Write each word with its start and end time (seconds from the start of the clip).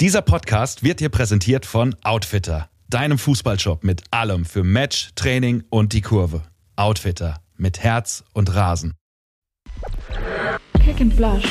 Dieser 0.00 0.22
Podcast 0.22 0.82
wird 0.82 1.00
dir 1.00 1.10
präsentiert 1.10 1.66
von 1.66 1.94
Outfitter, 2.02 2.70
deinem 2.88 3.18
Fußballshop 3.18 3.84
mit 3.84 4.02
allem 4.10 4.46
für 4.46 4.64
Match, 4.64 5.10
Training 5.14 5.62
und 5.68 5.92
die 5.92 6.00
Kurve. 6.00 6.40
Outfitter 6.74 7.42
mit 7.58 7.80
Herz 7.80 8.24
und 8.32 8.54
Rasen. 8.54 8.94
Kick 10.82 11.02
and 11.02 11.12
Flash. 11.12 11.44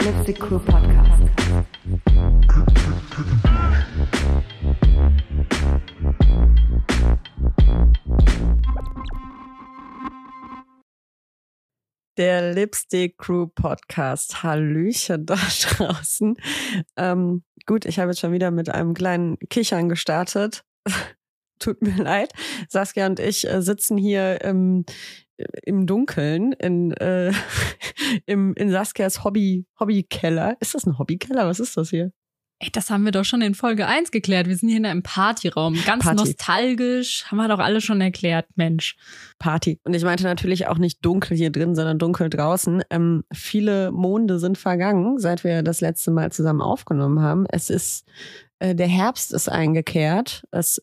Let's 0.00 0.38
Crew 0.38 0.60
Podcast. 0.60 1.24
Der 12.18 12.52
Lipstick 12.52 13.16
Crew 13.16 13.46
Podcast. 13.46 14.42
Hallöchen 14.42 15.24
da 15.24 15.36
draußen. 15.76 16.36
Ähm, 16.96 17.44
gut, 17.64 17.84
ich 17.84 18.00
habe 18.00 18.10
jetzt 18.10 18.18
schon 18.18 18.32
wieder 18.32 18.50
mit 18.50 18.68
einem 18.70 18.92
kleinen 18.92 19.38
Kichern 19.50 19.88
gestartet. 19.88 20.64
Tut 21.60 21.80
mir 21.80 21.94
leid. 21.94 22.32
Saskia 22.68 23.06
und 23.06 23.20
ich 23.20 23.48
äh, 23.48 23.62
sitzen 23.62 23.96
hier 23.96 24.40
im, 24.40 24.84
im 25.62 25.86
Dunkeln 25.86 26.54
in, 26.54 26.90
äh, 26.90 27.32
im, 28.26 28.52
in 28.54 28.70
Saskias 28.70 29.22
Hobby, 29.22 29.66
Hobbykeller. 29.78 30.56
Ist 30.58 30.74
das 30.74 30.86
ein 30.86 30.98
Hobbykeller? 30.98 31.46
Was 31.46 31.60
ist 31.60 31.76
das 31.76 31.90
hier? 31.90 32.10
Ey, 32.60 32.70
das 32.72 32.90
haben 32.90 33.04
wir 33.04 33.12
doch 33.12 33.24
schon 33.24 33.40
in 33.40 33.54
Folge 33.54 33.86
1 33.86 34.10
geklärt. 34.10 34.48
Wir 34.48 34.56
sind 34.56 34.68
hier 34.68 34.78
in 34.78 34.86
einem 34.86 35.04
Partyraum. 35.04 35.74
Ganz 35.86 36.02
Party. 36.02 36.16
nostalgisch. 36.16 37.24
Haben 37.26 37.38
wir 37.38 37.46
doch 37.46 37.60
alle 37.60 37.80
schon 37.80 38.00
erklärt, 38.00 38.46
Mensch. 38.56 38.96
Party. 39.38 39.78
Und 39.84 39.94
ich 39.94 40.02
meinte 40.02 40.24
natürlich 40.24 40.66
auch 40.66 40.78
nicht 40.78 41.04
dunkel 41.04 41.36
hier 41.36 41.50
drin, 41.50 41.76
sondern 41.76 42.00
dunkel 42.00 42.28
draußen. 42.28 42.82
Ähm, 42.90 43.22
viele 43.32 43.92
Monde 43.92 44.40
sind 44.40 44.58
vergangen, 44.58 45.20
seit 45.20 45.44
wir 45.44 45.62
das 45.62 45.80
letzte 45.80 46.10
Mal 46.10 46.32
zusammen 46.32 46.60
aufgenommen 46.60 47.20
haben. 47.20 47.46
Es 47.48 47.70
ist, 47.70 48.08
äh, 48.58 48.74
der 48.74 48.88
Herbst 48.88 49.32
ist 49.32 49.48
eingekehrt. 49.48 50.42
Es, 50.50 50.82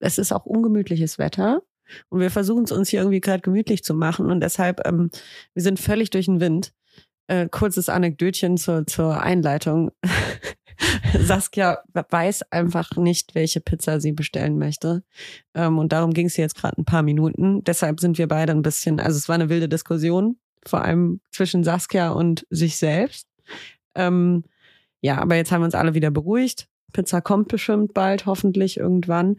es 0.00 0.18
ist 0.18 0.32
auch 0.32 0.44
ungemütliches 0.44 1.20
Wetter. 1.20 1.62
Und 2.08 2.18
wir 2.18 2.32
versuchen 2.32 2.64
es 2.64 2.72
uns 2.72 2.88
hier 2.88 2.98
irgendwie 2.98 3.20
gerade 3.20 3.42
gemütlich 3.42 3.84
zu 3.84 3.94
machen. 3.94 4.28
Und 4.28 4.40
deshalb, 4.40 4.84
ähm, 4.84 5.10
wir 5.54 5.62
sind 5.62 5.78
völlig 5.78 6.10
durch 6.10 6.26
den 6.26 6.40
Wind. 6.40 6.72
Äh, 7.28 7.48
kurzes 7.48 7.88
Anekdötchen 7.88 8.56
zur, 8.56 8.88
zur 8.88 9.20
Einleitung. 9.22 9.92
Saskia 11.18 11.78
weiß 11.92 12.50
einfach 12.52 12.96
nicht, 12.96 13.34
welche 13.34 13.60
Pizza 13.60 14.00
sie 14.00 14.12
bestellen 14.12 14.58
möchte. 14.58 15.02
Ähm, 15.54 15.78
und 15.78 15.92
darum 15.92 16.12
ging 16.12 16.26
es 16.26 16.36
jetzt 16.36 16.56
gerade 16.56 16.80
ein 16.80 16.84
paar 16.84 17.02
Minuten. 17.02 17.64
Deshalb 17.64 18.00
sind 18.00 18.18
wir 18.18 18.28
beide 18.28 18.52
ein 18.52 18.62
bisschen, 18.62 19.00
also 19.00 19.16
es 19.16 19.28
war 19.28 19.34
eine 19.34 19.48
wilde 19.48 19.68
Diskussion, 19.68 20.38
vor 20.66 20.82
allem 20.82 21.20
zwischen 21.30 21.64
Saskia 21.64 22.10
und 22.10 22.46
sich 22.50 22.76
selbst. 22.76 23.28
Ähm, 23.94 24.44
ja, 25.00 25.18
aber 25.18 25.36
jetzt 25.36 25.52
haben 25.52 25.60
wir 25.60 25.66
uns 25.66 25.74
alle 25.74 25.94
wieder 25.94 26.10
beruhigt. 26.10 26.68
Pizza 26.92 27.20
kommt 27.20 27.48
bestimmt 27.48 27.94
bald, 27.94 28.26
hoffentlich 28.26 28.78
irgendwann. 28.78 29.36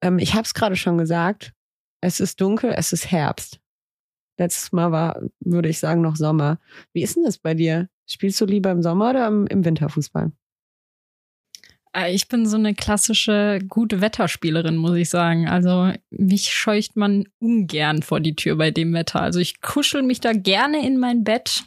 Ähm, 0.00 0.18
ich 0.18 0.34
habe 0.34 0.42
es 0.42 0.54
gerade 0.54 0.76
schon 0.76 0.98
gesagt. 0.98 1.52
Es 2.00 2.20
ist 2.20 2.40
dunkel, 2.40 2.72
es 2.76 2.92
ist 2.92 3.10
Herbst. 3.10 3.60
Letztes 4.38 4.72
Mal 4.72 4.92
war, 4.92 5.20
würde 5.40 5.68
ich 5.68 5.78
sagen, 5.78 6.02
noch 6.02 6.16
Sommer. 6.16 6.58
Wie 6.92 7.02
ist 7.02 7.16
denn 7.16 7.24
das 7.24 7.38
bei 7.38 7.54
dir? 7.54 7.88
Spielst 8.06 8.40
du 8.40 8.44
lieber 8.44 8.70
im 8.70 8.82
Sommer 8.82 9.10
oder 9.10 9.26
im, 9.26 9.46
im 9.46 9.64
Winterfußball? 9.64 10.32
Äh, 11.96 12.14
Ich 12.14 12.28
bin 12.28 12.46
so 12.46 12.56
eine 12.56 12.74
klassische 12.74 13.58
gute 13.68 14.00
Wetterspielerin, 14.00 14.76
muss 14.76 14.96
ich 14.96 15.08
sagen. 15.10 15.48
Also 15.48 15.92
mich 16.10 16.52
scheucht 16.52 16.96
man 16.96 17.24
ungern 17.40 18.02
vor 18.02 18.20
die 18.20 18.36
Tür 18.36 18.56
bei 18.56 18.70
dem 18.70 18.92
Wetter. 18.92 19.20
Also 19.20 19.40
ich 19.40 19.60
kuschel 19.60 20.02
mich 20.02 20.20
da 20.20 20.32
gerne 20.32 20.86
in 20.86 20.98
mein 20.98 21.24
Bett, 21.24 21.64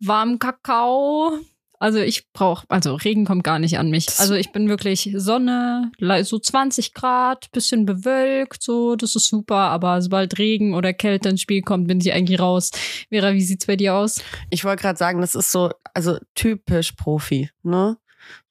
warm 0.00 0.38
Kakao. 0.38 1.38
Also 1.82 1.98
ich 1.98 2.30
brauche, 2.34 2.66
also 2.68 2.94
Regen 2.94 3.24
kommt 3.24 3.42
gar 3.42 3.58
nicht 3.58 3.78
an 3.78 3.88
mich. 3.88 4.06
Also 4.18 4.34
ich 4.34 4.52
bin 4.52 4.68
wirklich 4.68 5.14
Sonne, 5.16 5.90
so 6.24 6.38
20 6.38 6.92
Grad, 6.92 7.50
bisschen 7.52 7.86
bewölkt, 7.86 8.62
so, 8.62 8.96
das 8.96 9.16
ist 9.16 9.28
super. 9.28 9.56
Aber 9.56 10.02
sobald 10.02 10.38
Regen 10.38 10.74
oder 10.74 10.92
Kälte 10.92 11.30
ins 11.30 11.40
Spiel 11.40 11.62
kommt, 11.62 11.88
bin 11.88 11.98
ich 11.98 12.12
eigentlich 12.12 12.38
raus. 12.38 12.70
Vera, 13.08 13.32
wie 13.32 13.40
sieht's 13.40 13.64
bei 13.64 13.76
dir 13.76 13.94
aus? 13.94 14.22
Ich 14.50 14.62
wollte 14.62 14.82
gerade 14.82 14.98
sagen, 14.98 15.22
das 15.22 15.34
ist 15.34 15.50
so, 15.50 15.70
also 15.94 16.18
typisch 16.34 16.92
Profi, 16.92 17.48
ne? 17.62 17.96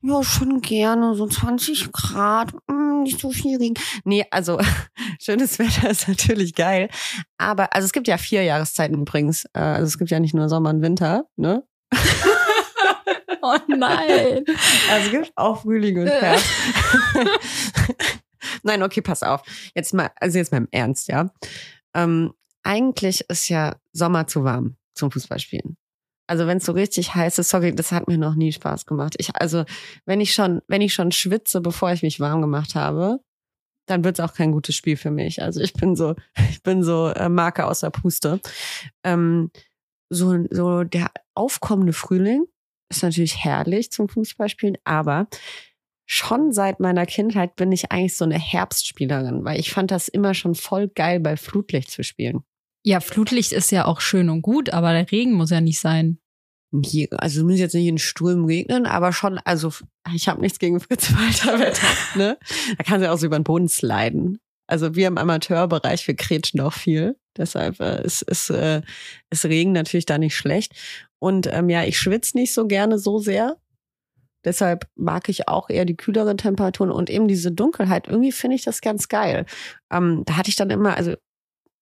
Ja, 0.01 0.23
schon 0.23 0.61
gerne, 0.61 1.15
so 1.15 1.27
20 1.27 1.91
Grad, 1.91 2.53
mm, 2.67 3.03
nicht 3.03 3.19
so 3.19 3.31
viel 3.31 3.57
Regen. 3.57 3.75
Nee, 4.05 4.25
also 4.31 4.59
schönes 5.21 5.59
Wetter 5.59 5.89
ist 5.89 6.07
natürlich 6.07 6.55
geil. 6.55 6.89
Aber, 7.37 7.73
also 7.73 7.85
es 7.85 7.91
gibt 7.93 8.07
ja 8.07 8.17
vier 8.17 8.43
Jahreszeiten 8.43 9.01
übrigens. 9.01 9.45
Äh, 9.53 9.59
Also 9.59 9.87
es 9.87 9.97
gibt 9.97 10.11
ja 10.11 10.19
nicht 10.19 10.33
nur 10.33 10.49
Sommer 10.49 10.69
und 10.71 10.81
Winter, 10.81 11.25
ne? 11.35 11.63
Oh 13.41 13.57
nein. 13.67 14.43
Also 14.91 15.05
es 15.05 15.11
gibt 15.11 15.31
auch 15.37 15.61
Frühling 15.61 15.97
und 15.97 16.07
Herbst. 16.07 16.45
Nein, 18.63 18.83
okay, 18.83 19.01
pass 19.01 19.23
auf. 19.23 19.41
Jetzt 19.73 19.93
mal, 19.93 20.11
also 20.19 20.37
jetzt 20.37 20.51
mal 20.51 20.57
im 20.59 20.67
Ernst, 20.71 21.07
ja. 21.07 21.31
Ähm, 21.93 22.33
eigentlich 22.63 23.21
ist 23.29 23.47
ja 23.49 23.75
Sommer 23.93 24.27
zu 24.27 24.43
warm 24.43 24.75
zum 24.93 25.11
Fußballspielen. 25.11 25.77
Also 26.29 26.45
wenn 26.45 26.57
es 26.57 26.65
so 26.65 26.73
richtig 26.73 27.15
heiß 27.15 27.39
ist, 27.39 27.49
sorry, 27.49 27.73
das 27.73 27.91
hat 27.91 28.07
mir 28.07 28.19
noch 28.19 28.35
nie 28.35 28.51
Spaß 28.51 28.85
gemacht. 28.85 29.15
Ich, 29.17 29.35
also 29.35 29.65
wenn 30.05 30.21
ich 30.21 30.31
schon, 30.31 30.61
wenn 30.67 30.81
ich 30.81 30.93
schon 30.93 31.11
schwitze, 31.11 31.59
bevor 31.59 31.91
ich 31.91 32.03
mich 32.03 32.19
warm 32.19 32.41
gemacht 32.41 32.75
habe, 32.75 33.19
dann 33.87 34.03
wird 34.03 34.19
es 34.19 34.23
auch 34.23 34.35
kein 34.35 34.51
gutes 34.51 34.75
Spiel 34.75 34.95
für 34.95 35.09
mich. 35.09 35.41
Also 35.41 35.59
ich 35.59 35.73
bin 35.73 35.95
so, 35.95 36.13
ich 36.51 36.61
bin 36.61 36.83
so 36.83 37.07
äh, 37.07 37.29
Marke 37.29 37.65
aus 37.65 37.79
der 37.79 37.89
Puste. 37.89 38.39
Ähm, 39.03 39.49
so, 40.11 40.45
so 40.51 40.83
der 40.83 41.09
aufkommende 41.33 41.93
Frühling 41.93 42.45
ist 42.91 43.01
natürlich 43.01 43.43
herrlich 43.43 43.91
zum 43.91 44.07
Fußballspielen, 44.07 44.77
aber 44.83 45.27
schon 46.05 46.51
seit 46.51 46.79
meiner 46.79 47.07
Kindheit 47.07 47.55
bin 47.55 47.71
ich 47.71 47.91
eigentlich 47.91 48.15
so 48.15 48.25
eine 48.25 48.37
Herbstspielerin, 48.37 49.45
weil 49.45 49.59
ich 49.59 49.71
fand 49.71 49.89
das 49.89 50.07
immer 50.07 50.35
schon 50.35 50.53
voll 50.53 50.89
geil, 50.89 51.19
bei 51.19 51.37
Flutlicht 51.37 51.89
zu 51.89 52.03
spielen. 52.03 52.43
Ja, 52.83 52.99
Flutlicht 52.99 53.51
ist 53.51 53.71
ja 53.71 53.85
auch 53.85 54.01
schön 54.01 54.29
und 54.29 54.41
gut, 54.41 54.69
aber 54.69 54.93
der 54.93 55.11
Regen 55.11 55.33
muss 55.33 55.49
ja 55.49 55.61
nicht 55.61 55.79
sein. 55.79 56.19
Hier, 56.85 57.07
also 57.11 57.43
muss 57.43 57.57
jetzt 57.57 57.73
nicht 57.73 57.87
in 57.87 57.97
Sturm 57.97 58.45
regnen, 58.45 58.85
aber 58.85 59.11
schon, 59.11 59.39
also 59.39 59.73
ich 60.13 60.27
habe 60.27 60.39
nichts 60.39 60.59
gegen 60.59 60.79
Fritz 60.79 61.11
Walter 61.13 61.59
Wetter, 61.59 61.87
ne? 62.15 62.37
Da 62.77 62.83
kann 62.83 62.99
sie 62.99 63.09
auch 63.09 63.17
so 63.17 63.25
über 63.25 63.39
den 63.39 63.43
Boden 63.43 63.67
sliden. 63.67 64.39
Also 64.67 64.93
wir 64.93 65.07
im 65.07 65.17
Amateurbereich, 65.17 66.07
wir 66.07 66.15
kretschen 66.15 66.61
auch 66.61 66.73
viel. 66.73 67.17
Deshalb 67.35 67.79
äh, 67.79 68.03
ist, 68.03 68.21
ist, 68.21 68.51
äh, 68.51 68.83
ist 69.31 69.45
Regen 69.45 69.71
natürlich 69.71 70.05
da 70.05 70.19
nicht 70.19 70.35
schlecht. 70.35 70.73
Und 71.17 71.47
ähm, 71.51 71.69
ja, 71.69 71.83
ich 71.85 71.97
schwitze 71.97 72.37
nicht 72.37 72.53
so 72.53 72.67
gerne 72.67 72.99
so 72.99 73.17
sehr. 73.17 73.57
Deshalb 74.45 74.87
mag 74.95 75.27
ich 75.27 75.47
auch 75.47 75.69
eher 75.69 75.85
die 75.85 75.97
kühleren 75.97 76.37
Temperaturen 76.37 76.91
und 76.91 77.09
eben 77.09 77.27
diese 77.27 77.51
Dunkelheit. 77.51 78.07
Irgendwie 78.07 78.31
finde 78.31 78.55
ich 78.55 78.63
das 78.63 78.81
ganz 78.81 79.07
geil. 79.07 79.45
Ähm, 79.91 80.21
da 80.25 80.37
hatte 80.37 80.49
ich 80.49 80.55
dann 80.55 80.69
immer, 80.69 80.95
also 80.95 81.15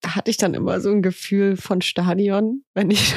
hatte 0.05 0.31
ich 0.31 0.37
dann 0.37 0.53
immer 0.53 0.79
so 0.81 0.91
ein 0.91 1.01
Gefühl 1.01 1.57
von 1.57 1.81
Stadion, 1.81 2.63
wenn 2.73 2.91
ich, 2.91 3.13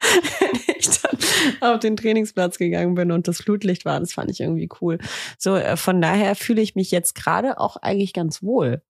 wenn 0.00 0.60
ich 0.78 0.88
dann 1.00 1.18
auf 1.60 1.80
den 1.80 1.96
Trainingsplatz 1.96 2.58
gegangen 2.58 2.94
bin 2.94 3.12
und 3.12 3.28
das 3.28 3.38
Flutlicht 3.38 3.84
war. 3.84 4.00
Das 4.00 4.12
fand 4.12 4.30
ich 4.30 4.40
irgendwie 4.40 4.68
cool. 4.80 4.98
So, 5.38 5.56
äh, 5.56 5.76
von 5.76 6.00
daher 6.00 6.34
fühle 6.34 6.62
ich 6.62 6.74
mich 6.74 6.90
jetzt 6.90 7.14
gerade 7.14 7.58
auch 7.58 7.76
eigentlich 7.76 8.12
ganz 8.12 8.42
wohl, 8.42 8.82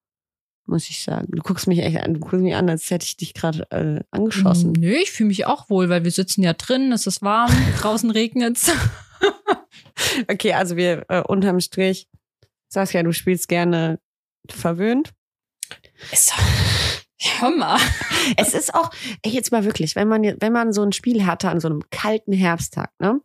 muss 0.67 0.89
ich 0.89 1.03
sagen. 1.03 1.29
Du 1.31 1.43
guckst 1.43 1.67
mich 1.67 1.81
echt 1.81 1.99
an, 1.99 2.15
du 2.15 2.21
guckst 2.21 2.41
mich 2.41 2.55
an, 2.55 2.71
als 2.71 2.91
hätte 2.91 3.05
ich 3.05 3.17
dich 3.17 3.35
gerade 3.35 3.71
äh, 3.71 4.01
angeschossen. 4.11 4.73
Nö, 4.73 4.93
ich 4.93 5.11
fühle 5.11 5.29
mich 5.29 5.47
auch 5.47 5.69
wohl, 5.69 5.89
weil 5.89 6.05
wir 6.05 6.11
sitzen 6.11 6.43
ja 6.43 6.53
drin, 6.53 6.93
es 6.93 7.07
ist 7.07 7.23
warm, 7.23 7.53
draußen 7.81 8.11
regnet's. 8.11 8.73
Okay, 10.29 10.55
also 10.55 10.77
wir 10.77 11.05
äh, 11.09 11.21
unterm 11.21 11.61
Strich, 11.61 12.09
Saskia, 12.69 13.03
du 13.03 13.13
spielst 13.13 13.49
gerne 13.49 14.01
verwöhnt. 14.49 15.13
Ist 16.13 16.31
doch. 16.31 17.41
Hör 17.41 17.51
mal. 17.51 17.79
Es 18.37 18.55
ist 18.55 18.75
auch, 18.75 18.91
ey, 19.23 19.33
jetzt 19.33 19.51
mal 19.51 19.65
wirklich, 19.65 19.97
wenn 19.97 20.07
man, 20.07 20.23
wenn 20.23 20.53
man 20.53 20.73
so 20.73 20.83
ein 20.83 20.93
Spiel 20.93 21.27
hatte 21.27 21.49
an 21.49 21.59
so 21.59 21.69
einem 21.69 21.83
kalten 21.91 22.33
Herbsttag, 22.33 22.91
ne? 23.01 23.21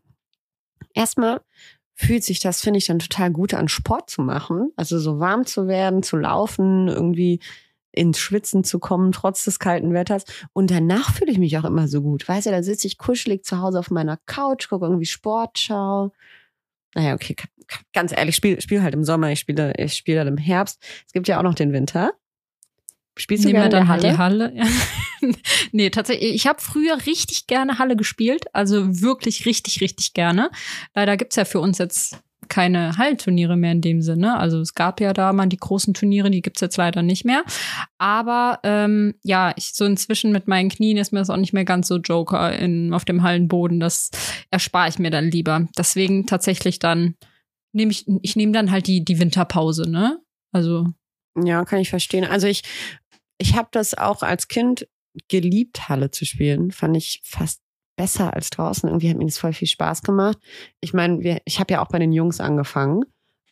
Erstmal 0.93 1.41
fühlt 1.93 2.23
sich 2.23 2.39
das, 2.39 2.61
finde 2.61 2.77
ich, 2.77 2.85
dann 2.85 2.99
total 2.99 3.31
gut 3.31 3.53
an, 3.53 3.67
Sport 3.67 4.09
zu 4.09 4.21
machen. 4.21 4.71
Also 4.77 4.99
so 4.99 5.19
warm 5.19 5.45
zu 5.45 5.67
werden, 5.67 6.01
zu 6.01 6.17
laufen, 6.17 6.87
irgendwie 6.87 7.39
ins 7.91 8.19
Schwitzen 8.19 8.63
zu 8.63 8.79
kommen, 8.79 9.11
trotz 9.11 9.45
des 9.45 9.59
kalten 9.59 9.93
Wetters. 9.93 10.25
Und 10.53 10.71
danach 10.71 11.13
fühle 11.13 11.31
ich 11.31 11.37
mich 11.37 11.57
auch 11.57 11.63
immer 11.63 11.87
so 11.87 12.01
gut. 12.01 12.27
Weißt 12.27 12.47
du, 12.47 12.51
da 12.51 12.63
sitze 12.63 12.87
ich 12.87 12.97
kuschelig 12.97 13.43
zu 13.43 13.61
Hause 13.61 13.79
auf 13.79 13.91
meiner 13.91 14.17
Couch, 14.25 14.69
gucke 14.69 14.85
irgendwie 14.85 15.05
Sportschau. 15.05 16.11
Naja, 16.93 17.13
okay, 17.13 17.35
ganz 17.93 18.11
ehrlich, 18.11 18.29
ich 18.29 18.35
spiele 18.35 18.61
spiel 18.61 18.81
halt 18.81 18.93
im 18.93 19.03
Sommer, 19.03 19.31
ich 19.31 19.39
spiele 19.39 19.73
ich 19.77 19.93
spiele 19.93 20.19
halt 20.19 20.29
im 20.29 20.37
Herbst. 20.37 20.81
Es 21.05 21.13
gibt 21.13 21.27
ja 21.27 21.39
auch 21.39 21.43
noch 21.43 21.55
den 21.55 21.73
Winter. 21.73 22.11
Spielst 23.17 23.45
du 23.45 23.47
Nehmen 23.47 23.61
gerne 23.61 23.73
wir 23.73 23.79
dann 23.79 23.87
Halle? 23.87 24.11
die 24.11 24.17
Halle. 24.17 24.53
nee, 25.71 25.89
tatsächlich, 25.89 26.33
ich 26.33 26.47
habe 26.47 26.61
früher 26.61 27.05
richtig 27.05 27.47
gerne 27.47 27.79
Halle 27.79 27.95
gespielt, 27.95 28.45
also 28.53 29.01
wirklich 29.01 29.45
richtig, 29.45 29.81
richtig 29.81 30.13
gerne. 30.13 30.49
Leider 30.93 31.17
gibt's 31.17 31.35
ja 31.35 31.45
für 31.45 31.59
uns 31.59 31.77
jetzt 31.77 32.19
keine 32.47 32.97
Hallenturniere 32.97 33.55
mehr 33.55 33.71
in 33.71 33.81
dem 33.81 34.01
Sinne. 34.01 34.37
Also 34.37 34.59
es 34.59 34.75
gab 34.75 35.01
ja 35.01 35.13
da 35.13 35.33
mal 35.33 35.47
die 35.47 35.57
großen 35.57 35.93
Turniere, 35.93 36.29
die 36.29 36.41
gibt's 36.41 36.61
jetzt 36.61 36.77
leider 36.77 37.01
nicht 37.01 37.25
mehr. 37.25 37.43
Aber 37.97 38.59
ähm, 38.63 39.15
ja, 39.23 39.53
ich 39.55 39.73
so 39.73 39.85
inzwischen 39.85 40.31
mit 40.31 40.47
meinen 40.47 40.69
Knien 40.69 40.97
ist 40.97 41.11
mir 41.11 41.19
das 41.19 41.29
auch 41.29 41.37
nicht 41.37 41.53
mehr 41.53 41.65
ganz 41.65 41.87
so 41.87 41.97
Joker 41.97 42.57
in, 42.57 42.93
auf 42.93 43.05
dem 43.05 43.23
Hallenboden. 43.23 43.79
Das 43.79 44.11
erspare 44.51 44.89
ich 44.89 44.99
mir 44.99 45.11
dann 45.11 45.31
lieber. 45.31 45.67
Deswegen 45.77 46.25
tatsächlich 46.25 46.79
dann 46.79 47.15
nehme 47.73 47.91
ich, 47.91 48.05
ich 48.21 48.35
nehme 48.35 48.53
dann 48.53 48.71
halt 48.71 48.87
die, 48.87 49.03
die 49.03 49.19
Winterpause, 49.19 49.89
ne? 49.89 50.19
Also. 50.51 50.87
Ja, 51.43 51.65
kann 51.65 51.79
ich 51.79 51.89
verstehen. 51.89 52.23
Also 52.23 52.47
ich, 52.47 52.63
ich 53.37 53.55
habe 53.55 53.69
das 53.71 53.93
auch 53.97 54.23
als 54.23 54.47
Kind 54.47 54.87
geliebt, 55.29 55.89
Halle 55.89 56.11
zu 56.11 56.25
spielen. 56.25 56.71
Fand 56.71 56.97
ich 56.97 57.21
fast 57.23 57.61
besser 57.95 58.33
als 58.33 58.49
draußen. 58.49 58.89
Irgendwie 58.89 59.09
hat 59.09 59.17
mir 59.17 59.25
das 59.25 59.37
voll 59.37 59.53
viel 59.53 59.67
Spaß 59.67 60.03
gemacht. 60.03 60.37
Ich 60.81 60.93
meine, 60.93 61.41
ich 61.45 61.59
habe 61.59 61.73
ja 61.73 61.81
auch 61.81 61.87
bei 61.87 61.99
den 61.99 62.11
Jungs 62.11 62.39
angefangen. 62.39 63.05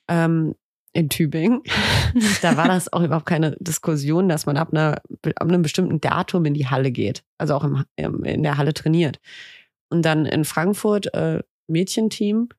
Ähm, 0.08 0.56
in 0.94 1.10
Tübingen. 1.10 1.62
da 2.42 2.56
war 2.56 2.68
das 2.68 2.94
auch 2.94 3.02
überhaupt 3.02 3.26
keine 3.26 3.58
Diskussion, 3.60 4.30
dass 4.30 4.46
man 4.46 4.58
ab, 4.58 4.70
einer, 4.72 5.02
ab 5.36 5.48
einem 5.48 5.64
bestimmten 5.64 6.00
Datum 6.00 6.46
in 6.46 6.54
die 6.54 6.68
Halle 6.68 6.92
geht. 6.92 7.24
Also 7.38 7.56
auch 7.56 7.64
im, 7.64 8.24
in 8.24 8.44
der 8.44 8.58
Halle 8.58 8.74
trainiert. 8.74 9.20
Und 9.90 10.04
dann 10.04 10.26
in 10.26 10.46
Frankfurt, 10.46 11.14
äh, 11.14 11.42
Mädchenteam, 11.68 12.50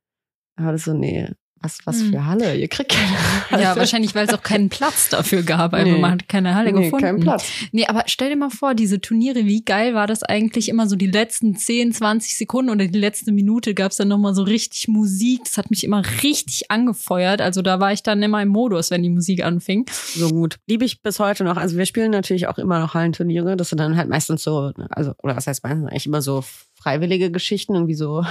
war 0.56 0.72
das 0.72 0.84
so, 0.84 0.94
nee, 0.94 1.28
was, 1.64 1.78
was 1.84 2.00
Hm. 2.00 2.10
für 2.12 2.26
Halle? 2.26 2.56
Ihr 2.56 2.68
kriegt 2.68 2.90
keine 2.92 3.08
Halle. 3.50 3.62
Ja, 3.62 3.76
wahrscheinlich, 3.76 4.14
weil 4.14 4.26
es 4.26 4.34
auch 4.34 4.42
keinen 4.42 4.68
Platz 4.68 5.08
dafür 5.08 5.42
gab. 5.42 5.72
Also 5.74 5.90
Nee. 5.92 5.98
man 5.98 6.12
hat 6.12 6.28
keine 6.28 6.54
Halle 6.54 6.72
nee, 6.72 6.84
gefunden. 6.84 7.04
kein 7.04 7.20
Platz. 7.20 7.46
Nee, 7.72 7.86
aber 7.86 8.04
stell 8.06 8.28
dir 8.30 8.36
mal 8.36 8.50
vor, 8.50 8.74
diese 8.74 9.00
Turniere, 9.00 9.46
wie 9.46 9.64
geil 9.64 9.94
war 9.94 10.06
das 10.06 10.22
eigentlich 10.22 10.68
immer 10.68 10.86
so 10.88 10.96
die 10.96 11.06
letzten 11.06 11.56
10, 11.56 11.92
20 11.92 12.36
Sekunden 12.36 12.70
oder 12.70 12.86
die 12.86 12.98
letzte 12.98 13.32
Minute 13.32 13.74
gab 13.74 13.90
es 13.90 13.96
dann 13.96 14.08
nochmal 14.08 14.34
so 14.34 14.42
richtig 14.42 14.88
Musik. 14.88 15.40
Das 15.44 15.56
hat 15.58 15.70
mich 15.70 15.82
immer 15.84 16.02
richtig 16.22 16.70
angefeuert. 16.70 17.40
Also 17.40 17.62
da 17.62 17.80
war 17.80 17.92
ich 17.92 18.02
dann 18.02 18.22
immer 18.22 18.42
im 18.42 18.48
Modus, 18.48 18.90
wenn 18.90 19.02
die 19.02 19.10
Musik 19.10 19.44
anfing. 19.44 19.86
so 20.14 20.28
gut. 20.28 20.56
Liebe 20.66 20.84
ich 20.84 21.02
bis 21.02 21.18
heute 21.18 21.44
noch. 21.44 21.56
Also 21.56 21.76
wir 21.78 21.86
spielen 21.86 22.10
natürlich 22.10 22.46
auch 22.46 22.58
immer 22.58 22.78
noch 22.78 22.94
Hallenturniere. 22.94 23.56
Das 23.56 23.70
sind 23.70 23.78
dann 23.78 23.96
halt 23.96 24.08
meistens 24.08 24.42
so, 24.42 24.72
also, 24.90 25.12
oder 25.22 25.36
was 25.36 25.46
heißt 25.46 25.62
meistens, 25.64 25.86
eigentlich 25.90 26.06
immer 26.06 26.22
so 26.22 26.44
freiwillige 26.74 27.30
Geschichten, 27.30 27.74
irgendwie 27.74 27.94
so. 27.94 28.24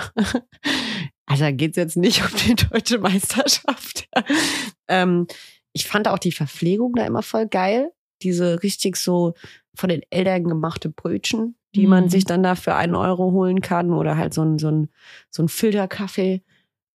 Also 1.26 1.44
da 1.46 1.52
geht's 1.52 1.78
jetzt 1.78 1.98
nicht 1.98 2.22
um 2.22 2.38
die 2.46 2.56
deutsche 2.56 3.00
Meisterschaft. 3.00 4.08
ähm, 4.88 5.28
ich 5.74 5.88
fand 5.88 6.08
auch 6.08 6.20
die 6.20 6.32
Verpflegung 6.32 6.94
da 6.96 7.06
immer 7.06 7.24
voll 7.24 7.48
geil. 7.48 7.92
Diese 8.22 8.62
richtig 8.64 8.96
so 8.98 9.34
von 9.76 9.90
den 9.90 10.02
Eltern 10.10 10.44
gemachte 10.44 10.90
Brötchen, 10.90 11.56
die 11.76 11.88
man 11.88 12.06
Mhm. 12.06 12.10
sich 12.10 12.26
dann 12.26 12.44
da 12.44 12.56
für 12.56 12.76
einen 12.76 12.96
Euro 12.96 13.32
holen 13.32 13.62
kann 13.62 13.92
oder 13.92 14.18
halt 14.18 14.34
so 14.34 14.44
ein, 14.44 14.60
so 14.60 14.70
ein, 14.70 14.90
so 15.30 15.42
ein 15.44 15.50
Filterkaffee. 15.50 16.44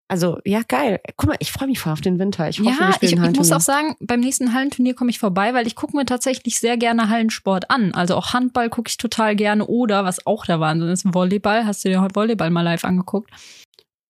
Also, 0.09 0.39
ja, 0.45 0.62
geil. 0.65 1.01
Guck 1.18 1.29
mal, 1.29 1.35
ich 1.39 1.51
freue 1.51 1.68
mich 1.68 1.79
voll 1.79 1.91
auf 1.91 2.00
den 2.00 2.18
Winter. 2.19 2.47
Ich 2.47 2.59
hoffe, 2.59 2.69
wir 2.69 2.79
Ja, 2.79 2.89
ich, 2.91 2.95
spielen 2.95 3.09
ich 3.12 3.15
muss 3.18 3.24
Hallenturnier. 3.24 3.56
auch 3.57 3.62
sagen, 3.62 3.95
beim 4.00 4.19
nächsten 4.21 4.53
Hallenturnier 4.53 4.94
komme 4.94 5.09
ich 5.09 5.19
vorbei, 5.19 5.53
weil 5.53 5.68
ich 5.68 5.75
gucke 5.75 5.97
mir 5.97 6.06
tatsächlich 6.06 6.59
sehr 6.62 6.77
gerne 6.77 7.09
Hallensport 7.09 7.69
an. 7.71 7.94
Also 7.94 8.15
auch 8.15 8.31
Handball 8.31 8.69
gucke 8.69 8.88
ich 8.89 8.95
total 8.97 9.35
gerne 9.35 9.65
oder 9.65 10.06
was 10.06 10.25
auch 10.25 10.45
der 10.45 10.62
Wahnsinn 10.62 10.88
ist, 10.89 11.03
Volleyball. 11.13 11.65
Hast 11.65 11.83
du 11.83 11.89
dir 11.89 12.00
heute 12.01 12.15
Volleyball 12.15 12.50
mal 12.51 12.62
live 12.62 12.85
angeguckt? 12.85 13.31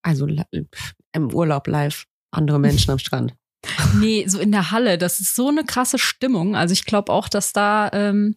Also 0.08 0.28
im 1.14 1.34
Urlaub 1.34 1.68
live, 1.68 2.06
andere 2.32 2.60
Menschen 2.60 2.92
am 2.92 3.00
Strand. 3.00 3.34
Nee, 4.00 4.26
so 4.28 4.40
in 4.40 4.52
der 4.52 4.72
Halle. 4.72 4.98
Das 4.98 5.20
ist 5.20 5.36
so 5.36 5.50
eine 5.50 5.64
krasse 5.64 5.98
Stimmung. 5.98 6.56
Also 6.56 6.74
ich 6.74 6.86
glaube 6.86 7.12
auch, 7.12 7.28
dass 7.28 7.52
da 7.54 7.90
ähm, 7.92 8.36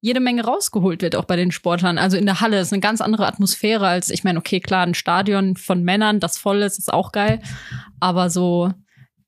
jede 0.00 0.20
Menge 0.20 0.44
rausgeholt 0.44 1.00
wird, 1.02 1.16
auch 1.16 1.24
bei 1.24 1.36
den 1.36 1.52
Sportlern. 1.52 1.98
Also 1.98 2.16
in 2.16 2.26
der 2.26 2.40
Halle 2.40 2.60
ist 2.60 2.72
eine 2.72 2.80
ganz 2.80 3.00
andere 3.00 3.26
Atmosphäre 3.26 3.86
als, 3.86 4.10
ich 4.10 4.24
meine, 4.24 4.38
okay, 4.38 4.60
klar, 4.60 4.84
ein 4.86 4.94
Stadion 4.94 5.56
von 5.56 5.82
Männern, 5.82 6.20
das 6.20 6.36
voll 6.36 6.62
ist, 6.62 6.78
ist 6.78 6.92
auch 6.92 7.12
geil. 7.12 7.40
Aber 8.00 8.28
so 8.28 8.72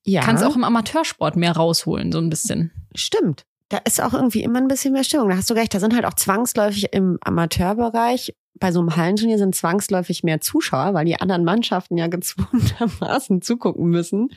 Ja, 0.05 0.23
kannst 0.23 0.45
auch 0.45 0.57
im 0.57 0.65
Amateursport 0.65 1.37
mehr 1.37 1.53
rausholen, 1.53 2.13
so 2.13 2.19
ein 2.19 2.31
bisschen. 2.31 2.73
stimmt. 2.95 3.45
Da 3.69 3.79
ist 3.79 4.03
auch 4.03 4.15
irgendwie 4.15 4.43
immer 4.43 4.61
ein 4.61 4.69
bisschen 4.69 4.93
mehr 4.95 5.05
Stimmung. 5.05 5.29
Da 5.29 5.37
hast 5.37 5.51
du 5.51 5.55
recht. 5.55 5.75
Da 5.75 5.81
sind 5.81 5.95
halt 5.95 6.07
auch 6.07 6.15
zwangsläufig 6.15 6.93
im 6.93 7.19
Amateurbereich. 7.21 8.35
Bei 8.55 8.73
so 8.73 8.81
einem 8.81 8.97
Hallenturnier 8.97 9.39
sind 9.39 9.55
zwangsläufig 9.55 10.25
mehr 10.25 10.41
Zuschauer, 10.41 10.95
weil 10.95 11.05
die 11.05 11.21
anderen 11.21 11.45
Mannschaften 11.45 11.97
ja 11.97 12.09
gezwungenermaßen 12.09 13.43
zugucken 13.43 13.87
müssen, 13.87 14.31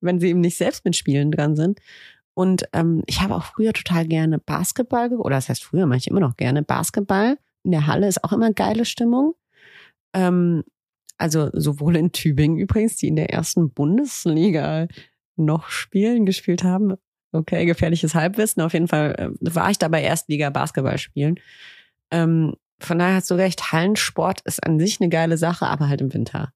wenn 0.00 0.18
sie 0.18 0.28
eben 0.28 0.40
nicht 0.40 0.56
selbst 0.56 0.84
mit 0.84 0.96
Spielen 0.96 1.30
dran 1.30 1.56
sind. 1.56 1.78
Und 2.34 2.64
ähm, 2.72 3.02
ich 3.06 3.20
habe 3.20 3.34
auch 3.34 3.44
früher 3.44 3.72
total 3.72 4.06
gerne 4.06 4.38
Basketball, 4.38 5.12
oder 5.12 5.36
das 5.36 5.48
heißt 5.48 5.62
früher, 5.62 5.86
mache 5.86 5.98
ich 5.98 6.08
immer 6.08 6.20
noch 6.20 6.36
gerne 6.36 6.62
Basketball. 6.62 7.38
In 7.62 7.72
der 7.72 7.86
Halle 7.86 8.08
ist 8.08 8.24
auch 8.24 8.32
immer 8.32 8.52
geile 8.52 8.86
Stimmung. 8.86 9.34
Ähm, 10.14 10.64
also 11.18 11.50
sowohl 11.52 11.96
in 11.96 12.12
Tübingen 12.12 12.56
übrigens, 12.56 12.96
die 12.96 13.08
in 13.08 13.16
der 13.16 13.30
ersten 13.30 13.70
Bundesliga 13.70 14.88
noch 15.36 15.68
spielen, 15.68 16.24
gespielt 16.24 16.64
haben. 16.64 16.94
Okay, 17.32 17.64
gefährliches 17.64 18.14
Halbwissen. 18.14 18.62
Auf 18.62 18.72
jeden 18.72 18.88
Fall 18.88 19.14
äh, 19.18 19.54
war 19.54 19.70
ich 19.70 19.78
dabei 19.78 20.02
Erstliga 20.02 20.50
Basketball 20.50 20.98
spielen. 20.98 21.38
Ähm, 22.10 22.54
von 22.80 22.98
daher 22.98 23.16
hast 23.16 23.30
du 23.30 23.34
recht, 23.34 23.72
Hallensport 23.72 24.40
ist 24.42 24.64
an 24.64 24.80
sich 24.80 25.00
eine 25.00 25.10
geile 25.10 25.36
Sache, 25.36 25.66
aber 25.66 25.88
halt 25.88 26.00
im 26.00 26.12
Winter. 26.12 26.52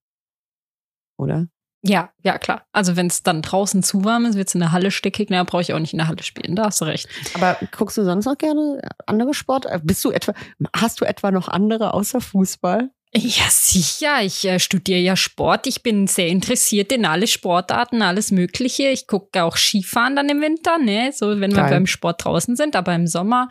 Oder? 1.17 1.47
Ja, 1.87 2.11
ja, 2.23 2.39
klar. 2.39 2.67
Also 2.73 2.97
wenn 2.97 3.09
es 3.09 3.23
dann 3.23 3.43
draußen 3.43 3.83
zu 3.83 4.07
warm 4.07 4.25
ist, 4.25 4.37
wird 4.37 4.49
es 4.49 4.55
in 4.55 4.61
der 4.61 4.73
Halle 4.73 4.91
stickig. 4.91 5.29
Na, 5.29 5.45
brauche 5.45 5.61
ich 5.61 5.75
auch 5.75 5.79
nicht 5.79 5.93
in 5.93 5.99
der 5.99 6.09
Halle 6.09 6.23
spielen. 6.23 6.57
Da 6.57 6.65
hast 6.65 6.81
du 6.81 6.87
recht. 6.87 7.09
Aber 7.35 7.59
guckst 7.77 7.99
du 7.99 8.05
sonst 8.05 8.25
noch 8.25 8.39
gerne 8.39 8.81
andere 9.05 9.35
Sport? 9.35 9.67
Bist 9.83 10.03
du 10.03 10.11
etwa, 10.11 10.33
hast 10.75 11.03
du 11.03 11.05
etwa 11.05 11.31
noch 11.31 11.47
andere 11.47 11.93
außer 11.93 12.23
Fußball? 12.23 12.91
Ja, 13.17 13.45
sicher. 13.49 14.23
Ich 14.23 14.45
äh, 14.45 14.59
studiere 14.59 14.99
ja 14.99 15.15
Sport. 15.15 15.69
Ich 15.69 15.83
bin 15.83 16.09
sehr 16.09 16.29
interessiert 16.29 16.91
in 16.91 17.05
alle 17.05 17.29
Sportarten, 17.29 18.03
alles 18.03 18.33
Mögliche. 18.33 18.89
Ich 18.89 19.07
gucke 19.07 19.45
auch 19.45 19.57
Skifahren 19.57 20.17
dann 20.17 20.29
im 20.29 20.41
Winter, 20.41 20.79
ne? 20.79 21.13
So, 21.13 21.29
wenn 21.41 21.53
wir 21.53 21.63
Geil. 21.63 21.71
beim 21.71 21.87
Sport 21.87 22.25
draußen 22.25 22.57
sind, 22.57 22.75
aber 22.75 22.93
im 22.95 23.07
Sommer. 23.07 23.49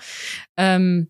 Ähm, 0.57 1.10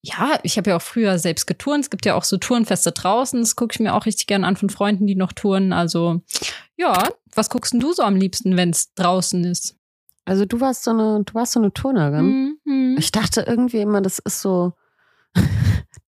ja, 0.00 0.38
ich 0.44 0.56
habe 0.56 0.70
ja 0.70 0.76
auch 0.76 0.82
früher 0.82 1.18
selbst 1.18 1.46
geturnt. 1.46 1.84
Es 1.84 1.90
gibt 1.90 2.06
ja 2.06 2.14
auch 2.14 2.22
so 2.22 2.36
Turnfeste 2.36 2.92
draußen. 2.92 3.40
Das 3.40 3.56
gucke 3.56 3.74
ich 3.74 3.80
mir 3.80 3.94
auch 3.94 4.06
richtig 4.06 4.28
gern 4.28 4.44
an 4.44 4.56
von 4.56 4.70
Freunden, 4.70 5.08
die 5.08 5.16
noch 5.16 5.32
touren. 5.32 5.72
Also, 5.72 6.22
ja, 6.76 7.02
was 7.34 7.50
guckst 7.50 7.72
denn 7.72 7.80
du 7.80 7.92
so 7.92 8.04
am 8.04 8.14
liebsten, 8.14 8.56
wenn 8.56 8.70
es 8.70 8.94
draußen 8.94 9.44
ist? 9.44 9.74
Also 10.24 10.44
du 10.44 10.60
warst 10.60 10.84
so 10.84 10.92
eine, 10.92 11.24
du 11.24 11.34
warst 11.34 11.52
so 11.52 11.60
eine 11.60 11.72
Turnerin. 11.72 12.58
Mhm. 12.64 12.96
Ich 12.98 13.10
dachte 13.10 13.40
irgendwie 13.40 13.80
immer, 13.80 14.02
das 14.02 14.18
ist 14.20 14.40
so 14.40 14.74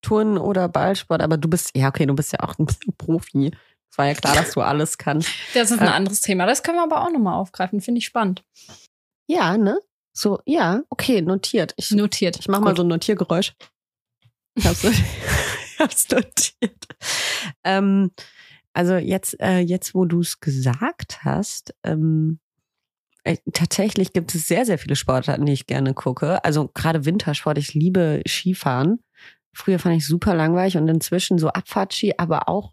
Turnen 0.01 0.37
oder 0.37 0.67
Ballsport, 0.69 1.21
aber 1.21 1.37
du 1.37 1.47
bist, 1.49 1.71
ja 1.75 1.87
okay, 1.89 2.05
du 2.05 2.13
bist 2.15 2.31
ja 2.33 2.39
auch 2.41 2.57
ein 2.59 2.65
bisschen 2.65 2.95
Profi. 2.97 3.51
Es 3.91 3.97
war 3.97 4.05
ja 4.07 4.13
klar, 4.13 4.35
dass 4.35 4.51
du 4.53 4.61
alles 4.61 4.97
kannst. 4.97 5.29
Das 5.53 5.69
ist 5.71 5.79
ein 5.79 5.87
Äh, 5.87 5.91
anderes 5.91 6.21
Thema. 6.21 6.45
Das 6.45 6.63
können 6.63 6.77
wir 6.77 6.83
aber 6.83 7.05
auch 7.05 7.11
nochmal 7.11 7.33
aufgreifen. 7.35 7.81
Finde 7.81 7.99
ich 7.99 8.05
spannend. 8.05 8.43
Ja, 9.27 9.57
ne? 9.57 9.79
So, 10.13 10.39
ja, 10.45 10.81
okay, 10.89 11.21
notiert. 11.21 11.73
Ich, 11.77 11.91
Notiert. 11.91 12.37
ich 12.39 12.47
mach 12.47 12.59
mal 12.61 12.75
so 12.75 12.83
ein 12.83 12.87
Notiergeräusch. 12.87 13.53
Ich 14.55 14.65
hab's, 14.65 14.83
ich 14.83 15.79
hab's 15.79 16.09
notiert. 16.09 16.87
Ähm, 17.63 18.11
also 18.73 18.95
jetzt, 18.95 19.39
äh, 19.41 19.59
jetzt, 19.59 19.93
wo 19.93 20.05
du 20.05 20.21
es 20.21 20.39
gesagt 20.39 21.23
hast, 21.23 21.73
ähm, 21.83 22.39
äh, 23.23 23.37
tatsächlich 23.53 24.13
gibt 24.13 24.33
es 24.33 24.47
sehr, 24.47 24.65
sehr 24.65 24.77
viele 24.77 24.95
Sportarten, 24.95 25.45
die 25.45 25.53
ich 25.53 25.67
gerne 25.67 25.93
gucke. 25.93 26.43
Also 26.43 26.69
gerade 26.73 27.05
Wintersport, 27.05 27.57
ich 27.57 27.73
liebe 27.73 28.21
Skifahren. 28.27 29.03
Früher 29.53 29.79
fand 29.79 29.95
ich 29.97 30.07
super 30.07 30.33
langweilig 30.35 30.77
und 30.77 30.87
inzwischen 30.87 31.37
so 31.37 31.49
Abfahrtski, 31.49 32.13
aber 32.17 32.47
auch 32.47 32.71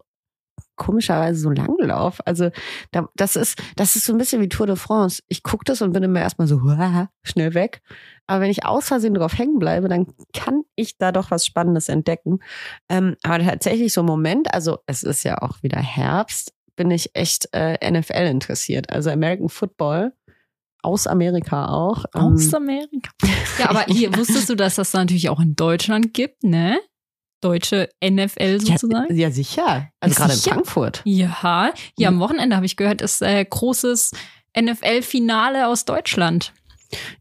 komischerweise 0.75 1.39
so 1.39 1.49
Langlauf. 1.51 2.19
Also 2.25 2.49
da, 2.91 3.07
das 3.15 3.35
ist 3.35 3.61
das 3.75 3.95
ist 3.95 4.05
so 4.05 4.13
ein 4.13 4.17
bisschen 4.17 4.41
wie 4.41 4.49
Tour 4.49 4.65
de 4.65 4.75
France. 4.75 5.21
Ich 5.27 5.43
gucke 5.43 5.65
das 5.65 5.81
und 5.81 5.91
bin 5.93 6.03
immer 6.03 6.21
erstmal 6.21 6.47
so 6.47 6.63
"Huah", 6.63 7.09
schnell 7.23 7.53
weg. 7.53 7.81
Aber 8.27 8.41
wenn 8.41 8.51
ich 8.51 8.65
aus 8.65 8.87
Versehen 8.87 9.13
drauf 9.13 9.37
hängen 9.37 9.59
bleibe, 9.59 9.89
dann 9.89 10.07
kann 10.33 10.63
ich 10.75 10.97
da 10.97 11.11
doch 11.11 11.31
was 11.31 11.45
Spannendes 11.45 11.89
entdecken. 11.89 12.39
Ähm, 12.89 13.15
aber 13.23 13.43
tatsächlich 13.43 13.93
so 13.93 14.01
ein 14.01 14.07
Moment, 14.07 14.53
also 14.53 14.79
es 14.87 15.03
ist 15.03 15.23
ja 15.23 15.41
auch 15.41 15.61
wieder 15.63 15.79
Herbst, 15.79 16.53
bin 16.75 16.91
ich 16.91 17.15
echt 17.15 17.49
äh, 17.53 17.77
NFL 17.91 18.27
interessiert. 18.27 18.89
Also 18.89 19.09
American 19.11 19.49
Football 19.49 20.13
aus 20.81 21.07
Amerika 21.07 21.67
auch. 21.67 22.05
Ähm, 22.15 22.21
Aus 22.21 22.53
Amerika. 22.53 23.11
Ja, 23.57 23.69
aber 23.69 23.85
hier 23.87 24.13
wusstest 24.17 24.49
du, 24.49 24.55
dass 24.55 24.75
das 24.75 24.93
natürlich 24.93 25.29
auch 25.29 25.39
in 25.39 25.55
Deutschland 25.55 26.13
gibt, 26.13 26.43
ne? 26.43 26.79
Deutsche 27.41 27.89
NFL 28.03 28.59
sozusagen. 28.59 29.15
ja, 29.15 29.27
ja, 29.27 29.31
sicher. 29.31 29.89
Also 30.01 30.15
gerade 30.15 30.33
in 30.33 30.39
Sicher? 30.39 30.55
Frankfurt. 30.55 31.01
Ja, 31.05 31.73
hier 31.97 32.09
am 32.09 32.19
Wochenende 32.19 32.55
habe 32.55 32.65
ich 32.65 32.75
gehört, 32.75 33.01
ist 33.01 33.21
äh, 33.21 33.45
großes 33.45 34.11
NFL-Finale 34.59 35.67
aus 35.67 35.85
Deutschland. 35.85 36.53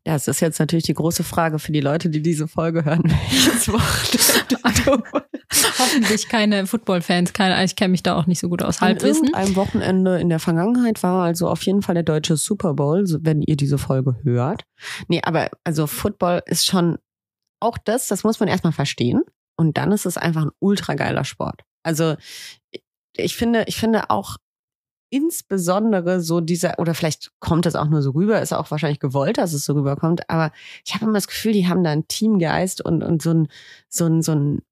Ja, 0.07 0.15
es 0.15 0.29
ist 0.29 0.41
jetzt 0.41 0.59
natürlich 0.59 0.85
die 0.85 0.95
große 0.95 1.25
Frage 1.25 1.59
für 1.59 1.73
die 1.73 1.81
Leute, 1.81 2.09
die 2.09 2.23
diese 2.23 2.49
Folge 2.49 2.85
hören. 2.85 3.03
Welches 3.31 3.69
Wochenende? 3.69 5.03
Hoffentlich 5.79 6.29
keine 6.29 6.67
Football-Fans, 6.67 7.33
keine, 7.33 7.65
ich 7.65 7.77
kenne 7.77 7.93
mich 7.93 8.03
da 8.03 8.17
auch 8.17 8.27
nicht 8.27 8.39
so 8.39 8.49
gut 8.49 8.63
aus. 8.63 8.81
An 8.81 8.89
Halbwissen. 8.89 9.25
irgendeinem 9.25 9.57
Wochenende 9.57 10.19
in 10.19 10.29
der 10.29 10.41
Vergangenheit 10.41 11.03
war 11.03 11.23
also 11.23 11.49
auf 11.49 11.63
jeden 11.63 11.83
Fall 11.83 11.95
der 11.95 12.05
deutsche 12.05 12.37
Super 12.37 12.75
Bowl, 12.75 13.05
wenn 13.21 13.43
ihr 13.43 13.57
diese 13.57 13.79
Folge 13.79 14.17
hört. 14.23 14.65
Nee, 15.09 15.21
aber 15.23 15.51
also 15.65 15.87
Football 15.87 16.43
ist 16.47 16.67
schon 16.67 16.99
auch 17.61 17.79
das, 17.79 18.09
das 18.09 18.25
muss 18.25 18.41
man 18.41 18.49
erstmal 18.49 18.73
verstehen. 18.73 19.23
Und 19.57 19.77
dann 19.77 19.91
ist 19.91 20.07
es 20.07 20.17
einfach 20.17 20.43
ein 20.43 20.53
ultra 20.61 20.95
geiler 20.95 21.25
Sport. 21.25 21.63
Also 21.83 22.17
ich 23.17 23.37
finde, 23.37 23.65
ich 23.67 23.77
finde 23.77 24.11
auch 24.11 24.37
insbesondere 25.11 26.21
so 26.21 26.41
dieser, 26.41 26.79
oder 26.79 26.95
vielleicht 26.95 27.33
kommt 27.41 27.67
das 27.67 27.77
auch 27.77 27.88
nur 27.88 28.03
so 28.03 28.11
rüber, 28.11 28.41
ist 28.41 28.53
auch 28.53 28.71
wahrscheinlich 28.71 29.00
gewollt, 29.00 29.38
dass 29.38 29.53
es 29.53 29.65
so 29.65 29.75
rüberkommt, 29.75 30.29
aber 30.29 30.53
ich 30.85 30.95
habe 30.95 31.05
immer 31.05 31.15
das 31.15 31.29
Gefühl, 31.29 31.53
die 31.53 31.69
haben 31.69 31.85
da 31.85 31.91
einen 31.91 32.09
Teamgeist 32.09 32.85
und, 32.85 33.03
und 33.03 33.23
so 33.23 33.31
ein, 33.31 33.49
so 33.88 34.07
ein, 34.07 34.23
so 34.23 34.33
ein 34.33 34.62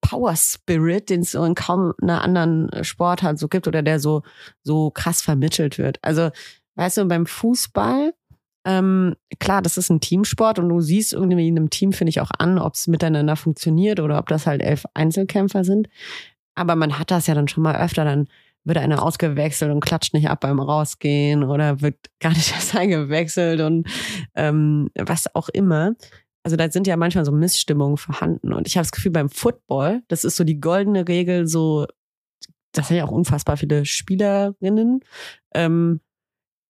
Power 0.00 0.36
Spirit, 0.36 1.10
den 1.10 1.20
es 1.20 1.32
so 1.32 1.44
in 1.44 1.54
kaum 1.54 1.94
einer 2.02 2.22
anderen 2.22 2.70
Sportart 2.82 3.38
so 3.38 3.48
gibt 3.48 3.68
oder 3.68 3.82
der 3.82 4.00
so, 4.00 4.22
so 4.62 4.90
krass 4.90 5.22
vermittelt 5.22 5.78
wird. 5.78 5.98
Also, 6.02 6.30
weißt 6.74 6.98
du, 6.98 7.04
beim 7.06 7.26
Fußball, 7.26 8.12
ähm, 8.64 9.16
klar, 9.38 9.62
das 9.62 9.76
ist 9.76 9.90
ein 9.90 10.00
Teamsport 10.00 10.58
und 10.58 10.68
du 10.68 10.80
siehst 10.80 11.12
irgendwie 11.12 11.48
in 11.48 11.56
einem 11.56 11.70
Team, 11.70 11.92
finde 11.92 12.10
ich 12.10 12.20
auch 12.20 12.30
an, 12.38 12.58
ob 12.58 12.74
es 12.74 12.86
miteinander 12.86 13.36
funktioniert 13.36 14.00
oder 14.00 14.18
ob 14.18 14.28
das 14.28 14.46
halt 14.46 14.62
elf 14.62 14.84
Einzelkämpfer 14.94 15.64
sind. 15.64 15.88
Aber 16.54 16.76
man 16.76 16.98
hat 16.98 17.10
das 17.10 17.26
ja 17.26 17.34
dann 17.34 17.48
schon 17.48 17.62
mal 17.62 17.76
öfter, 17.76 18.04
dann 18.04 18.28
wird 18.64 18.78
einer 18.78 19.02
ausgewechselt 19.02 19.72
und 19.72 19.80
klatscht 19.80 20.14
nicht 20.14 20.28
ab 20.28 20.40
beim 20.40 20.60
Rausgehen 20.60 21.42
oder 21.42 21.80
wird 21.80 21.96
gar 22.20 22.32
nicht 22.32 22.52
erst 22.54 22.76
eingewechselt 22.76 23.60
und 23.60 23.88
ähm, 24.34 24.90
was 24.96 25.34
auch 25.34 25.48
immer. 25.48 25.94
Also 26.44 26.56
da 26.56 26.70
sind 26.70 26.86
ja 26.86 26.96
manchmal 26.96 27.24
so 27.24 27.32
Missstimmungen 27.32 27.96
vorhanden. 27.96 28.52
Und 28.52 28.66
ich 28.66 28.76
habe 28.76 28.82
das 28.82 28.92
Gefühl, 28.92 29.12
beim 29.12 29.30
Football, 29.30 30.02
das 30.08 30.24
ist 30.24 30.36
so 30.36 30.44
die 30.44 30.60
goldene 30.60 31.06
Regel, 31.06 31.46
so, 31.46 31.86
das 32.72 32.88
sind 32.88 32.96
ja 32.96 33.04
auch 33.04 33.12
unfassbar 33.12 33.56
viele 33.56 33.84
Spielerinnen. 33.84 35.00
Ähm, 35.54 36.00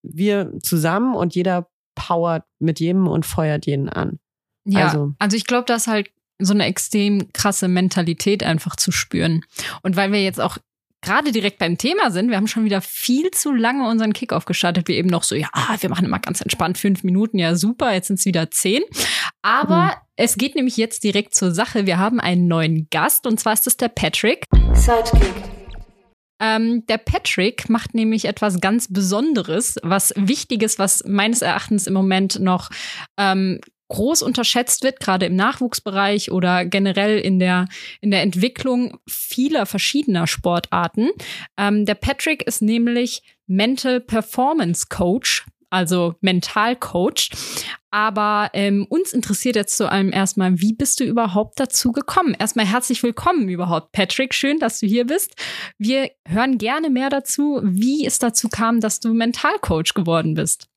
wir 0.03 0.53
zusammen 0.63 1.15
und 1.15 1.35
jeder 1.35 1.71
powert 1.95 2.45
mit 2.59 2.81
jedem 2.81 3.07
und 3.07 3.25
feuert 3.25 3.67
jeden 3.67 3.89
an. 3.89 4.19
Ja, 4.65 4.87
also, 4.87 5.15
also 5.19 5.37
ich 5.37 5.47
glaube, 5.47 5.65
dass 5.67 5.87
halt 5.87 6.11
so 6.39 6.53
eine 6.53 6.65
extrem 6.65 7.33
krasse 7.33 7.69
Mentalität 7.69 8.43
einfach 8.43 8.77
zu 8.77 8.93
spüren. 8.93 9.45
Und 9.83 9.97
weil 9.97 10.13
wir 10.13 10.23
jetzt 10.23 10.41
auch 10.41 10.59
gerade 11.03 11.33
direkt 11.33 11.59
beim 11.59 11.77
Thema 11.77 12.11
sind, 12.11 12.31
wir 12.31 12.37
haben 12.37 12.47
schon 12.47 12.65
wieder 12.65 12.81
viel 12.81 13.31
zu 13.33 13.53
lange 13.53 13.89
unseren 13.89 14.13
Kickoff 14.13 14.45
gestartet. 14.45 14.89
Wir 14.89 14.97
eben 14.97 15.09
noch 15.09 15.25
so, 15.25 15.35
ja, 15.35 15.49
wir 15.81 15.91
machen 15.91 16.07
immer 16.07 16.21
ganz 16.21 16.41
entspannt 16.41 16.79
fünf 16.79 17.03
Minuten, 17.03 17.39
ja 17.39 17.55
super, 17.57 17.93
jetzt 17.93 18.07
sind 18.07 18.21
es 18.21 18.25
wieder 18.25 18.51
zehn. 18.51 18.83
Aber 19.43 19.87
mhm. 19.87 19.93
es 20.17 20.39
geht 20.39 20.55
nämlich 20.55 20.77
jetzt 20.77 21.05
direkt 21.05 21.35
zur 21.35 21.53
Sache. 21.53 21.87
Wir 21.87 21.99
haben 21.99 22.21
einen 22.21 22.47
neuen 22.47 22.89
Gast 22.91 23.27
und 23.27 23.39
zwar 23.39 23.53
ist 23.53 23.67
es 23.67 23.77
der 23.77 23.89
Patrick. 23.89 24.45
Sidekick. 24.75 25.35
Ähm, 26.41 26.85
der 26.87 26.99
Patrick 26.99 27.69
macht 27.69 27.95
nämlich 27.95 28.25
etwas 28.25 28.61
ganz 28.61 28.93
Besonderes, 28.93 29.77
was 29.83 30.13
Wichtiges, 30.17 30.79
was 30.79 31.05
meines 31.07 31.41
Erachtens 31.41 31.87
im 31.87 31.95
Moment 31.95 32.41
noch 32.41 32.71
ähm, 33.17 33.61
groß 33.93 34.23
unterschätzt 34.23 34.83
wird, 34.83 35.01
gerade 35.01 35.27
im 35.27 35.37
Nachwuchsbereich 35.37 36.33
oder 36.33 36.65
generell 36.65 37.19
in 37.19 37.39
der, 37.39 37.67
in 38.01 38.11
der 38.11 38.23
Entwicklung 38.23 38.99
vieler 39.07 39.67
verschiedener 39.67 40.27
Sportarten. 40.27 41.11
Ähm, 41.59 41.85
der 41.85 41.95
Patrick 41.95 42.43
ist 42.43 42.63
nämlich 42.63 43.23
Mental 43.47 44.01
Performance 44.01 44.87
Coach, 44.89 45.45
also 45.69 46.15
Mentalcoach. 46.21 47.31
Aber 47.91 48.49
ähm, 48.55 48.87
uns 48.89 49.13
interessiert 49.13 49.57
jetzt 49.57 49.77
zu 49.77 49.91
allem 49.91 50.11
erstmal, 50.11 50.59
wie 50.59 50.73
bist 50.73 51.01
du 51.01 51.05
überhaupt 51.05 51.61
dazu 51.61 51.93
gekommen? 51.93 52.35
Erstmal 52.39 52.65
herzlich 52.65 53.03
willkommen 53.03 53.51
überhaupt, 53.51 53.93
Patrick. 53.93 54.33
Schön, 54.33 54.59
dass 54.59 54.81
du 54.81 54.87
hier 54.87 55.07
bist. 55.07 55.35
Wir 55.77 56.11
hören 56.27 56.57
gerne 56.57 56.89
mehr 56.89 57.11
dazu, 57.11 57.61
wie 57.63 58.07
es 58.07 58.19
dazu 58.19 58.49
kam, 58.49 58.81
dass 58.81 59.01
du 59.01 59.13
Mentalcoach 59.13 59.93
geworden 59.93 60.33
bist. 60.33 60.72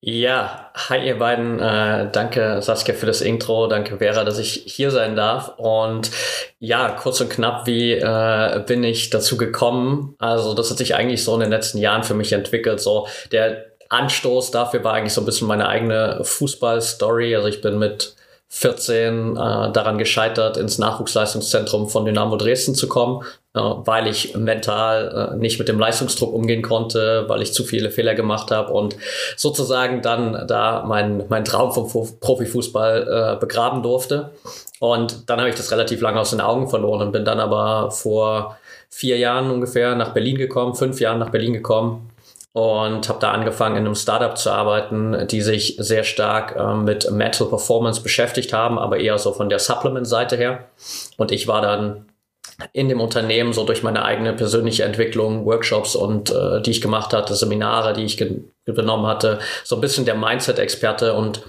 Ja, 0.00 0.70
hi 0.74 1.06
ihr 1.06 1.18
beiden. 1.18 1.58
Äh, 1.58 2.10
danke 2.12 2.62
Saskia 2.62 2.94
für 2.94 3.06
das 3.06 3.20
Intro. 3.20 3.66
Danke 3.66 3.98
Vera, 3.98 4.24
dass 4.24 4.38
ich 4.38 4.62
hier 4.66 4.90
sein 4.90 5.16
darf. 5.16 5.54
Und 5.56 6.10
ja, 6.58 6.90
kurz 6.90 7.20
und 7.20 7.30
knapp, 7.30 7.66
wie 7.66 7.92
äh, 7.92 8.62
bin 8.66 8.84
ich 8.84 9.10
dazu 9.10 9.36
gekommen? 9.36 10.14
Also 10.18 10.54
das 10.54 10.70
hat 10.70 10.78
sich 10.78 10.94
eigentlich 10.94 11.24
so 11.24 11.34
in 11.34 11.40
den 11.40 11.50
letzten 11.50 11.78
Jahren 11.78 12.04
für 12.04 12.14
mich 12.14 12.32
entwickelt. 12.32 12.80
So 12.80 13.08
der 13.32 13.66
Anstoß 13.88 14.50
dafür 14.50 14.82
war 14.84 14.94
eigentlich 14.94 15.12
so 15.12 15.20
ein 15.20 15.26
bisschen 15.26 15.48
meine 15.48 15.68
eigene 15.68 16.20
Fußball-Story. 16.22 17.36
Also 17.36 17.48
ich 17.48 17.60
bin 17.60 17.78
mit 17.78 18.15
14 18.48 19.32
äh, 19.32 19.72
daran 19.72 19.98
gescheitert, 19.98 20.56
ins 20.56 20.78
Nachwuchsleistungszentrum 20.78 21.88
von 21.88 22.04
Dynamo 22.04 22.36
Dresden 22.36 22.74
zu 22.74 22.88
kommen, 22.88 23.22
äh, 23.54 23.60
weil 23.60 24.06
ich 24.06 24.36
mental 24.36 25.32
äh, 25.32 25.36
nicht 25.36 25.58
mit 25.58 25.68
dem 25.68 25.80
Leistungsdruck 25.80 26.32
umgehen 26.32 26.62
konnte, 26.62 27.24
weil 27.28 27.42
ich 27.42 27.52
zu 27.52 27.64
viele 27.64 27.90
Fehler 27.90 28.14
gemacht 28.14 28.52
habe 28.52 28.72
und 28.72 28.96
sozusagen 29.36 30.00
dann 30.00 30.46
da 30.46 30.84
mein, 30.86 31.24
mein 31.28 31.44
Traum 31.44 31.72
vom 31.72 31.88
Profifußball 32.20 33.36
äh, 33.36 33.40
begraben 33.40 33.82
durfte. 33.82 34.30
Und 34.78 35.28
dann 35.28 35.40
habe 35.40 35.48
ich 35.48 35.56
das 35.56 35.72
relativ 35.72 36.00
lange 36.00 36.20
aus 36.20 36.30
den 36.30 36.40
Augen 36.40 36.68
verloren 36.68 37.02
und 37.02 37.12
bin 37.12 37.24
dann 37.24 37.40
aber 37.40 37.90
vor 37.90 38.58
vier 38.88 39.18
Jahren 39.18 39.50
ungefähr 39.50 39.96
nach 39.96 40.12
Berlin 40.12 40.38
gekommen, 40.38 40.74
fünf 40.74 41.00
Jahren 41.00 41.18
nach 41.18 41.30
Berlin 41.30 41.52
gekommen 41.52 42.10
und 42.56 43.06
habe 43.10 43.18
da 43.20 43.32
angefangen, 43.32 43.76
in 43.76 43.84
einem 43.84 43.94
Startup 43.94 44.38
zu 44.38 44.50
arbeiten, 44.50 45.28
die 45.28 45.42
sich 45.42 45.76
sehr 45.78 46.04
stark 46.04 46.56
äh, 46.56 46.74
mit 46.74 47.10
Mental 47.10 47.48
Performance 47.48 48.00
beschäftigt 48.00 48.54
haben, 48.54 48.78
aber 48.78 48.96
eher 48.96 49.18
so 49.18 49.34
von 49.34 49.50
der 49.50 49.58
Supplement-Seite 49.58 50.38
her. 50.38 50.64
Und 51.18 51.32
ich 51.32 51.48
war 51.48 51.60
dann 51.60 52.06
in 52.72 52.88
dem 52.88 52.98
Unternehmen 52.98 53.52
so 53.52 53.66
durch 53.66 53.82
meine 53.82 54.06
eigene 54.06 54.32
persönliche 54.32 54.84
Entwicklung, 54.84 55.44
Workshops 55.44 55.94
und 55.94 56.30
äh, 56.30 56.62
die 56.62 56.70
ich 56.70 56.80
gemacht 56.80 57.12
hatte, 57.12 57.34
Seminare, 57.34 57.92
die 57.92 58.04
ich 58.04 58.16
genommen 58.64 59.06
hatte, 59.06 59.38
so 59.62 59.74
ein 59.74 59.82
bisschen 59.82 60.06
der 60.06 60.14
Mindset-Experte 60.14 61.12
und 61.12 61.42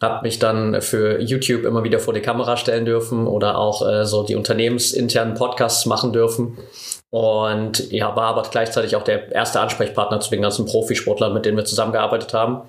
habe 0.00 0.22
mich 0.22 0.38
dann 0.38 0.80
für 0.80 1.20
YouTube 1.20 1.64
immer 1.64 1.82
wieder 1.82 1.98
vor 1.98 2.14
die 2.14 2.20
Kamera 2.20 2.56
stellen 2.56 2.84
dürfen 2.84 3.26
oder 3.26 3.58
auch 3.58 3.84
äh, 3.84 4.04
so 4.04 4.22
die 4.22 4.36
unternehmensinternen 4.36 5.34
Podcasts 5.34 5.86
machen 5.86 6.12
dürfen 6.12 6.56
und 7.12 7.92
ja, 7.92 8.16
war 8.16 8.28
aber 8.28 8.42
gleichzeitig 8.50 8.96
auch 8.96 9.04
der 9.04 9.30
erste 9.32 9.60
Ansprechpartner 9.60 10.20
zu 10.20 10.30
den 10.30 10.40
ganzen 10.40 10.64
Profisportlern, 10.64 11.34
mit 11.34 11.44
denen 11.44 11.58
wir 11.58 11.66
zusammengearbeitet 11.66 12.32
haben. 12.32 12.62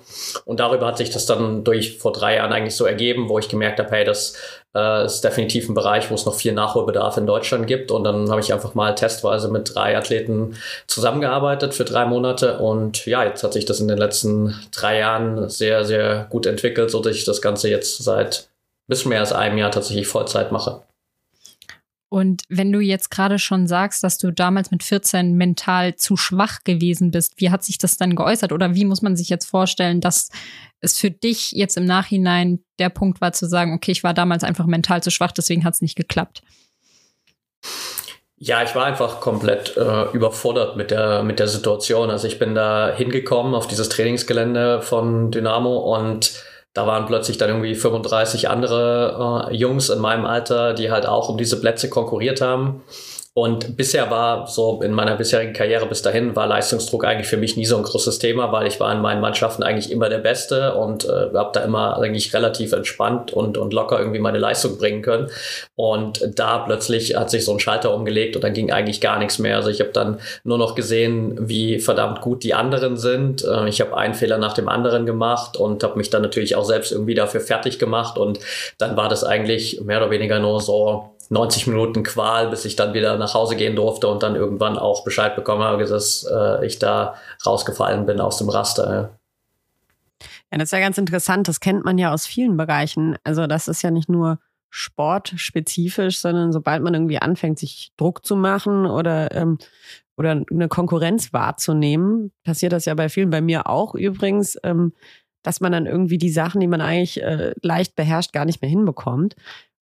Und 0.44 0.60
darüber 0.60 0.88
hat 0.88 0.98
sich 0.98 1.08
das 1.08 1.24
dann 1.24 1.64
durch 1.64 1.96
vor 1.96 2.12
drei 2.12 2.36
Jahren 2.36 2.52
eigentlich 2.52 2.76
so 2.76 2.84
ergeben, 2.84 3.30
wo 3.30 3.38
ich 3.38 3.48
gemerkt 3.48 3.78
habe, 3.78 3.90
hey, 3.90 4.04
das 4.04 4.36
äh, 4.74 5.06
ist 5.06 5.22
definitiv 5.22 5.70
ein 5.70 5.74
Bereich, 5.74 6.10
wo 6.10 6.14
es 6.14 6.26
noch 6.26 6.34
viel 6.34 6.52
Nachholbedarf 6.52 7.16
in 7.16 7.26
Deutschland 7.26 7.66
gibt. 7.66 7.90
Und 7.90 8.04
dann 8.04 8.30
habe 8.30 8.42
ich 8.42 8.52
einfach 8.52 8.74
mal 8.74 8.94
testweise 8.94 9.48
mit 9.48 9.74
drei 9.74 9.96
Athleten 9.96 10.58
zusammengearbeitet 10.88 11.72
für 11.72 11.86
drei 11.86 12.04
Monate. 12.04 12.58
Und 12.58 13.06
ja, 13.06 13.24
jetzt 13.24 13.44
hat 13.44 13.54
sich 13.54 13.64
das 13.64 13.80
in 13.80 13.88
den 13.88 13.96
letzten 13.96 14.54
drei 14.72 14.98
Jahren 14.98 15.48
sehr, 15.48 15.86
sehr 15.86 16.26
gut 16.28 16.44
entwickelt, 16.44 16.90
so 16.90 17.00
dass 17.00 17.16
ich 17.16 17.24
das 17.24 17.40
Ganze 17.40 17.70
jetzt 17.70 18.04
seit 18.04 18.46
bis 18.88 19.06
mehr 19.06 19.20
als 19.20 19.32
einem 19.32 19.56
Jahr 19.56 19.70
tatsächlich 19.70 20.06
Vollzeit 20.06 20.52
mache. 20.52 20.82
Und 22.08 22.42
wenn 22.48 22.70
du 22.70 22.80
jetzt 22.80 23.10
gerade 23.10 23.38
schon 23.38 23.66
sagst, 23.66 24.04
dass 24.04 24.18
du 24.18 24.30
damals 24.30 24.70
mit 24.70 24.82
14 24.82 25.34
mental 25.34 25.96
zu 25.96 26.16
schwach 26.16 26.62
gewesen 26.62 27.10
bist, 27.10 27.34
wie 27.40 27.50
hat 27.50 27.64
sich 27.64 27.78
das 27.78 27.96
dann 27.96 28.14
geäußert? 28.14 28.52
Oder 28.52 28.74
wie 28.74 28.84
muss 28.84 29.02
man 29.02 29.16
sich 29.16 29.28
jetzt 29.28 29.46
vorstellen, 29.46 30.00
dass 30.00 30.28
es 30.80 30.98
für 30.98 31.10
dich 31.10 31.52
jetzt 31.52 31.76
im 31.76 31.84
Nachhinein 31.84 32.60
der 32.78 32.90
Punkt 32.90 33.20
war 33.20 33.32
zu 33.32 33.46
sagen, 33.46 33.74
okay, 33.74 33.90
ich 33.90 34.04
war 34.04 34.14
damals 34.14 34.44
einfach 34.44 34.66
mental 34.66 35.02
zu 35.02 35.10
schwach, 35.10 35.32
deswegen 35.32 35.64
hat 35.64 35.74
es 35.74 35.80
nicht 35.80 35.96
geklappt? 35.96 36.42
Ja, 38.36 38.62
ich 38.62 38.74
war 38.74 38.84
einfach 38.84 39.20
komplett 39.20 39.76
äh, 39.76 40.10
überfordert 40.12 40.76
mit 40.76 40.90
der, 40.90 41.22
mit 41.22 41.38
der 41.38 41.48
Situation. 41.48 42.10
Also 42.10 42.26
ich 42.26 42.38
bin 42.38 42.54
da 42.54 42.92
hingekommen 42.94 43.54
auf 43.54 43.66
dieses 43.66 43.88
Trainingsgelände 43.88 44.82
von 44.82 45.30
Dynamo 45.30 45.96
und 45.96 46.44
da 46.74 46.88
waren 46.88 47.06
plötzlich 47.06 47.38
dann 47.38 47.50
irgendwie 47.50 47.76
35 47.76 48.48
andere 48.50 49.48
äh, 49.50 49.54
Jungs 49.54 49.88
in 49.90 50.00
meinem 50.00 50.26
Alter, 50.26 50.74
die 50.74 50.90
halt 50.90 51.06
auch 51.06 51.28
um 51.28 51.38
diese 51.38 51.60
Plätze 51.60 51.88
konkurriert 51.88 52.40
haben. 52.40 52.82
Und 53.36 53.76
bisher 53.76 54.12
war 54.12 54.46
so 54.46 54.80
in 54.80 54.92
meiner 54.92 55.16
bisherigen 55.16 55.54
Karriere 55.54 55.86
bis 55.86 56.02
dahin 56.02 56.36
war 56.36 56.46
Leistungsdruck 56.46 57.04
eigentlich 57.04 57.26
für 57.26 57.36
mich 57.36 57.56
nie 57.56 57.66
so 57.66 57.76
ein 57.76 57.82
großes 57.82 58.20
Thema, 58.20 58.52
weil 58.52 58.68
ich 58.68 58.78
war 58.78 58.92
in 58.92 59.00
meinen 59.00 59.20
Mannschaften 59.20 59.64
eigentlich 59.64 59.90
immer 59.90 60.08
der 60.08 60.18
Beste 60.18 60.74
und 60.74 61.04
äh, 61.04 61.30
habe 61.34 61.50
da 61.52 61.64
immer 61.64 61.98
eigentlich 61.98 62.32
relativ 62.32 62.72
entspannt 62.72 63.32
und, 63.32 63.58
und 63.58 63.72
locker 63.72 63.98
irgendwie 63.98 64.20
meine 64.20 64.38
Leistung 64.38 64.78
bringen 64.78 65.02
können. 65.02 65.30
Und 65.74 66.30
da 66.36 66.58
plötzlich 66.58 67.16
hat 67.16 67.28
sich 67.28 67.44
so 67.44 67.52
ein 67.52 67.58
Schalter 67.58 67.92
umgelegt 67.92 68.36
und 68.36 68.44
dann 68.44 68.52
ging 68.52 68.70
eigentlich 68.70 69.00
gar 69.00 69.18
nichts 69.18 69.40
mehr. 69.40 69.56
Also 69.56 69.68
ich 69.68 69.80
habe 69.80 69.90
dann 69.90 70.20
nur 70.44 70.58
noch 70.58 70.76
gesehen, 70.76 71.36
wie 71.48 71.80
verdammt 71.80 72.20
gut 72.20 72.44
die 72.44 72.54
anderen 72.54 72.96
sind. 72.96 73.42
Äh, 73.42 73.68
ich 73.68 73.80
habe 73.80 73.96
einen 73.96 74.14
Fehler 74.14 74.38
nach 74.38 74.52
dem 74.52 74.68
anderen 74.68 75.06
gemacht 75.06 75.56
und 75.56 75.82
habe 75.82 75.98
mich 75.98 76.08
dann 76.08 76.22
natürlich 76.22 76.54
auch 76.54 76.64
selbst 76.64 76.92
irgendwie 76.92 77.14
dafür 77.14 77.40
fertig 77.40 77.80
gemacht. 77.80 78.16
Und 78.16 78.38
dann 78.78 78.96
war 78.96 79.08
das 79.08 79.24
eigentlich 79.24 79.80
mehr 79.80 79.98
oder 79.98 80.10
weniger 80.12 80.38
nur 80.38 80.60
so 80.60 81.13
90 81.34 81.66
Minuten 81.66 82.02
Qual, 82.02 82.48
bis 82.48 82.64
ich 82.64 82.76
dann 82.76 82.94
wieder 82.94 83.18
nach 83.18 83.34
Hause 83.34 83.56
gehen 83.56 83.76
durfte 83.76 84.08
und 84.08 84.22
dann 84.22 84.36
irgendwann 84.36 84.78
auch 84.78 85.04
Bescheid 85.04 85.36
bekommen 85.36 85.62
habe, 85.62 85.84
dass 85.84 86.24
äh, 86.24 86.64
ich 86.64 86.78
da 86.78 87.16
rausgefallen 87.44 88.06
bin 88.06 88.20
aus 88.20 88.38
dem 88.38 88.48
Raster. 88.48 88.90
Ja. 88.90 90.26
ja, 90.52 90.58
das 90.58 90.64
ist 90.64 90.72
ja 90.72 90.80
ganz 90.80 90.96
interessant. 90.96 91.48
Das 91.48 91.60
kennt 91.60 91.84
man 91.84 91.98
ja 91.98 92.12
aus 92.12 92.26
vielen 92.26 92.56
Bereichen. 92.56 93.16
Also 93.24 93.46
das 93.46 93.68
ist 93.68 93.82
ja 93.82 93.90
nicht 93.90 94.08
nur 94.08 94.38
sportspezifisch, 94.70 96.18
sondern 96.18 96.52
sobald 96.52 96.82
man 96.82 96.94
irgendwie 96.94 97.18
anfängt, 97.18 97.58
sich 97.58 97.92
Druck 97.96 98.24
zu 98.24 98.34
machen 98.34 98.86
oder 98.86 99.30
ähm, 99.32 99.58
oder 100.16 100.44
eine 100.50 100.68
Konkurrenz 100.68 101.32
wahrzunehmen, 101.32 102.32
passiert 102.44 102.72
das 102.72 102.84
ja 102.84 102.94
bei 102.94 103.08
vielen, 103.08 103.30
bei 103.30 103.40
mir 103.40 103.68
auch 103.68 103.94
übrigens, 103.94 104.56
ähm, 104.62 104.92
dass 105.42 105.60
man 105.60 105.72
dann 105.72 105.86
irgendwie 105.86 106.18
die 106.18 106.30
Sachen, 106.30 106.60
die 106.60 106.66
man 106.66 106.80
eigentlich 106.80 107.22
äh, 107.22 107.52
leicht 107.62 107.96
beherrscht, 107.96 108.32
gar 108.32 108.44
nicht 108.44 108.62
mehr 108.62 108.70
hinbekommt. 108.70 109.34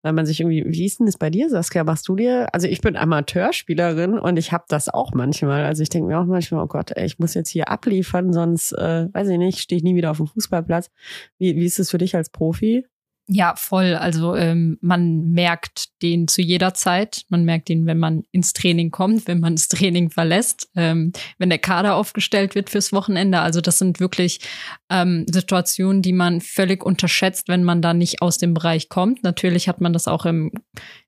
Weil 0.01 0.13
man 0.13 0.25
sich 0.25 0.39
irgendwie, 0.39 0.65
wie 0.67 0.85
ist 0.85 0.99
denn 0.99 1.05
das 1.05 1.17
bei 1.17 1.29
dir, 1.29 1.49
Saskia? 1.49 1.83
Machst 1.83 2.07
du 2.07 2.15
dir, 2.15 2.53
also 2.53 2.67
ich 2.67 2.81
bin 2.81 2.95
Amateurspielerin 2.95 4.17
und 4.17 4.37
ich 4.37 4.51
habe 4.51 4.65
das 4.67 4.89
auch 4.89 5.13
manchmal. 5.13 5.63
Also 5.65 5.83
ich 5.83 5.89
denke 5.89 6.07
mir 6.07 6.19
auch 6.19 6.25
manchmal, 6.25 6.63
oh 6.63 6.67
Gott, 6.67 6.91
ey, 6.91 7.05
ich 7.05 7.19
muss 7.19 7.33
jetzt 7.33 7.49
hier 7.49 7.69
abliefern, 7.69 8.33
sonst, 8.33 8.71
äh, 8.73 9.07
weiß 9.13 9.29
ich 9.29 9.37
nicht, 9.37 9.59
stehe 9.59 9.77
ich 9.77 9.83
nie 9.83 9.95
wieder 9.95 10.11
auf 10.11 10.17
dem 10.17 10.27
Fußballplatz. 10.27 10.89
Wie, 11.37 11.55
wie 11.55 11.65
ist 11.65 11.79
es 11.79 11.91
für 11.91 11.97
dich 11.97 12.15
als 12.15 12.29
Profi? 12.29 12.85
Ja, 13.27 13.55
voll. 13.55 13.95
Also 13.95 14.35
ähm, 14.35 14.77
man 14.81 15.31
merkt 15.31 16.01
den 16.01 16.27
zu 16.27 16.41
jeder 16.41 16.73
Zeit. 16.73 17.23
Man 17.29 17.45
merkt 17.45 17.69
ihn, 17.69 17.85
wenn 17.85 17.97
man 17.97 18.23
ins 18.31 18.51
Training 18.51 18.91
kommt, 18.91 19.27
wenn 19.27 19.39
man 19.39 19.55
das 19.55 19.69
Training 19.69 20.09
verlässt, 20.09 20.69
ähm, 20.75 21.13
wenn 21.37 21.49
der 21.49 21.59
Kader 21.59 21.95
aufgestellt 21.95 22.55
wird 22.55 22.69
fürs 22.69 22.91
Wochenende. 22.91 23.39
Also 23.39 23.61
das 23.61 23.77
sind 23.77 24.01
wirklich 24.01 24.41
ähm, 24.89 25.25
Situationen, 25.31 26.01
die 26.01 26.13
man 26.13 26.41
völlig 26.41 26.83
unterschätzt, 26.83 27.47
wenn 27.47 27.63
man 27.63 27.81
da 27.81 27.93
nicht 27.93 28.21
aus 28.21 28.37
dem 28.37 28.53
Bereich 28.53 28.89
kommt. 28.89 29.23
Natürlich 29.23 29.69
hat 29.69 29.79
man 29.79 29.93
das 29.93 30.09
auch 30.09 30.25
im 30.25 30.51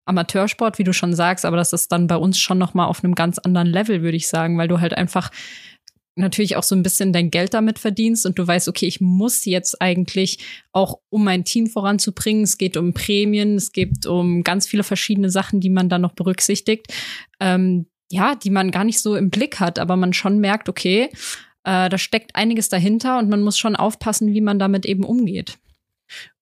Amateursport, 0.06 0.80
wie 0.80 0.84
du 0.84 0.94
schon 0.94 1.14
sagst, 1.14 1.46
aber 1.46 1.58
das 1.58 1.74
ist 1.74 1.92
dann 1.92 2.08
bei 2.08 2.16
uns 2.16 2.40
schon 2.40 2.58
noch 2.58 2.74
mal 2.74 2.86
auf 2.86 3.04
einem 3.04 3.16
ganz 3.16 3.38
anderen 3.40 3.68
Level, 3.68 4.02
würde 4.02 4.18
ich 4.18 4.28
sagen, 4.28 4.58
weil 4.58 4.68
du 4.68 4.80
halt 4.80 4.94
einfach 4.94 5.30
natürlich 6.16 6.56
auch 6.56 6.64
so 6.64 6.76
ein 6.76 6.84
bisschen 6.84 7.14
dein 7.14 7.32
Geld 7.32 7.54
damit 7.54 7.80
verdienst 7.80 8.26
und 8.26 8.38
du 8.38 8.46
weißt, 8.46 8.68
okay, 8.68 8.86
ich 8.86 9.02
muss 9.02 9.46
jetzt 9.46 9.82
eigentlich 9.82 10.40
auch, 10.72 11.00
um 11.10 11.24
mein 11.24 11.44
Team 11.44 11.68
voranzubringen, 11.68 12.44
es 12.44 12.58
geht 12.58 12.78
um 12.78 12.94
Prämien, 12.94 13.56
es 13.56 13.72
geht 13.72 14.06
um 14.06 14.44
ganz 14.44 14.68
viele 14.68 14.84
verschiedene 14.84 15.30
Sachen, 15.30 15.60
die 15.60 15.70
man 15.70 15.90
dann 15.90 16.02
noch 16.02 16.14
berücksichtigt, 16.14 16.94
ähm, 17.40 17.88
ja, 18.12 18.36
die 18.36 18.52
man 18.52 18.72
gar 18.72 18.84
nicht 18.84 19.02
so 19.02 19.16
im 19.16 19.30
Blick 19.30 19.60
hat, 19.60 19.80
aber 19.80 19.96
man 19.96 20.14
schon 20.14 20.40
merkt, 20.40 20.70
okay, 20.70 21.10
äh, 21.64 21.90
da 21.90 21.98
steckt 21.98 22.36
einiges 22.36 22.70
dahinter 22.70 23.18
und 23.18 23.30
man 23.30 23.42
muss 23.42 23.58
schon 23.58 23.76
aufpassen, 23.76 24.34
wie 24.34 24.42
man 24.42 24.60
damit 24.60 24.86
eben 24.86 25.04
umgeht. 25.04 25.58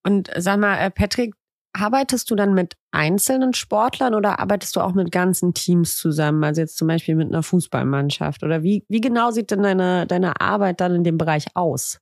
Und 0.04 0.30
sag 0.36 0.60
mal, 0.60 0.78
äh, 0.78 0.92
Patrick, 0.92 1.34
Arbeitest 1.74 2.30
du 2.30 2.36
dann 2.36 2.54
mit 2.54 2.76
einzelnen 2.92 3.54
Sportlern 3.54 4.14
oder 4.14 4.40
arbeitest 4.40 4.76
du 4.76 4.82
auch 4.82 4.94
mit 4.94 5.12
ganzen 5.12 5.54
Teams 5.54 5.98
zusammen? 5.98 6.44
Also 6.44 6.62
jetzt 6.62 6.78
zum 6.78 6.88
Beispiel 6.88 7.16
mit 7.16 7.30
einer 7.30 7.44
Fußballmannschaft? 7.44 8.44
Oder 8.44 8.62
wie, 8.64 8.84
wie 8.90 9.02
genau 9.02 9.32
sieht 9.32 9.52
denn 9.52 9.64
deine, 9.64 10.06
deine 10.06 10.42
Arbeit 10.42 10.82
dann 10.82 10.96
in 10.96 11.04
dem 11.04 11.18
Bereich 11.18 11.46
aus? 11.56 12.00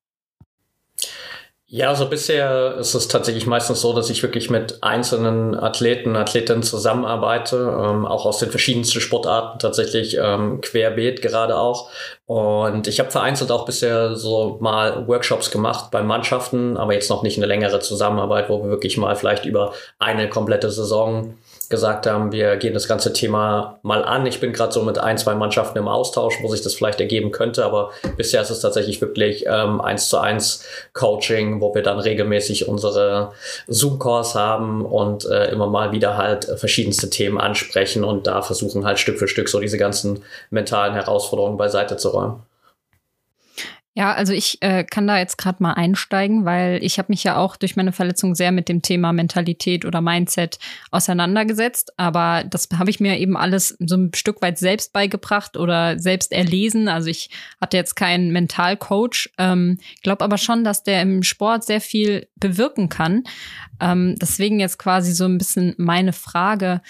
Ja, 1.72 1.90
also 1.90 2.10
bisher 2.10 2.78
ist 2.80 2.96
es 2.96 3.08
tatsächlich 3.08 3.46
meistens 3.46 3.82
so, 3.82 3.94
dass 3.94 4.10
ich 4.10 4.24
wirklich 4.24 4.50
mit 4.50 4.82
einzelnen 4.82 5.54
Athleten, 5.54 6.16
Athletinnen 6.16 6.64
zusammenarbeite, 6.64 7.58
ähm, 7.58 8.08
auch 8.08 8.26
aus 8.26 8.40
den 8.40 8.50
verschiedensten 8.50 9.00
Sportarten 9.02 9.60
tatsächlich 9.60 10.18
ähm, 10.20 10.62
querbeet 10.62 11.22
gerade 11.22 11.56
auch. 11.56 11.92
Und 12.26 12.88
ich 12.88 13.00
habe 13.00 13.12
vereinzelt 13.12 13.52
auch 13.52 13.66
bisher 13.66 14.16
so 14.16 14.58
mal 14.62 15.08
Workshops 15.08 15.52
gemacht 15.52 15.92
bei 15.92 16.02
Mannschaften, 16.02 16.76
aber 16.76 16.94
jetzt 16.94 17.12
noch 17.12 17.22
nicht 17.22 17.38
eine 17.38 17.46
längere 17.46 17.80
Zusammenarbeit, 17.82 18.50
wo 18.50 18.64
wir 18.64 18.72
wirklich 18.72 18.98
mal 18.98 19.16
vielleicht 19.16 19.46
über 19.46 19.74
eine 20.00 20.28
komplette 20.28 20.72
Saison 20.72 21.36
gesagt 21.70 22.08
haben, 22.08 22.32
wir 22.32 22.58
gehen 22.58 22.74
das 22.74 22.88
ganze 22.88 23.14
Thema 23.14 23.80
mal 23.84 24.04
an. 24.04 24.26
Ich 24.26 24.40
bin 24.40 24.54
gerade 24.54 24.72
so 24.72 24.82
mit 24.82 24.98
ein, 24.98 25.20
zwei 25.20 25.36
Mannschaften 25.36 25.78
im 25.78 25.88
Austausch, 25.88 26.40
wo 26.42 26.48
sich 26.48 26.62
das 26.62 26.74
vielleicht 26.74 27.00
ergeben 27.00 27.32
könnte, 27.32 27.64
aber 27.64 27.92
bisher 28.18 28.42
ist 28.42 28.50
es 28.50 28.62
tatsächlich 28.62 29.00
wirklich 29.02 29.46
ähm, 29.48 29.80
eins 29.80 30.10
zu 30.10 30.18
eins 30.18 30.66
Coaching, 30.94 31.62
wo 31.62 31.74
wir 31.76 31.84
dann 31.84 32.00
regelmäßig 32.00 32.68
unsere 32.68 33.32
Zoom-Calls 33.68 34.34
haben 34.34 34.84
und 34.84 35.26
äh, 35.26 35.52
immer 35.52 35.68
mal 35.68 35.92
wieder 35.92 36.18
halt 36.18 36.46
verschiedenste 36.58 37.10
Themen 37.12 37.38
ansprechen 37.38 38.04
und 38.04 38.26
da 38.26 38.42
versuchen 38.42 38.86
halt 38.86 38.98
Stück 38.98 39.20
für 39.20 39.28
Stück 39.28 39.48
so 39.48 39.60
diese 39.60 39.78
ganzen 39.78 40.24
mentalen 40.50 40.96
Herausforderungen 40.96 41.58
beiseite 41.58 41.98
zu 41.98 42.10
räumen. 42.10 42.49
Ja, 44.00 44.14
also 44.14 44.32
ich 44.32 44.62
äh, 44.62 44.86
kann 44.86 45.08
da 45.08 45.18
jetzt 45.18 45.38
gerade 45.38 45.62
mal 45.62 45.74
einsteigen, 45.74 46.46
weil 46.46 46.82
ich 46.82 47.00
habe 47.00 47.12
mich 47.12 47.22
ja 47.26 47.36
auch 47.36 47.58
durch 47.58 47.76
meine 47.76 47.92
Verletzung 47.92 48.34
sehr 48.34 48.54
mit 48.54 48.70
dem 48.70 48.82
Thema 48.82 49.12
Mentalität 49.12 49.84
oder 49.84 50.00
Mindset 50.00 50.58
auseinandergesetzt. 50.90 51.92
Aber 51.98 52.46
das 52.50 52.70
habe 52.78 52.90
ich 52.92 53.02
mir 53.02 53.20
eben 53.20 53.36
alles 53.36 53.76
so 53.78 53.98
ein 53.98 54.12
Stück 54.16 54.42
weit 54.42 54.58
selbst 54.58 54.94
beigebracht 54.94 55.58
oder 55.58 56.00
selbst 56.00 56.32
erlesen. 56.32 56.88
Also 56.88 57.10
ich 57.10 57.30
hatte 57.60 57.76
jetzt 57.76 57.98
keinen 57.98 58.32
Mentalcoach. 58.32 59.32
Ähm, 59.38 59.80
glaube 60.02 60.24
aber 60.24 60.38
schon, 60.38 60.64
dass 60.64 60.84
der 60.84 61.02
im 61.02 61.22
Sport 61.22 61.66
sehr 61.66 61.82
viel 61.82 62.30
bewirken 62.38 62.88
kann. 62.88 63.26
Ähm, 63.82 64.16
deswegen 64.18 64.62
jetzt 64.62 64.80
quasi 64.80 65.12
so 65.12 65.26
ein 65.26 65.38
bisschen 65.38 65.76
meine 65.78 66.14
Frage. 66.14 66.82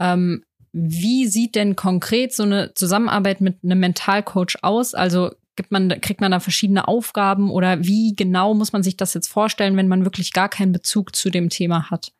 Ähm, 0.00 0.44
wie 0.72 1.26
sieht 1.26 1.56
denn 1.56 1.76
konkret 1.76 2.32
so 2.32 2.44
eine 2.44 2.72
Zusammenarbeit 2.72 3.42
mit 3.42 3.58
einem 3.62 3.80
Mentalcoach 3.80 4.56
aus? 4.62 4.94
Also 4.94 5.32
Gibt 5.58 5.72
man, 5.72 5.88
kriegt 6.00 6.20
man 6.20 6.30
da 6.30 6.38
verschiedene 6.38 6.86
Aufgaben 6.86 7.50
oder 7.50 7.82
wie 7.82 8.14
genau 8.14 8.54
muss 8.54 8.72
man 8.72 8.84
sich 8.84 8.96
das 8.96 9.12
jetzt 9.12 9.26
vorstellen, 9.26 9.76
wenn 9.76 9.88
man 9.88 10.04
wirklich 10.04 10.32
gar 10.32 10.48
keinen 10.48 10.70
Bezug 10.70 11.16
zu 11.16 11.30
dem 11.30 11.48
Thema 11.48 11.90
hat? 11.90 12.12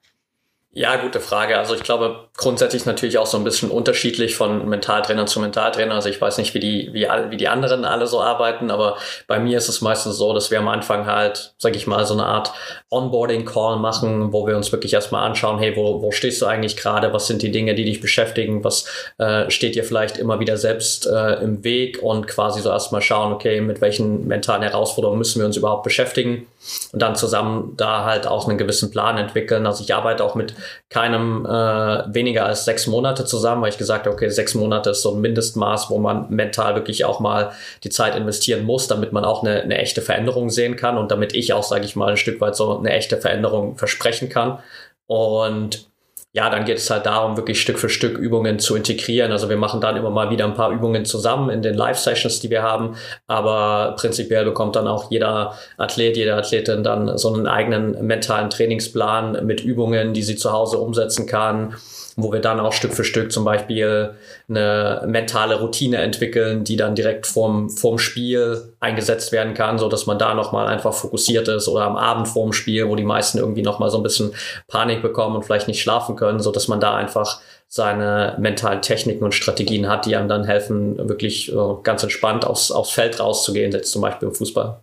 Ja, 0.73 0.97
gute 0.97 1.21
Frage. 1.21 1.57
Also 1.57 1.77
ich 1.77 1.85
glaube 1.85 2.28
grundsätzlich 2.39 2.87
natürlich 2.87 3.19
auch 3.19 3.27
so 3.27 3.37
ein 3.37 3.43
bisschen 3.43 3.69
unterschiedlich 3.69 4.37
von 4.37 4.69
Mentaltrainer 4.69 5.27
zu 5.27 5.41
Mentaltrainer. 5.41 5.97
Also 5.97 6.09
ich 6.09 6.21
weiß 6.21 6.39
nicht, 6.39 6.55
wie 6.55 6.61
die, 6.61 6.89
wie, 6.93 7.09
wie 7.31 7.37
die 7.37 7.49
anderen 7.49 7.85
alle 7.85 8.07
so 8.07 8.23
arbeiten, 8.23 8.71
aber 8.71 8.97
bei 9.27 9.41
mir 9.41 9.59
ist 9.59 9.69
es 9.69 9.81
meistens 9.81 10.19
so, 10.19 10.33
dass 10.33 10.53
wir 10.53 10.61
am 10.61 10.69
Anfang 10.69 11.07
halt, 11.07 11.55
sag 11.59 11.75
ich 11.75 11.89
mal, 11.89 12.07
so 12.07 12.15
eine 12.15 12.27
Art 12.27 12.53
Onboarding-Call 12.91 13.79
machen, 13.81 14.33
wo 14.33 14.47
wir 14.47 14.57
uns 14.57 14.71
wirklich 14.71 14.95
erstmal 14.95 15.27
anschauen, 15.27 15.59
hey, 15.59 15.75
wo, 15.77 16.01
wo 16.01 16.13
stehst 16.13 16.41
du 16.41 16.47
eigentlich 16.47 16.77
gerade? 16.77 17.13
Was 17.13 17.27
sind 17.27 17.43
die 17.43 17.51
Dinge, 17.51 17.75
die 17.75 17.85
dich 17.85 18.01
beschäftigen? 18.01 18.63
Was 18.63 18.85
äh, 19.19 19.51
steht 19.51 19.75
dir 19.75 19.83
vielleicht 19.83 20.17
immer 20.17 20.39
wieder 20.39 20.57
selbst 20.57 21.09
äh, 21.09 21.43
im 21.43 21.65
Weg? 21.65 22.01
Und 22.05 22.29
quasi 22.29 22.61
so 22.61 22.71
erstmal 22.71 23.03
schauen, 23.03 23.33
okay, 23.33 23.61
mit 23.61 23.81
welchen 23.81 24.29
mentalen 24.29 24.63
Herausforderungen 24.63 25.19
müssen 25.19 25.41
wir 25.41 25.47
uns 25.47 25.57
überhaupt 25.57 25.83
beschäftigen? 25.83 26.47
Und 26.93 27.03
dann 27.03 27.17
zusammen 27.17 27.75
da 27.77 28.05
halt 28.05 28.29
auch 28.29 28.49
einen 28.49 28.59
gewissen 28.59 28.93
Plan 28.93 29.19
entwickeln. 29.19 29.67
Also 29.67 29.83
ich 29.83 29.93
arbeite 29.93 30.23
auch 30.23 30.37
mit 30.37 30.55
keinem 30.89 31.45
äh, 31.45 32.03
weniger 32.29 32.47
als 32.47 32.65
sechs 32.65 32.87
Monate 32.87 33.25
zusammen, 33.25 33.63
weil 33.63 33.71
ich 33.71 33.79
gesagt 33.79 34.07
habe, 34.07 34.15
okay, 34.15 34.29
sechs 34.29 34.55
Monate 34.55 34.91
ist 34.91 35.03
so 35.03 35.15
ein 35.15 35.21
Mindestmaß, 35.21 35.91
wo 35.91 35.99
man 35.99 36.27
mental 36.29 36.75
wirklich 36.75 37.05
auch 37.05 37.21
mal 37.21 37.53
die 37.85 37.91
Zeit 37.91 38.15
investieren 38.15 38.65
muss, 38.65 38.87
damit 38.87 39.13
man 39.13 39.25
auch 39.25 39.43
eine, 39.43 39.63
eine 39.63 39.79
echte 39.79 40.03
Veränderung 40.03 40.51
sehen 40.51 40.77
kann 40.77 40.99
und 40.99 41.11
damit 41.11 41.35
ich 41.35 41.53
auch, 41.53 41.63
sage 41.63 41.85
ich 41.85 41.97
mal, 41.97 42.11
ein 42.11 42.17
Stück 42.17 42.41
weit 42.41 42.57
so 42.57 42.79
eine 42.79 42.91
echte 42.91 43.17
Veränderung 43.17 43.77
versprechen 43.77 44.29
kann. 44.29 44.59
Und 45.07 45.89
ja, 46.35 46.51
dann 46.51 46.67
geht 46.67 46.77
es 46.77 46.91
halt 46.91 47.07
darum, 47.07 47.39
wirklich 47.39 47.61
Stück 47.61 47.79
für 47.79 47.89
Stück 47.89 48.19
Übungen 48.19 48.59
zu 48.59 48.77
integrieren. 48.77 49.33
Also 49.33 49.49
wir 49.49 49.57
machen 49.57 49.81
dann 49.81 49.97
immer 49.97 50.11
mal 50.11 50.29
wieder 50.31 50.45
ein 50.45 50.55
paar 50.55 50.71
Übungen 50.71 51.07
zusammen 51.07 51.49
in 51.49 51.63
den 51.63 51.75
Live-Sessions, 51.75 52.41
die 52.41 52.51
wir 52.51 52.63
haben. 52.63 52.97
Aber 53.27 53.97
prinzipiell 53.99 54.45
bekommt 54.45 54.77
dann 54.77 54.87
auch 54.87 55.11
jeder 55.11 55.55
Athlet, 55.79 56.19
jede 56.19 56.35
Athletin 56.35 56.85
dann 56.85 57.17
so 57.17 57.33
einen 57.33 57.47
eigenen 57.47 58.07
mentalen 58.07 58.51
Trainingsplan 58.51 59.47
mit 59.47 59.63
Übungen, 59.63 60.13
die 60.13 60.23
sie 60.23 60.37
zu 60.37 60.53
Hause 60.53 60.79
umsetzen 60.79 61.27
kann 61.27 61.75
wo 62.19 62.33
wir 62.33 62.41
dann 62.41 62.59
auch 62.59 62.73
Stück 62.73 62.93
für 62.95 63.05
Stück 63.05 63.31
zum 63.31 63.45
Beispiel 63.45 64.15
eine 64.49 65.05
mentale 65.07 65.61
Routine 65.61 65.99
entwickeln, 65.99 66.65
die 66.65 66.77
dann 66.77 66.97
direkt 66.97 67.29
vorm, 67.29 67.71
vorm 67.71 67.99
Spiel 67.99 68.75
eingesetzt 68.81 69.31
werden 69.31 69.55
kann, 69.55 69.79
so 69.79 69.89
dass 69.89 70.07
man 70.07 70.19
da 70.19 70.35
nochmal 70.35 70.67
einfach 70.67 70.93
fokussiert 70.93 71.47
ist 71.47 71.69
oder 71.69 71.85
am 71.85 71.97
Abend 71.97 72.27
vorm 72.27 72.53
Spiel, 72.53 72.89
wo 72.89 72.97
die 72.97 73.05
meisten 73.05 73.39
irgendwie 73.39 73.63
nochmal 73.63 73.91
so 73.91 73.99
ein 73.99 74.03
bisschen 74.03 74.33
Panik 74.67 75.01
bekommen 75.01 75.37
und 75.37 75.45
vielleicht 75.45 75.69
nicht 75.69 75.81
schlafen 75.81 76.17
können, 76.17 76.41
so 76.41 76.51
dass 76.51 76.67
man 76.67 76.81
da 76.81 76.97
einfach 76.97 77.41
seine 77.69 78.35
mentalen 78.39 78.83
Techniken 78.83 79.23
und 79.23 79.35
Strategien 79.35 79.89
hat, 79.89 80.05
die 80.05 80.17
einem 80.17 80.29
dann 80.29 80.45
helfen, 80.45 80.99
wirklich 81.09 81.53
äh, 81.53 81.75
ganz 81.85 82.03
entspannt 82.03 82.45
aufs, 82.45 82.73
aufs 82.73 82.91
Feld 82.91 83.21
rauszugehen, 83.21 83.71
jetzt 83.71 83.93
zum 83.93 84.03
Beispiel 84.03 84.29
im 84.29 84.35
Fußball. 84.35 84.81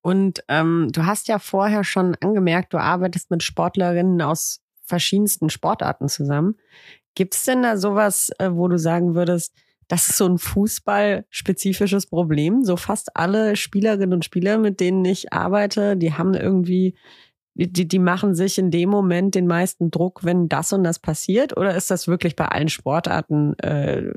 Und 0.00 0.42
ähm, 0.48 0.88
du 0.90 1.04
hast 1.04 1.28
ja 1.28 1.38
vorher 1.38 1.84
schon 1.84 2.16
angemerkt, 2.20 2.72
du 2.72 2.78
arbeitest 2.78 3.30
mit 3.30 3.42
Sportlerinnen 3.42 4.22
aus 4.22 4.60
verschiedensten 4.84 5.50
Sportarten 5.50 6.08
zusammen. 6.08 6.56
Gibt 7.14 7.34
es 7.34 7.44
denn 7.44 7.62
da 7.62 7.76
sowas, 7.76 8.30
äh, 8.38 8.50
wo 8.52 8.68
du 8.68 8.78
sagen 8.78 9.14
würdest, 9.14 9.54
das 9.88 10.08
ist 10.08 10.16
so 10.16 10.26
ein 10.26 10.38
fußballspezifisches 10.38 12.06
Problem? 12.06 12.64
So 12.64 12.76
fast 12.76 13.16
alle 13.16 13.56
Spielerinnen 13.56 14.14
und 14.14 14.24
Spieler, 14.24 14.58
mit 14.58 14.80
denen 14.80 15.04
ich 15.04 15.32
arbeite, 15.32 15.96
die 15.96 16.14
haben 16.14 16.34
irgendwie, 16.34 16.96
die, 17.54 17.86
die 17.86 17.98
machen 17.98 18.34
sich 18.34 18.58
in 18.58 18.70
dem 18.70 18.88
Moment 18.88 19.34
den 19.34 19.46
meisten 19.46 19.90
Druck, 19.90 20.24
wenn 20.24 20.48
das 20.48 20.72
und 20.72 20.84
das 20.84 20.98
passiert? 20.98 21.56
Oder 21.56 21.76
ist 21.76 21.90
das 21.90 22.08
wirklich 22.08 22.36
bei 22.36 22.46
allen 22.46 22.70
Sportarten, 22.70 23.58
äh, 23.58 24.12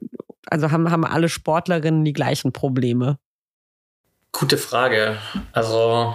also 0.46 0.72
haben, 0.72 0.90
haben 0.92 1.04
alle 1.04 1.28
Sportlerinnen 1.28 2.06
die 2.06 2.14
gleichen 2.14 2.54
Probleme? 2.54 3.18
Gute 4.32 4.58
Frage. 4.58 5.18
Also 5.52 6.14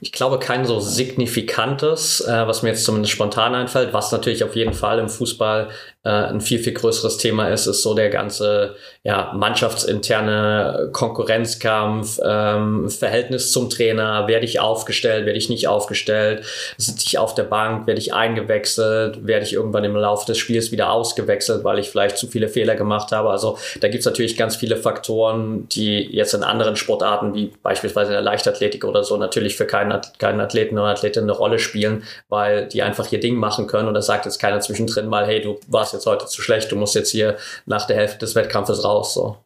ich 0.00 0.12
glaube, 0.12 0.38
kein 0.38 0.64
so 0.64 0.80
signifikantes, 0.80 2.20
äh, 2.20 2.46
was 2.46 2.62
mir 2.62 2.70
jetzt 2.70 2.84
zumindest 2.84 3.12
spontan 3.12 3.54
einfällt, 3.54 3.92
was 3.92 4.12
natürlich 4.12 4.44
auf 4.44 4.54
jeden 4.54 4.74
Fall 4.74 4.98
im 4.98 5.08
Fußball 5.08 5.70
äh, 6.04 6.10
ein 6.10 6.40
viel, 6.40 6.58
viel 6.58 6.74
größeres 6.74 7.16
Thema 7.18 7.48
ist, 7.48 7.66
ist 7.66 7.82
so 7.82 7.94
der 7.94 8.08
ganze 8.08 8.76
ja, 9.02 9.32
mannschaftsinterne 9.34 10.90
Konkurrenzkampf, 10.92 12.20
ähm, 12.24 12.88
Verhältnis 12.88 13.52
zum 13.52 13.68
Trainer, 13.68 14.28
werde 14.28 14.44
ich 14.44 14.60
aufgestellt, 14.60 15.26
werde 15.26 15.38
ich 15.38 15.48
nicht 15.48 15.66
aufgestellt, 15.66 16.44
sitze 16.76 17.04
ich 17.06 17.18
auf 17.18 17.34
der 17.34 17.44
Bank, 17.44 17.86
werde 17.86 18.00
ich 18.00 18.14
eingewechselt, 18.14 19.26
werde 19.26 19.44
ich 19.44 19.54
irgendwann 19.54 19.84
im 19.84 19.96
Laufe 19.96 20.26
des 20.26 20.38
Spiels 20.38 20.70
wieder 20.70 20.92
ausgewechselt, 20.92 21.64
weil 21.64 21.78
ich 21.78 21.90
vielleicht 21.90 22.16
zu 22.16 22.28
viele 22.28 22.48
Fehler 22.48 22.76
gemacht 22.76 23.10
habe. 23.10 23.30
Also 23.30 23.58
da 23.80 23.88
gibt 23.88 24.00
es 24.00 24.06
natürlich 24.06 24.36
ganz 24.36 24.56
viele 24.56 24.76
Faktoren, 24.76 25.68
die 25.68 25.98
jetzt 25.98 26.32
in 26.32 26.44
anderen 26.44 26.76
Sportarten, 26.76 27.34
wie 27.34 27.52
beispielsweise 27.62 28.10
in 28.10 28.14
der 28.14 28.22
Leichtathletik 28.22 28.84
oder 28.84 29.02
so, 29.04 29.16
natürlich 29.16 29.56
für 29.56 29.66
keinen, 29.66 30.00
keinen 30.18 30.40
Athleten 30.40 30.78
oder 30.78 30.88
Athletin 30.88 31.24
eine 31.24 31.32
Rolle 31.32 31.58
spielen, 31.58 32.04
weil 32.28 32.68
die 32.68 32.82
einfach 32.82 33.10
ihr 33.10 33.20
Ding 33.20 33.34
machen 33.34 33.66
können. 33.66 33.88
Und 33.88 33.94
da 33.94 34.02
sagt 34.02 34.26
jetzt 34.26 34.38
keiner 34.38 34.60
zwischendrin 34.60 35.08
mal, 35.08 35.26
hey, 35.26 35.40
du 35.40 35.58
warst 35.66 35.87
jetzt 35.92 36.06
heute 36.06 36.26
zu 36.26 36.42
schlecht, 36.42 36.70
du 36.72 36.76
musst 36.76 36.94
jetzt 36.94 37.10
hier 37.10 37.36
nach 37.66 37.86
der 37.86 37.96
Hälfte 37.96 38.18
des 38.18 38.34
Wettkampfes 38.34 38.84
raus. 38.84 39.14
So. 39.14 39.36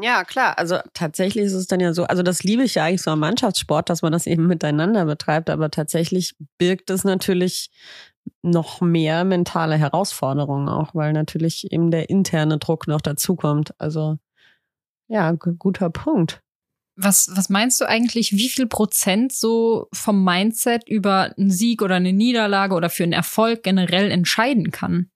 Ja, 0.00 0.24
klar. 0.24 0.58
Also 0.58 0.78
tatsächlich 0.94 1.44
ist 1.44 1.54
es 1.54 1.66
dann 1.66 1.80
ja 1.80 1.92
so, 1.92 2.04
also 2.04 2.22
das 2.22 2.42
liebe 2.42 2.62
ich 2.62 2.74
ja 2.74 2.84
eigentlich 2.84 3.02
so 3.02 3.10
am 3.10 3.20
Mannschaftssport, 3.20 3.88
dass 3.90 4.02
man 4.02 4.12
das 4.12 4.26
eben 4.26 4.46
miteinander 4.46 5.04
betreibt, 5.04 5.50
aber 5.50 5.70
tatsächlich 5.70 6.34
birgt 6.58 6.90
es 6.90 7.04
natürlich 7.04 7.70
noch 8.42 8.80
mehr 8.80 9.24
mentale 9.24 9.76
Herausforderungen 9.76 10.68
auch, 10.68 10.94
weil 10.94 11.12
natürlich 11.12 11.72
eben 11.72 11.90
der 11.90 12.10
interne 12.10 12.58
Druck 12.58 12.86
noch 12.86 13.00
dazukommt. 13.00 13.74
Also 13.78 14.18
ja, 15.08 15.32
guter 15.32 15.90
Punkt. 15.90 16.42
Was, 16.96 17.30
was 17.32 17.48
meinst 17.48 17.80
du 17.80 17.88
eigentlich, 17.88 18.32
wie 18.32 18.48
viel 18.48 18.66
Prozent 18.66 19.32
so 19.32 19.88
vom 19.92 20.24
Mindset 20.24 20.86
über 20.88 21.32
einen 21.38 21.50
Sieg 21.50 21.80
oder 21.80 21.94
eine 21.94 22.12
Niederlage 22.12 22.74
oder 22.74 22.90
für 22.90 23.04
einen 23.04 23.12
Erfolg 23.12 23.62
generell 23.62 24.10
entscheiden 24.10 24.70
kann? 24.72 25.08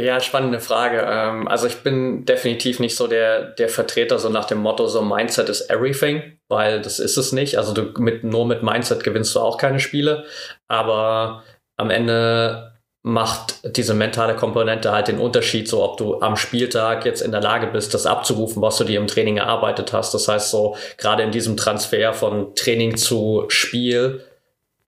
Ja, 0.00 0.18
spannende 0.20 0.60
Frage. 0.60 1.04
Ähm, 1.06 1.46
also 1.46 1.66
ich 1.66 1.76
bin 1.82 2.24
definitiv 2.24 2.80
nicht 2.80 2.96
so 2.96 3.06
der, 3.06 3.42
der 3.42 3.68
Vertreter 3.68 4.18
so 4.18 4.30
nach 4.30 4.46
dem 4.46 4.58
Motto, 4.58 4.86
so 4.86 5.02
Mindset 5.02 5.48
is 5.50 5.68
everything, 5.68 6.38
weil 6.48 6.80
das 6.80 6.98
ist 6.98 7.18
es 7.18 7.32
nicht. 7.32 7.58
Also 7.58 7.74
du 7.74 7.92
mit, 8.00 8.24
nur 8.24 8.46
mit 8.46 8.62
Mindset 8.62 9.04
gewinnst 9.04 9.34
du 9.34 9.40
auch 9.40 9.58
keine 9.58 9.78
Spiele. 9.78 10.24
Aber 10.68 11.42
am 11.76 11.90
Ende 11.90 12.72
macht 13.02 13.76
diese 13.76 13.94
mentale 13.94 14.36
Komponente 14.36 14.92
halt 14.92 15.08
den 15.08 15.18
Unterschied, 15.18 15.68
so 15.68 15.82
ob 15.82 15.96
du 15.96 16.20
am 16.20 16.36
Spieltag 16.36 17.04
jetzt 17.04 17.22
in 17.22 17.32
der 17.32 17.40
Lage 17.40 17.66
bist, 17.66 17.92
das 17.94 18.06
abzurufen, 18.06 18.62
was 18.62 18.76
du 18.76 18.84
dir 18.84 19.00
im 19.00 19.06
Training 19.06 19.38
erarbeitet 19.38 19.92
hast. 19.92 20.14
Das 20.14 20.28
heißt 20.28 20.50
so, 20.50 20.76
gerade 20.96 21.22
in 21.22 21.30
diesem 21.30 21.56
Transfer 21.56 22.12
von 22.14 22.54
Training 22.54 22.96
zu 22.96 23.44
Spiel, 23.48 24.22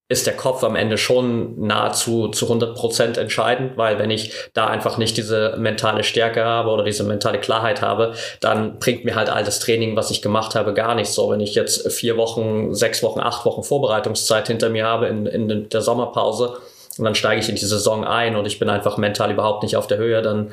ist 0.09 0.27
der 0.27 0.37
Kopf 0.37 0.63
am 0.63 0.77
Ende 0.77 0.99
schon 0.99 1.59
nahezu 1.67 2.29
zu 2.29 2.45
100 2.45 2.77
Prozent 2.77 3.17
entscheidend, 3.17 3.77
weil 3.77 3.99
wenn 3.99 4.11
ich 4.11 4.35
da 4.53 4.67
einfach 4.67 4.99
nicht 4.99 5.17
diese 5.17 5.57
mentale 5.57 6.05
Stärke 6.05 6.45
habe 6.45 6.71
oder 6.71 6.85
diese 6.85 7.03
mentale 7.05 7.41
Klarheit 7.41 7.81
habe, 7.81 8.13
dann 8.41 8.79
bringt 8.79 9.05
mir 9.05 9.15
halt 9.15 9.31
all 9.31 9.43
das 9.43 9.59
Training, 9.61 9.97
was 9.97 10.11
ich 10.11 10.21
gemacht 10.21 10.55
habe, 10.55 10.75
gar 10.75 10.95
nichts. 10.95 11.15
So, 11.15 11.31
wenn 11.31 11.41
ich 11.41 11.55
jetzt 11.55 11.91
vier 11.91 12.17
Wochen, 12.19 12.75
sechs 12.75 13.03
Wochen, 13.03 13.21
acht 13.21 13.47
Wochen 13.47 13.63
Vorbereitungszeit 13.63 14.49
hinter 14.49 14.69
mir 14.69 14.85
habe 14.85 15.07
in, 15.07 15.27
in 15.27 15.69
der 15.71 15.81
Sommerpause 15.81 16.59
und 16.99 17.05
dann 17.05 17.15
steige 17.15 17.41
ich 17.41 17.49
in 17.49 17.57
die 17.57 17.65
Saison 17.65 18.05
ein 18.05 18.37
und 18.37 18.47
ich 18.47 18.59
bin 18.59 18.69
einfach 18.69 18.99
mental 18.99 19.31
überhaupt 19.31 19.63
nicht 19.63 19.77
auf 19.77 19.87
der 19.87 19.99
Höhe, 19.99 20.21
dann 20.21 20.53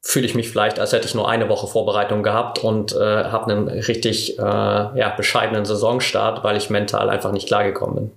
fühle 0.00 0.26
ich 0.26 0.34
mich 0.34 0.48
vielleicht, 0.48 0.80
als 0.80 0.92
hätte 0.92 1.06
ich 1.06 1.14
nur 1.14 1.28
eine 1.28 1.48
Woche 1.48 1.66
Vorbereitung 1.66 2.22
gehabt 2.22 2.64
und 2.64 2.94
äh, 2.94 3.24
habe 3.24 3.52
einen 3.52 3.68
richtig 3.68 4.38
äh, 4.38 4.42
ja, 4.42 5.14
bescheidenen 5.16 5.64
Saisonstart, 5.64 6.42
weil 6.44 6.56
ich 6.56 6.70
mental 6.70 7.10
einfach 7.10 7.32
nicht 7.32 7.46
klargekommen 7.46 7.94
bin. 7.94 8.10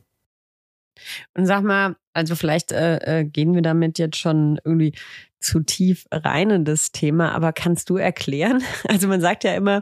Und 1.36 1.46
sag 1.46 1.64
mal, 1.64 1.96
also 2.14 2.36
vielleicht 2.36 2.72
äh, 2.72 3.20
äh, 3.20 3.24
gehen 3.26 3.54
wir 3.54 3.62
damit 3.62 4.00
jetzt 4.00 4.18
schon 4.18 4.60
irgendwie 4.64 4.94
zu 5.40 5.62
tief 5.62 6.06
rein 6.12 6.50
in 6.52 6.66
das 6.66 6.92
Thema, 6.92 7.34
aber 7.34 7.54
kannst 7.54 7.90
du 7.90 7.98
erklären? 7.98 8.64
Also 8.88 9.08
man 9.08 9.22
sagt 9.22 9.44
ja 9.44 9.54
immer, 9.54 9.82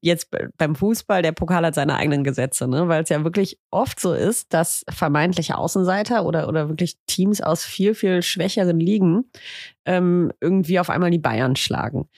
jetzt 0.00 0.28
beim 0.56 0.74
Fußball, 0.74 1.22
der 1.22 1.32
Pokal 1.32 1.64
hat 1.64 1.74
seine 1.74 1.96
eigenen 1.96 2.24
Gesetze, 2.24 2.68
ne? 2.68 2.88
weil 2.88 3.02
es 3.02 3.08
ja 3.08 3.24
wirklich 3.24 3.58
oft 3.70 4.00
so 4.00 4.12
ist, 4.12 4.52
dass 4.52 4.84
vermeintliche 4.88 5.56
Außenseiter 5.56 6.24
oder, 6.24 6.48
oder 6.48 6.68
wirklich 6.68 6.96
Teams 7.06 7.40
aus 7.40 7.64
viel, 7.64 7.94
viel 7.94 8.22
schwächeren 8.22 8.80
Ligen 8.80 9.24
ähm, 9.84 10.32
irgendwie 10.40 10.80
auf 10.80 10.90
einmal 10.90 11.10
die 11.10 11.18
Bayern 11.18 11.56
schlagen. 11.56 12.08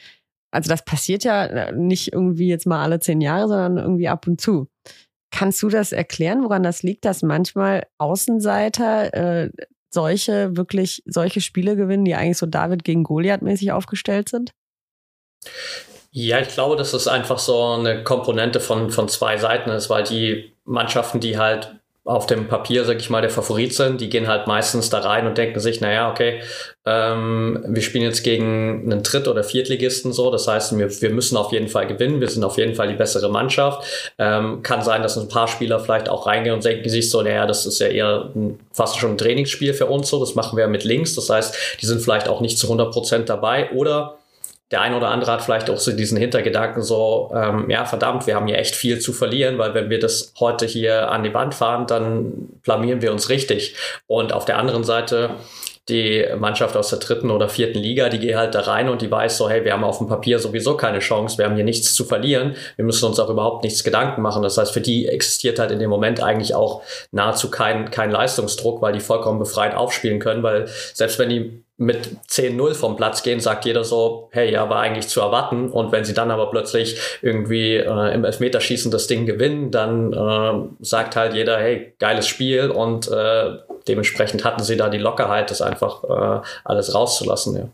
Also 0.52 0.68
das 0.68 0.84
passiert 0.84 1.24
ja 1.24 1.44
äh, 1.44 1.72
nicht 1.72 2.12
irgendwie 2.12 2.48
jetzt 2.48 2.66
mal 2.66 2.82
alle 2.82 2.98
zehn 2.98 3.20
Jahre, 3.20 3.48
sondern 3.48 3.78
irgendwie 3.78 4.08
ab 4.08 4.26
und 4.26 4.40
zu. 4.40 4.68
Kannst 5.30 5.62
du 5.62 5.68
das 5.68 5.92
erklären, 5.92 6.42
woran 6.42 6.62
das 6.62 6.82
liegt, 6.82 7.04
dass 7.04 7.22
manchmal 7.22 7.86
Außenseiter 7.98 9.14
äh, 9.44 9.50
solche 9.90 10.56
wirklich 10.56 11.02
solche 11.06 11.40
Spiele 11.40 11.76
gewinnen, 11.76 12.04
die 12.04 12.14
eigentlich 12.14 12.38
so 12.38 12.46
David 12.46 12.84
gegen 12.84 13.04
Goliath 13.04 13.42
mäßig 13.42 13.72
aufgestellt 13.72 14.28
sind? 14.28 14.52
Ja, 16.12 16.40
ich 16.40 16.48
glaube, 16.48 16.76
dass 16.76 16.92
es 16.92 17.06
einfach 17.06 17.38
so 17.38 17.62
eine 17.64 18.02
Komponente 18.02 18.60
von, 18.60 18.90
von 18.90 19.08
zwei 19.08 19.38
Seiten 19.38 19.70
ist, 19.70 19.90
weil 19.90 20.04
die 20.04 20.56
Mannschaften, 20.64 21.20
die 21.20 21.38
halt 21.38 21.79
auf 22.04 22.26
dem 22.26 22.48
Papier, 22.48 22.84
sag 22.84 22.98
ich 22.98 23.10
mal, 23.10 23.20
der 23.20 23.30
Favorit 23.30 23.74
sind, 23.74 24.00
die 24.00 24.08
gehen 24.08 24.26
halt 24.26 24.46
meistens 24.46 24.88
da 24.88 25.00
rein 25.00 25.26
und 25.26 25.36
denken 25.36 25.60
sich, 25.60 25.82
naja, 25.82 26.10
okay, 26.10 26.40
ähm, 26.86 27.62
wir 27.68 27.82
spielen 27.82 28.04
jetzt 28.04 28.22
gegen 28.22 28.90
einen 28.90 29.02
Dritt- 29.02 29.28
oder 29.28 29.44
Viertligisten 29.44 30.12
so, 30.12 30.30
das 30.30 30.48
heißt, 30.48 30.78
wir, 30.78 30.90
wir 31.02 31.10
müssen 31.10 31.36
auf 31.36 31.52
jeden 31.52 31.68
Fall 31.68 31.86
gewinnen, 31.86 32.20
wir 32.20 32.28
sind 32.28 32.42
auf 32.42 32.56
jeden 32.56 32.74
Fall 32.74 32.88
die 32.88 32.94
bessere 32.94 33.30
Mannschaft. 33.30 34.12
Ähm, 34.18 34.62
kann 34.62 34.82
sein, 34.82 35.02
dass 35.02 35.18
ein 35.18 35.28
paar 35.28 35.46
Spieler 35.46 35.78
vielleicht 35.78 36.08
auch 36.08 36.26
reingehen 36.26 36.54
und 36.54 36.64
denken 36.64 36.88
sich 36.88 37.10
so, 37.10 37.20
naja, 37.20 37.46
das 37.46 37.66
ist 37.66 37.80
ja 37.80 37.88
eher 37.88 38.30
ein, 38.34 38.58
fast 38.72 38.98
schon 38.98 39.10
ein 39.10 39.18
Trainingsspiel 39.18 39.74
für 39.74 39.86
uns 39.86 40.08
so, 40.08 40.18
das 40.18 40.34
machen 40.34 40.56
wir 40.56 40.68
mit 40.68 40.84
links, 40.84 41.14
das 41.14 41.28
heißt, 41.28 41.78
die 41.82 41.86
sind 41.86 42.00
vielleicht 42.00 42.28
auch 42.28 42.40
nicht 42.40 42.58
zu 42.58 42.66
100 42.66 42.92
Prozent 42.92 43.28
dabei. 43.28 43.70
Oder 43.72 44.19
der 44.70 44.80
eine 44.82 44.96
oder 44.96 45.08
andere 45.08 45.32
hat 45.32 45.42
vielleicht 45.42 45.68
auch 45.68 45.78
so 45.78 45.92
diesen 45.92 46.16
Hintergedanken 46.16 46.82
so, 46.82 47.32
ähm, 47.34 47.68
ja 47.68 47.84
verdammt, 47.84 48.26
wir 48.26 48.36
haben 48.36 48.46
hier 48.46 48.58
echt 48.58 48.76
viel 48.76 49.00
zu 49.00 49.12
verlieren, 49.12 49.58
weil 49.58 49.74
wenn 49.74 49.90
wir 49.90 49.98
das 49.98 50.32
heute 50.38 50.66
hier 50.66 51.10
an 51.10 51.24
die 51.24 51.34
Wand 51.34 51.54
fahren, 51.54 51.86
dann 51.86 52.48
blamieren 52.62 53.02
wir 53.02 53.10
uns 53.10 53.28
richtig. 53.30 53.74
Und 54.06 54.32
auf 54.32 54.44
der 54.44 54.58
anderen 54.58 54.84
Seite 54.84 55.30
die 55.90 56.24
Mannschaft 56.38 56.76
aus 56.76 56.88
der 56.90 56.98
dritten 56.98 57.30
oder 57.30 57.48
vierten 57.48 57.78
Liga, 57.78 58.08
die 58.08 58.18
geht 58.18 58.36
halt 58.36 58.54
da 58.54 58.60
rein 58.60 58.88
und 58.88 59.02
die 59.02 59.10
weiß 59.10 59.36
so, 59.36 59.50
hey, 59.50 59.64
wir 59.64 59.72
haben 59.72 59.84
auf 59.84 59.98
dem 59.98 60.06
Papier 60.06 60.38
sowieso 60.38 60.76
keine 60.76 61.00
Chance, 61.00 61.36
wir 61.38 61.44
haben 61.44 61.56
hier 61.56 61.64
nichts 61.64 61.94
zu 61.94 62.04
verlieren, 62.04 62.54
wir 62.76 62.84
müssen 62.84 63.04
uns 63.04 63.20
auch 63.20 63.28
überhaupt 63.28 63.64
nichts 63.64 63.84
Gedanken 63.84 64.22
machen. 64.22 64.42
Das 64.42 64.56
heißt, 64.56 64.72
für 64.72 64.80
die 64.80 65.08
existiert 65.08 65.58
halt 65.58 65.70
in 65.70 65.78
dem 65.78 65.90
Moment 65.90 66.22
eigentlich 66.22 66.54
auch 66.54 66.82
nahezu 67.12 67.50
kein, 67.50 67.90
kein 67.90 68.10
Leistungsdruck, 68.10 68.80
weil 68.80 68.92
die 68.92 69.00
vollkommen 69.00 69.38
befreit 69.38 69.74
aufspielen 69.74 70.20
können, 70.20 70.42
weil 70.42 70.66
selbst 70.94 71.18
wenn 71.18 71.28
die 71.28 71.62
mit 71.80 72.10
10-0 72.28 72.74
vom 72.74 72.94
Platz 72.94 73.22
gehen, 73.22 73.40
sagt 73.40 73.64
jeder 73.64 73.84
so, 73.84 74.28
hey, 74.32 74.52
ja, 74.52 74.68
war 74.68 74.80
eigentlich 74.80 75.08
zu 75.08 75.22
erwarten. 75.22 75.70
Und 75.70 75.92
wenn 75.92 76.04
sie 76.04 76.12
dann 76.12 76.30
aber 76.30 76.50
plötzlich 76.50 77.00
irgendwie 77.22 77.76
äh, 77.76 78.14
im 78.14 78.22
Elfmeterschießen 78.26 78.90
das 78.90 79.06
Ding 79.06 79.24
gewinnen, 79.24 79.70
dann 79.70 80.12
äh, 80.12 80.84
sagt 80.84 81.16
halt 81.16 81.32
jeder, 81.32 81.56
hey, 81.58 81.94
geiles 81.98 82.28
Spiel 82.28 82.70
und 82.70 83.08
äh, 83.08 83.56
dementsprechend 83.90 84.44
hatten 84.44 84.62
sie 84.62 84.76
da 84.76 84.88
die 84.88 84.98
Lockerheit, 84.98 85.50
das 85.50 85.60
einfach 85.60 86.04
äh, 86.04 86.46
alles 86.64 86.94
rauszulassen, 86.94 87.56
ja. 87.56 87.68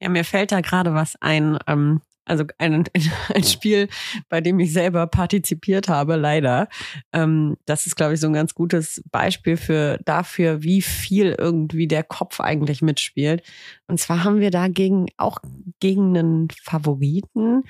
Ja, 0.00 0.08
mir 0.08 0.24
fällt 0.24 0.52
da 0.52 0.60
gerade 0.60 0.94
was 0.94 1.14
ein. 1.20 1.58
Ähm, 1.66 2.00
also 2.24 2.44
ein, 2.58 2.84
ein 3.34 3.44
Spiel, 3.44 3.88
bei 4.28 4.40
dem 4.40 4.60
ich 4.60 4.72
selber 4.72 5.06
partizipiert 5.06 5.88
habe, 5.88 6.16
leider. 6.16 6.68
Ähm, 7.12 7.56
das 7.64 7.86
ist, 7.86 7.96
glaube 7.96 8.14
ich, 8.14 8.20
so 8.20 8.26
ein 8.26 8.34
ganz 8.34 8.54
gutes 8.54 9.02
Beispiel 9.10 9.56
für 9.56 9.98
dafür, 10.04 10.62
wie 10.62 10.82
viel 10.82 11.34
irgendwie 11.38 11.88
der 11.88 12.04
Kopf 12.04 12.40
eigentlich 12.40 12.82
mitspielt. 12.82 13.42
Und 13.86 13.98
zwar 13.98 14.24
haben 14.24 14.40
wir 14.40 14.50
da 14.50 14.68
gegen, 14.68 15.06
auch 15.16 15.38
gegen 15.80 16.16
einen 16.16 16.48
Favoriten, 16.62 17.64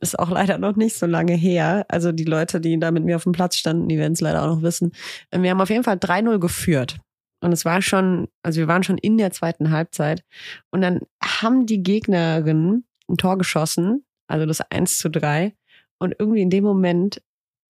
ist 0.00 0.18
auch 0.18 0.30
leider 0.30 0.58
noch 0.58 0.76
nicht 0.76 0.96
so 0.96 1.06
lange 1.06 1.34
her. 1.34 1.84
Also 1.88 2.12
die 2.12 2.24
Leute, 2.24 2.60
die 2.60 2.78
da 2.78 2.90
mit 2.90 3.04
mir 3.04 3.16
auf 3.16 3.24
dem 3.24 3.32
Platz 3.32 3.56
standen, 3.56 3.88
die 3.88 3.98
werden 3.98 4.12
es 4.12 4.20
leider 4.20 4.42
auch 4.42 4.54
noch 4.56 4.62
wissen. 4.62 4.92
Wir 5.30 5.50
haben 5.50 5.60
auf 5.60 5.70
jeden 5.70 5.84
Fall 5.84 5.96
3-0 5.96 6.38
geführt. 6.38 6.98
Und 7.40 7.52
es 7.52 7.64
war 7.64 7.82
schon, 7.82 8.28
also 8.42 8.60
wir 8.60 8.68
waren 8.68 8.84
schon 8.84 8.98
in 8.98 9.18
der 9.18 9.32
zweiten 9.32 9.70
Halbzeit. 9.70 10.24
Und 10.70 10.80
dann 10.82 11.00
haben 11.22 11.66
die 11.66 11.82
Gegnerinnen 11.82 12.86
ein 13.08 13.16
Tor 13.16 13.36
geschossen, 13.36 14.04
also 14.28 14.46
das 14.46 14.60
1 14.60 14.98
zu 14.98 15.10
3. 15.10 15.54
Und 15.98 16.14
irgendwie 16.18 16.42
in 16.42 16.50
dem 16.50 16.64
Moment, 16.64 17.20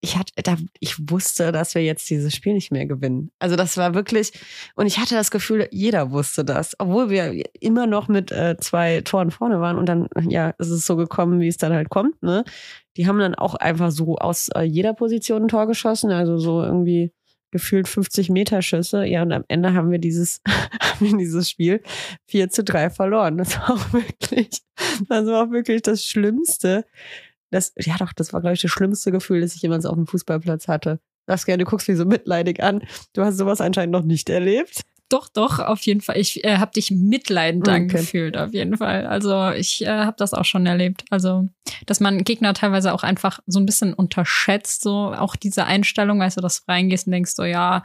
ich 0.05 0.19
hatte, 0.19 0.33
da, 0.43 0.57
ich 0.81 0.97
wusste, 1.11 1.53
dass 1.53 1.77
wir 1.77 1.83
jetzt 1.83 2.11
dieses 2.11 2.35
Spiel 2.35 2.55
nicht 2.55 2.73
mehr 2.73 2.87
gewinnen. 2.87 3.31
Also 3.38 3.55
das 3.55 3.77
war 3.77 3.95
wirklich, 3.95 4.33
und 4.75 4.87
ich 4.87 4.99
hatte 4.99 5.15
das 5.15 5.31
Gefühl, 5.31 5.69
jeder 5.71 6.11
wusste 6.11 6.45
das, 6.45 6.75
obwohl 6.81 7.09
wir 7.09 7.45
immer 7.61 7.87
noch 7.87 8.09
mit 8.09 8.33
äh, 8.33 8.57
zwei 8.59 9.03
Toren 9.03 9.31
vorne 9.31 9.61
waren. 9.61 9.79
Und 9.79 9.87
dann, 9.87 10.09
ja, 10.29 10.51
ist 10.59 10.71
es 10.71 10.87
so 10.87 10.97
gekommen, 10.97 11.38
wie 11.38 11.47
es 11.47 11.57
dann 11.57 11.73
halt 11.73 11.88
kommt. 11.88 12.21
Ne? 12.21 12.45
Die 12.97 13.07
haben 13.07 13.21
dann 13.21 13.37
auch 13.37 13.55
einfach 13.55 13.93
so 13.93 14.17
aus 14.17 14.49
äh, 14.57 14.62
jeder 14.62 14.93
Position 14.93 15.43
ein 15.43 15.49
Tor 15.49 15.69
geschossen, 15.69 16.11
also 16.11 16.37
so 16.37 16.65
irgendwie 16.65 17.12
gefühlt 17.53 17.87
50 17.87 18.29
Meter 18.29 18.61
Schüsse. 18.61 19.05
Ja, 19.05 19.23
und 19.23 19.31
am 19.31 19.45
Ende 19.47 19.73
haben 19.73 19.93
wir 19.93 20.01
dieses, 20.01 20.41
haben 20.81 21.12
wir 21.12 21.17
dieses 21.17 21.49
Spiel 21.49 21.81
4 22.27 22.51
zu 22.51 22.65
3 22.65 22.91
verloren. 22.91 23.38
Das 23.38 23.57
war 23.57 23.75
auch 23.75 23.93
wirklich, 23.93 24.62
das 25.09 25.27
war 25.27 25.47
auch 25.47 25.51
wirklich 25.53 25.83
das 25.83 26.05
Schlimmste. 26.05 26.87
Das, 27.53 27.73
ja 27.79 27.97
doch, 27.99 28.12
das 28.12 28.33
war, 28.33 28.41
glaube 28.41 28.55
ich, 28.55 28.62
das 28.62 28.71
schlimmste 28.73 29.12
Gefühl, 29.12 29.41
das 29.43 29.55
ich 29.55 29.62
jemals 29.62 29.87
auf 29.87 29.95
dem 29.95 30.07
Fußballplatz 30.09 30.67
hatte. 30.67 30.99
Saskia, 31.29 31.57
du 31.57 31.65
guckst 31.65 31.87
mich 31.88 31.97
so 31.99 32.05
mitleidig 32.05 32.61
an. 32.62 32.83
Du 33.12 33.23
hast 33.23 33.37
sowas 33.38 33.61
anscheinend 33.61 33.93
noch 33.93 34.03
nicht 34.03 34.29
erlebt. 34.29 34.81
doch, 35.09 35.29
doch, 35.29 35.59
auf 35.61 35.83
jeden 35.83 36.01
Fall. 36.01 36.17
Ich 36.19 36.43
äh, 36.45 36.57
habe 36.57 36.73
dich 36.73 36.91
mitleidend 36.91 37.69
Okay. 37.69 37.77
angefühlt, 37.77 38.37
auf 38.38 38.53
jeden 38.55 38.79
Fall. 38.79 39.07
Also 39.07 39.51
ich 39.51 39.83
äh, 39.85 39.88
habe 39.88 40.17
das 40.17 40.33
auch 40.35 40.47
schon 40.47 40.65
erlebt. 40.67 41.05
Also, 41.11 41.47
dass 41.87 42.01
man 42.01 42.25
Gegner 42.25 42.55
teilweise 42.55 42.93
auch 42.95 43.03
einfach 43.03 43.38
so 43.47 43.61
ein 43.61 43.67
bisschen 43.67 43.93
unterschätzt, 43.93 44.83
so 44.83 45.12
auch 45.15 45.37
diese 45.37 45.67
Einstellung, 45.67 46.19
weißt 46.19 46.38
du, 46.38 46.41
dass 46.41 46.65
du 46.65 46.73
reingehst 46.73 47.07
und 47.07 47.12
denkst 47.12 47.33
so, 47.37 47.45
ja, 47.45 47.85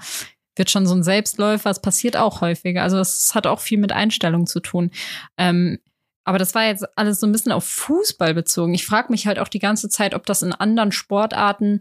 wird 0.56 0.71
schon 0.71 0.88
so 0.88 0.95
ein 0.95 1.03
Selbstläufer. 1.03 1.69
Es 1.69 1.82
passiert 1.82 2.15
auch 2.17 2.39
häufiger. 2.41 2.82
Also 2.82 2.97
es 2.97 3.36
hat 3.36 3.45
auch 3.45 3.60
viel 3.60 3.77
mit 3.77 3.91
Einstellung 3.91 4.47
zu 4.47 4.60
tun. 4.62 4.89
Ähm, 5.38 5.80
aber 6.27 6.39
das 6.39 6.53
war 6.53 6.65
jetzt 6.65 6.85
alles 6.97 7.21
so 7.21 7.25
ein 7.25 7.31
bisschen 7.31 7.53
auf 7.53 7.63
Fußball 7.63 8.33
bezogen. 8.33 8.73
Ich 8.73 8.85
frage 8.85 9.11
mich 9.11 9.27
halt 9.27 9.39
auch 9.39 9.47
die 9.47 9.59
ganze 9.59 9.87
Zeit, 9.87 10.13
ob 10.13 10.25
das 10.25 10.41
in 10.41 10.51
anderen 10.51 10.91
Sportarten 10.91 11.79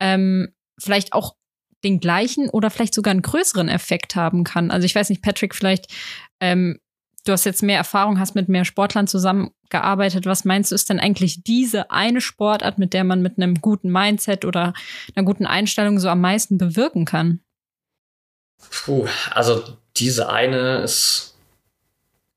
ähm, 0.00 0.52
vielleicht 0.76 1.12
auch 1.12 1.36
den 1.84 2.00
gleichen 2.00 2.50
oder 2.50 2.70
vielleicht 2.70 2.94
sogar 2.94 3.12
einen 3.12 3.22
größeren 3.22 3.68
Effekt 3.68 4.16
haben 4.16 4.42
kann. 4.42 4.72
Also 4.72 4.84
ich 4.84 4.96
weiß 4.96 5.10
nicht, 5.10 5.22
Patrick, 5.22 5.54
vielleicht 5.54 5.94
ähm, 6.40 6.80
du 7.24 7.30
hast 7.30 7.44
jetzt 7.44 7.62
mehr 7.62 7.76
Erfahrung, 7.76 8.18
hast 8.18 8.34
mit 8.34 8.48
mehr 8.48 8.64
Sportlern 8.64 9.06
zusammengearbeitet. 9.06 10.26
Was 10.26 10.44
meinst 10.44 10.72
du, 10.72 10.74
ist 10.74 10.90
denn 10.90 10.98
eigentlich 10.98 11.44
diese 11.44 11.92
eine 11.92 12.20
Sportart, 12.20 12.78
mit 12.78 12.94
der 12.94 13.04
man 13.04 13.22
mit 13.22 13.36
einem 13.38 13.60
guten 13.60 13.92
Mindset 13.92 14.44
oder 14.44 14.74
einer 15.14 15.24
guten 15.24 15.46
Einstellung 15.46 16.00
so 16.00 16.08
am 16.08 16.20
meisten 16.20 16.58
bewirken 16.58 17.04
kann? 17.04 17.42
Puh, 18.72 19.06
also 19.30 19.62
diese 19.96 20.30
eine 20.30 20.78
ist, 20.78 21.33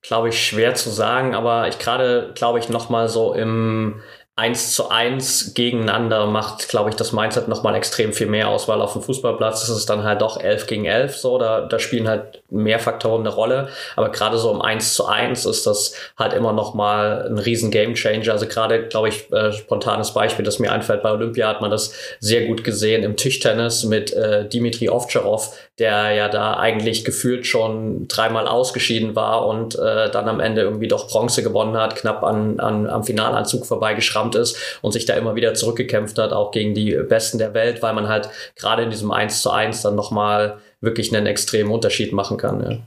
glaube 0.08 0.30
ich, 0.30 0.46
schwer 0.46 0.74
zu 0.76 0.89
sagen, 0.89 1.36
aber 1.36 1.67
ich 1.67 1.80
gerade, 1.80 2.32
glaube 2.36 2.60
ich, 2.60 2.70
noch 2.70 2.89
mal 2.89 3.10
so 3.10 3.34
im 3.34 4.02
eins 4.38 4.74
zu 4.74 4.89
eins 4.89 5.56
gegeneinander 5.56 6.28
macht, 6.28 6.70
glaube 6.70 6.91
ich, 6.91 6.96
das 6.96 7.12
Mindset 7.12 7.48
noch 7.48 7.63
mal 7.63 7.74
extrem 7.74 8.13
viel 8.13 8.28
mehr 8.28 8.50
aus, 8.50 8.67
weil 8.67 8.82
auf 8.82 8.93
dem 8.93 9.02
Fußballplatz 9.02 9.63
ist 9.63 9.70
es 9.70 9.88
dann 9.88 10.04
halt 10.04 10.22
doch 10.22 10.39
elf 10.39 10.67
gegen 10.67 10.86
elf 10.86 11.17
so, 11.17 11.39
da, 11.39 11.62
da 11.62 11.80
spielen 11.80 12.08
halt 12.08 12.43
mehr 12.52 12.78
Faktoren 12.78 13.22
eine 13.22 13.34
Rolle, 13.34 13.70
aber 13.96 14.10
gerade 14.10 14.38
so 14.38 14.52
im 14.52 14.62
eins 14.62 14.93
zu 14.93 15.08
eins 15.08 15.48
ist 15.48 15.65
das 15.65 15.96
halt 16.20 16.34
immer 16.34 16.54
noch 16.54 16.76
mal 16.76 17.26
ein 17.28 17.39
riesen 17.39 17.72
Gamechanger. 17.72 18.32
Also 18.32 18.46
gerade, 18.46 18.88
glaube 18.88 19.10
ich, 19.10 19.32
äh, 19.34 19.52
spontanes 19.54 20.13
Beispiel, 20.13 20.46
das 20.46 20.60
mir 20.60 20.72
einfällt, 20.72 21.02
bei 21.02 21.12
Olympia 21.12 21.48
hat 21.48 21.62
man 21.62 21.72
das 21.72 21.91
sehr 22.20 22.46
gut 22.46 22.63
gesehen 22.63 23.02
im 23.02 23.17
Tischtennis 23.17 23.86
mit 23.86 24.13
äh, 24.13 24.48
Dimitri 24.48 24.88
Ovtcharov, 24.88 25.58
der 25.80 26.12
ja 26.12 26.28
da 26.28 26.58
eigentlich 26.58 27.06
gefühlt 27.06 27.46
schon 27.46 28.08
dreimal 28.08 28.48
ausgeschieden 28.48 29.16
war 29.16 29.46
und 29.46 29.76
äh, 29.76 30.10
dann 30.10 30.28
am 30.28 30.40
Ende 30.40 30.62
irgendwie 30.62 30.88
doch 30.88 31.08
Bronze 31.08 31.44
gewonnen 31.44 31.78
hat, 31.78 31.96
knapp 31.96 32.24
an, 32.24 32.60
an, 32.60 32.88
am 32.88 33.04
Finalanzug 33.04 33.66
vorbeigeschrammt 33.66 34.36
ist 34.36 34.80
und 34.82 34.92
sich 34.92 35.06
da 35.06 35.13
immer 35.13 35.36
wieder 35.36 35.54
zurückgekämpft 35.54 36.18
hat, 36.18 36.34
auch 36.34 36.52
gegen 36.52 36.74
die 36.74 36.92
Besten 36.94 37.38
der 37.38 37.54
Welt, 37.54 37.82
weil 37.84 37.94
man 37.94 38.08
halt 38.08 38.30
gerade 38.56 38.84
in 38.84 38.90
diesem 38.90 39.12
1 39.12 39.42
zu 39.42 39.52
1 39.52 39.84
dann 39.84 39.96
nochmal 39.96 40.58
wirklich 40.82 41.16
einen 41.16 41.28
extremen 41.28 41.72
Unterschied 41.72 42.12
machen 42.12 42.38
kann. 42.38 42.63
Ja. 42.63 42.78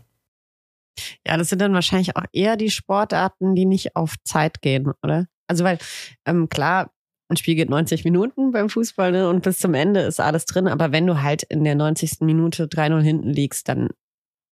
Ja, 1.26 1.36
das 1.36 1.48
sind 1.48 1.60
dann 1.60 1.74
wahrscheinlich 1.74 2.16
auch 2.16 2.24
eher 2.32 2.56
die 2.56 2.70
Sportarten, 2.70 3.54
die 3.54 3.64
nicht 3.64 3.96
auf 3.96 4.16
Zeit 4.24 4.60
gehen, 4.60 4.92
oder? 5.02 5.26
Also, 5.46 5.64
weil, 5.64 5.78
ähm, 6.26 6.48
klar, 6.48 6.90
ein 7.30 7.36
Spiel 7.36 7.54
geht 7.54 7.70
90 7.70 8.04
Minuten 8.04 8.50
beim 8.50 8.68
Fußball 8.68 9.12
ne, 9.12 9.28
und 9.28 9.42
bis 9.42 9.58
zum 9.58 9.74
Ende 9.74 10.00
ist 10.00 10.20
alles 10.20 10.44
drin. 10.46 10.68
Aber 10.68 10.92
wenn 10.92 11.06
du 11.06 11.22
halt 11.22 11.44
in 11.44 11.64
der 11.64 11.76
90. 11.76 12.20
Minute 12.20 12.66
3-0 12.66 13.00
hinten 13.00 13.30
liegst, 13.30 13.68
dann, 13.68 13.88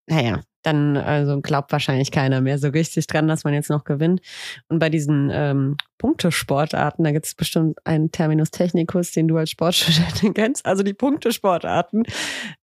naja, 0.06 0.40
dann 0.62 0.96
also 0.96 1.40
glaubt 1.40 1.72
wahrscheinlich 1.72 2.10
keiner 2.10 2.40
mehr 2.40 2.58
so 2.58 2.68
richtig 2.68 3.06
dran, 3.06 3.28
dass 3.28 3.44
man 3.44 3.54
jetzt 3.54 3.70
noch 3.70 3.84
gewinnt. 3.84 4.20
Und 4.68 4.78
bei 4.78 4.90
diesen 4.90 5.30
ähm, 5.32 5.76
Punktesportarten, 5.98 7.04
da 7.04 7.10
gibt 7.10 7.26
es 7.26 7.34
bestimmt 7.34 7.78
einen 7.84 8.12
Terminus 8.12 8.50
technicus, 8.50 9.12
den 9.12 9.28
du 9.28 9.36
als 9.36 9.50
Sportstudentin 9.50 10.34
kennst, 10.34 10.64
also 10.64 10.82
die 10.82 10.94
Punktesportarten, 10.94 12.04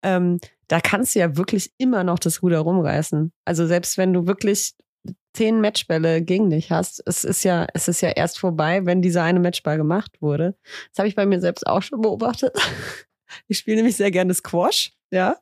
ähm, 0.03 0.41
da 0.69 0.81
kannst 0.81 1.15
du 1.15 1.19
ja 1.19 1.37
wirklich 1.37 1.73
immer 1.79 2.05
noch 2.05 2.19
das 2.19 2.43
Ruder 2.43 2.61
rumreißen. 2.61 3.33
Also 3.45 3.67
selbst 3.67 3.99
wenn 3.99 4.13
du 4.13 4.27
wirklich 4.27 4.75
zehn 5.33 5.61
Matchbälle 5.61 6.23
gegen 6.23 6.51
dich 6.51 6.71
hast, 6.71 7.03
es 7.07 7.25
ist 7.25 7.45
ja, 7.45 7.67
es 7.75 7.89
ist 7.89 8.01
ja 8.01 8.11
erst 8.11 8.39
vorbei, 8.39 8.85
wenn 8.85 9.03
dieser 9.03 9.23
eine 9.23 9.41
Matchball 9.41 9.77
gemacht 9.77 10.21
wurde. 10.21 10.57
Das 10.91 10.99
habe 10.99 11.09
ich 11.09 11.15
bei 11.15 11.27
mir 11.27 11.41
selbst 11.41 11.67
auch 11.67 11.83
schon 11.83 12.01
beobachtet. 12.01 12.57
Ich 13.47 13.59
spiele 13.59 13.77
nämlich 13.77 13.95
sehr 13.95 14.11
gerne 14.11 14.35
Squash, 14.35 14.93
ja. 15.13 15.37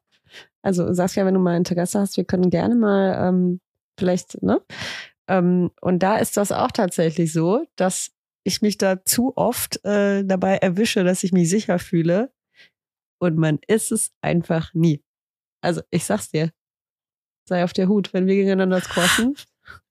Also 0.61 0.93
Saskia, 0.93 1.25
wenn 1.25 1.33
du 1.33 1.41
mal 1.41 1.57
Interesse 1.57 1.99
hast, 1.99 2.19
wir 2.19 2.25
können 2.25 2.51
gerne 2.51 2.75
mal 2.75 3.29
ähm, 3.29 3.61
vielleicht, 3.99 4.43
ne? 4.43 4.61
Ähm, 5.27 5.71
und 5.81 6.03
da 6.03 6.19
ist 6.19 6.37
das 6.37 6.53
auch 6.53 6.71
tatsächlich 6.71 7.33
so, 7.33 7.65
dass 7.77 8.11
ich 8.45 8.63
mich 8.63 8.77
da 8.77 9.05
zu 9.05 9.33
oft 9.37 9.85
äh, 9.85 10.23
dabei 10.25 10.57
erwische, 10.57 11.05
dass 11.05 11.25
ich 11.25 11.33
mich 11.33 11.49
sicher 11.49 11.79
fühle. 11.79 12.33
Und 13.21 13.37
man 13.37 13.59
ist 13.67 13.91
es 13.91 14.13
einfach 14.21 14.75
nie. 14.75 15.03
Also 15.63 15.83
ich 15.91 16.05
sag's 16.05 16.31
dir, 16.31 16.51
sei 17.49 17.65
auf 17.65 17.73
der 17.73 17.89
Hut, 17.89 18.13
wenn 18.15 18.27
wir 18.27 18.35
gegeneinander 18.35 18.81
squashen, 18.81 19.35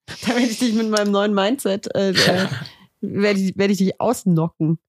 dann 0.25 0.35
werde 0.35 0.47
ich 0.47 0.59
dich 0.59 0.73
mit 0.73 0.89
meinem 0.89 1.11
neuen 1.11 1.33
Mindset, 1.33 1.93
äh, 1.95 2.11
äh, 2.11 2.47
werde 3.01 3.39
ich, 3.39 3.57
werd 3.57 3.71
ich 3.71 3.77
dich 3.77 3.99
ausnocken. 4.01 4.79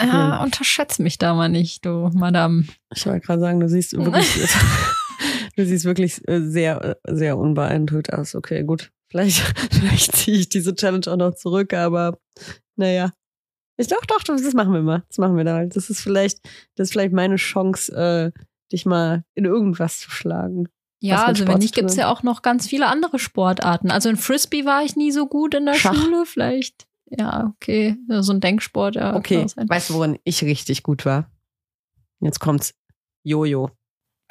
Ja, 0.00 0.42
unterschätz 0.42 0.98
mich 0.98 1.16
da 1.16 1.32
mal 1.32 1.48
nicht, 1.48 1.86
du 1.86 2.10
Madame. 2.12 2.64
Ich 2.94 3.06
wollte 3.06 3.26
gerade 3.26 3.40
sagen, 3.40 3.60
du 3.60 3.68
siehst 3.68 3.96
wirklich, 3.96 4.28
du 5.56 5.64
siehst 5.64 5.84
wirklich 5.86 6.26
äh, 6.28 6.42
sehr, 6.42 6.98
äh, 7.02 7.14
sehr 7.14 7.38
unbeeindruckt 7.38 8.12
aus. 8.12 8.34
Okay, 8.34 8.62
gut. 8.64 8.92
Vielleicht, 9.10 9.38
vielleicht 9.72 10.16
ziehe 10.16 10.38
ich 10.38 10.48
diese 10.48 10.74
Challenge 10.74 11.06
auch 11.06 11.16
noch 11.16 11.34
zurück, 11.34 11.72
aber 11.72 12.18
naja. 12.76 13.12
Ich 13.78 13.88
doch, 13.88 14.04
doch, 14.06 14.22
das 14.22 14.54
machen 14.54 14.72
wir 14.72 14.82
mal. 14.82 15.04
Das 15.08 15.18
machen 15.18 15.36
wir 15.36 15.44
da. 15.44 15.64
Das 15.64 15.90
ist 15.90 16.00
vielleicht, 16.00 16.40
das 16.76 16.88
ist 16.88 16.92
vielleicht 16.92 17.12
meine 17.12 17.36
Chance, 17.36 17.94
äh, 17.94 18.40
dich 18.72 18.86
mal 18.86 19.24
in 19.34 19.44
irgendwas 19.44 20.00
zu 20.00 20.10
schlagen. 20.10 20.68
Ja, 21.08 21.24
also 21.24 21.46
wenn 21.46 21.58
nicht, 21.58 21.74
gibt's 21.74 21.94
hat. 21.94 21.98
ja 21.98 22.10
auch 22.10 22.22
noch 22.22 22.42
ganz 22.42 22.66
viele 22.66 22.86
andere 22.86 23.18
Sportarten. 23.18 23.90
Also 23.90 24.08
in 24.08 24.16
Frisbee 24.16 24.64
war 24.64 24.82
ich 24.82 24.96
nie 24.96 25.12
so 25.12 25.26
gut 25.26 25.54
in 25.54 25.66
der 25.66 25.74
Schach. 25.74 25.94
Schule, 25.94 26.26
vielleicht. 26.26 26.86
Ja, 27.08 27.52
okay. 27.54 27.96
So 28.08 28.32
ein 28.32 28.40
Denksport, 28.40 28.96
ja. 28.96 29.14
Okay, 29.14 29.46
weißt 29.56 29.90
du, 29.90 29.94
worin 29.94 30.18
ich 30.24 30.42
richtig 30.42 30.82
gut 30.82 31.06
war? 31.06 31.30
Jetzt 32.20 32.40
kommt's. 32.40 32.74
Jojo. 33.22 33.70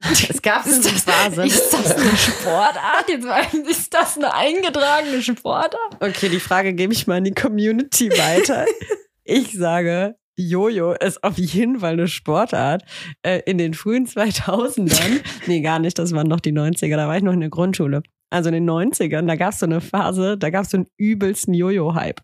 es 0.00 0.42
gab 0.42 0.64
so 0.64 0.88
eine 0.88 0.98
Phase. 0.98 1.46
Ist 1.46 1.72
das 1.72 1.92
eine 1.96 2.16
Sportart? 2.16 3.08
Jetzt 3.08 3.54
ist 3.68 3.94
das 3.94 4.16
eine 4.16 4.32
eingetragene 4.32 5.22
Sportart? 5.22 5.76
Okay, 6.00 6.28
die 6.28 6.40
Frage 6.40 6.74
gebe 6.74 6.92
ich 6.92 7.06
mal 7.06 7.18
in 7.18 7.24
die 7.24 7.34
Community 7.34 8.10
weiter. 8.10 8.66
ich 9.24 9.52
sage, 9.52 10.16
Jojo 10.38 10.92
ist 10.92 11.22
auf 11.24 11.36
jeden 11.36 11.80
Fall 11.80 11.94
eine 11.94 12.08
Sportart. 12.08 12.84
Äh, 13.22 13.40
in 13.44 13.58
den 13.58 13.74
frühen 13.74 14.06
2000ern, 14.06 15.20
nee, 15.46 15.60
gar 15.60 15.80
nicht, 15.80 15.98
das 15.98 16.12
waren 16.12 16.28
noch 16.28 16.40
die 16.40 16.52
90er, 16.52 16.96
da 16.96 17.08
war 17.08 17.16
ich 17.16 17.22
noch 17.22 17.32
in 17.32 17.40
der 17.40 17.50
Grundschule. 17.50 18.02
Also 18.30 18.48
in 18.50 18.54
den 18.54 18.70
90ern, 18.70 19.26
da 19.26 19.36
gab 19.36 19.52
es 19.52 19.58
so 19.58 19.66
eine 19.66 19.80
Phase, 19.80 20.38
da 20.38 20.50
gab 20.50 20.64
es 20.64 20.70
so 20.70 20.76
einen 20.78 20.86
übelsten 20.96 21.54
Jojo-Hype. 21.54 22.20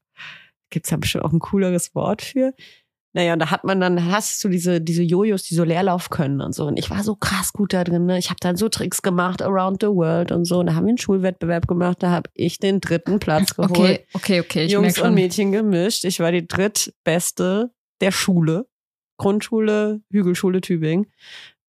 Gibt's 0.70 0.90
da 0.90 0.96
bestimmt 0.96 1.24
auch 1.24 1.33
ein 1.33 1.40
cooleres 1.40 1.94
Wort 1.94 2.22
für? 2.22 2.53
Naja, 3.16 3.33
und 3.35 3.38
da 3.38 3.50
hat 3.53 3.62
man 3.62 3.81
dann, 3.81 4.11
hast 4.11 4.42
du 4.42 4.48
diese, 4.48 4.81
diese 4.81 5.05
Jojos, 5.05 5.44
die 5.44 5.55
so 5.55 5.62
Leerlauf 5.62 6.11
können 6.11 6.40
und 6.40 6.53
so. 6.53 6.66
Und 6.66 6.77
ich 6.77 6.90
war 6.90 7.05
so 7.05 7.14
krass 7.14 7.53
gut 7.53 7.72
da 7.72 7.85
drin. 7.85 8.07
Ne? 8.07 8.18
Ich 8.18 8.29
habe 8.29 8.38
dann 8.40 8.57
so 8.57 8.68
Tricks 8.68 9.03
gemacht, 9.03 9.40
around 9.40 9.83
the 9.83 9.87
world 9.87 10.33
und 10.33 10.44
so. 10.44 10.59
Und 10.59 10.66
da 10.66 10.74
haben 10.74 10.85
wir 10.85 10.90
einen 10.90 10.98
Schulwettbewerb 10.98 11.68
gemacht, 11.68 11.98
da 12.00 12.11
habe 12.11 12.29
ich 12.35 12.59
den 12.59 12.81
dritten 12.81 13.20
Platz 13.20 13.55
geholt. 13.57 13.72
Okay, 13.72 14.07
okay, 14.14 14.40
okay. 14.40 14.64
Ich 14.64 14.72
Jungs 14.72 15.00
und. 15.00 15.14
Mädchen 15.14 15.53
gemischt. 15.53 16.05
Ich 16.05 16.18
war 16.18 16.33
die 16.33 16.46
drittbeste 16.46 17.70
der 18.00 18.12
Schule. 18.12 18.66
Grundschule, 19.16 20.00
Hügelschule 20.11 20.61
Tübingen. 20.61 21.07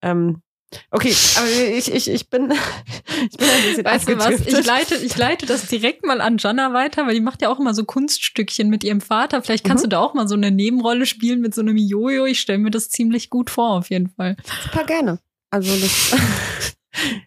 Ähm, 0.02 0.42
okay, 0.90 1.14
aber 1.38 1.48
ich, 1.78 1.94
ich, 1.94 2.10
ich 2.10 2.30
bin, 2.30 2.52
ich 3.32 3.38
bin 3.38 3.48
ein 3.48 3.64
bisschen 3.64 3.86
Weißt 3.86 4.10
du 4.10 4.18
was? 4.18 4.42
Ich 4.48 4.66
leite, 4.66 4.96
ich 4.96 5.16
leite 5.16 5.46
das 5.46 5.68
direkt 5.68 6.04
mal 6.06 6.22
an 6.22 6.38
Jana 6.40 6.74
weiter, 6.74 7.06
weil 7.06 7.14
die 7.14 7.22
macht 7.22 7.42
ja 7.44 7.50
auch 7.50 7.60
immer 7.60 7.74
so 7.76 7.86
Kunststückchen 7.86 8.68
mit 8.70 8.84
ihrem 8.84 9.00
Vater. 9.02 9.44
Vielleicht 9.44 9.64
kannst 9.64 9.84
Mhm. 9.84 9.90
du 9.92 9.96
da 9.96 10.00
auch 10.00 10.14
mal 10.16 10.28
so 10.28 10.34
eine 10.36 10.50
Nebenrolle 10.52 11.06
spielen 11.06 11.40
mit 11.42 11.54
so 11.54 11.62
einem 11.62 11.78
Jojo. 11.78 12.26
Ich 12.26 12.40
stelle 12.40 12.58
mir 12.60 12.72
das 12.72 12.90
ziemlich 12.90 13.30
gut 13.30 13.50
vor, 13.52 13.72
auf 13.78 13.90
jeden 13.92 14.10
Fall. 14.10 14.36
Super 14.64 14.84
gerne. 14.86 15.20
Also 15.52 15.72
das, 15.80 16.16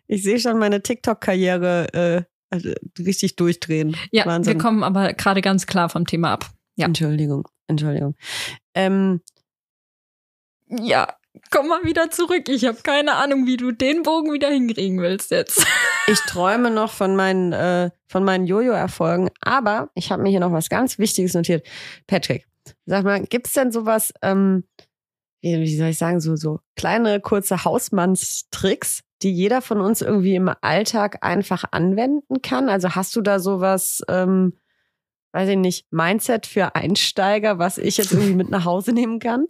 ich 0.08 0.22
sehe 0.24 0.40
schon 0.40 0.58
meine 0.58 0.82
TikTok-Karriere 0.82 1.92
äh, 1.94 2.22
also 2.50 2.70
richtig 2.98 3.37
durchdrehen. 3.37 3.96
Ja, 4.11 4.26
Wahnsinn. 4.26 4.54
wir 4.54 4.61
kommen 4.61 4.82
aber 4.82 5.12
gerade 5.12 5.42
ganz 5.42 5.66
klar 5.66 5.88
vom 5.88 6.06
Thema 6.06 6.32
ab. 6.32 6.50
Ja. 6.78 6.86
Entschuldigung, 6.86 7.48
Entschuldigung. 7.66 8.14
Ähm, 8.74 9.20
Ja, 10.68 11.08
komm 11.50 11.68
mal 11.68 11.82
wieder 11.82 12.10
zurück. 12.10 12.48
Ich 12.48 12.64
habe 12.64 12.78
keine 12.82 13.14
Ahnung, 13.16 13.46
wie 13.46 13.56
du 13.56 13.72
den 13.72 14.04
Bogen 14.04 14.32
wieder 14.32 14.48
hinkriegen 14.48 15.00
willst 15.00 15.30
jetzt. 15.30 15.66
Ich 16.10 16.20
träume 16.20 16.70
noch 16.70 16.90
von 16.90 17.16
meinen, 17.16 17.52
äh, 17.52 17.90
von 18.06 18.24
meinen 18.24 18.46
Jojo-Erfolgen, 18.46 19.28
aber 19.42 19.90
ich 19.94 20.10
habe 20.10 20.22
mir 20.22 20.30
hier 20.30 20.40
noch 20.40 20.52
was 20.52 20.70
ganz 20.70 20.98
Wichtiges 20.98 21.34
notiert. 21.34 21.66
Patrick, 22.06 22.46
sag 22.86 23.04
mal, 23.04 23.20
gibt's 23.24 23.52
denn 23.52 23.72
sowas, 23.72 24.14
ähm, 24.22 24.64
wie, 25.42 25.76
soll 25.76 25.88
ich 25.88 25.98
sagen, 25.98 26.20
so, 26.20 26.34
so 26.34 26.60
kleine, 26.76 27.20
kurze 27.20 27.62
Hausmannstricks, 27.62 29.02
die 29.20 29.30
jeder 29.30 29.60
von 29.60 29.82
uns 29.82 30.00
irgendwie 30.00 30.34
im 30.34 30.50
Alltag 30.62 31.18
einfach 31.20 31.64
anwenden 31.72 32.40
kann? 32.40 32.70
Also 32.70 32.94
hast 32.94 33.14
du 33.14 33.20
da 33.20 33.38
sowas, 33.38 34.00
ähm, 34.08 34.54
weiß 35.38 35.51
ich 35.51 35.57
nicht, 35.57 35.87
Mindset 35.92 36.46
für 36.46 36.74
Einsteiger, 36.74 37.61
was 37.61 37.79
ich 37.79 37.96
jetzt 37.96 38.11
irgendwie 38.11 38.35
mit 38.35 38.51
nach 38.51 38.64
Hause 38.64 38.92
nehmen 38.92 39.20
kann? 39.20 39.46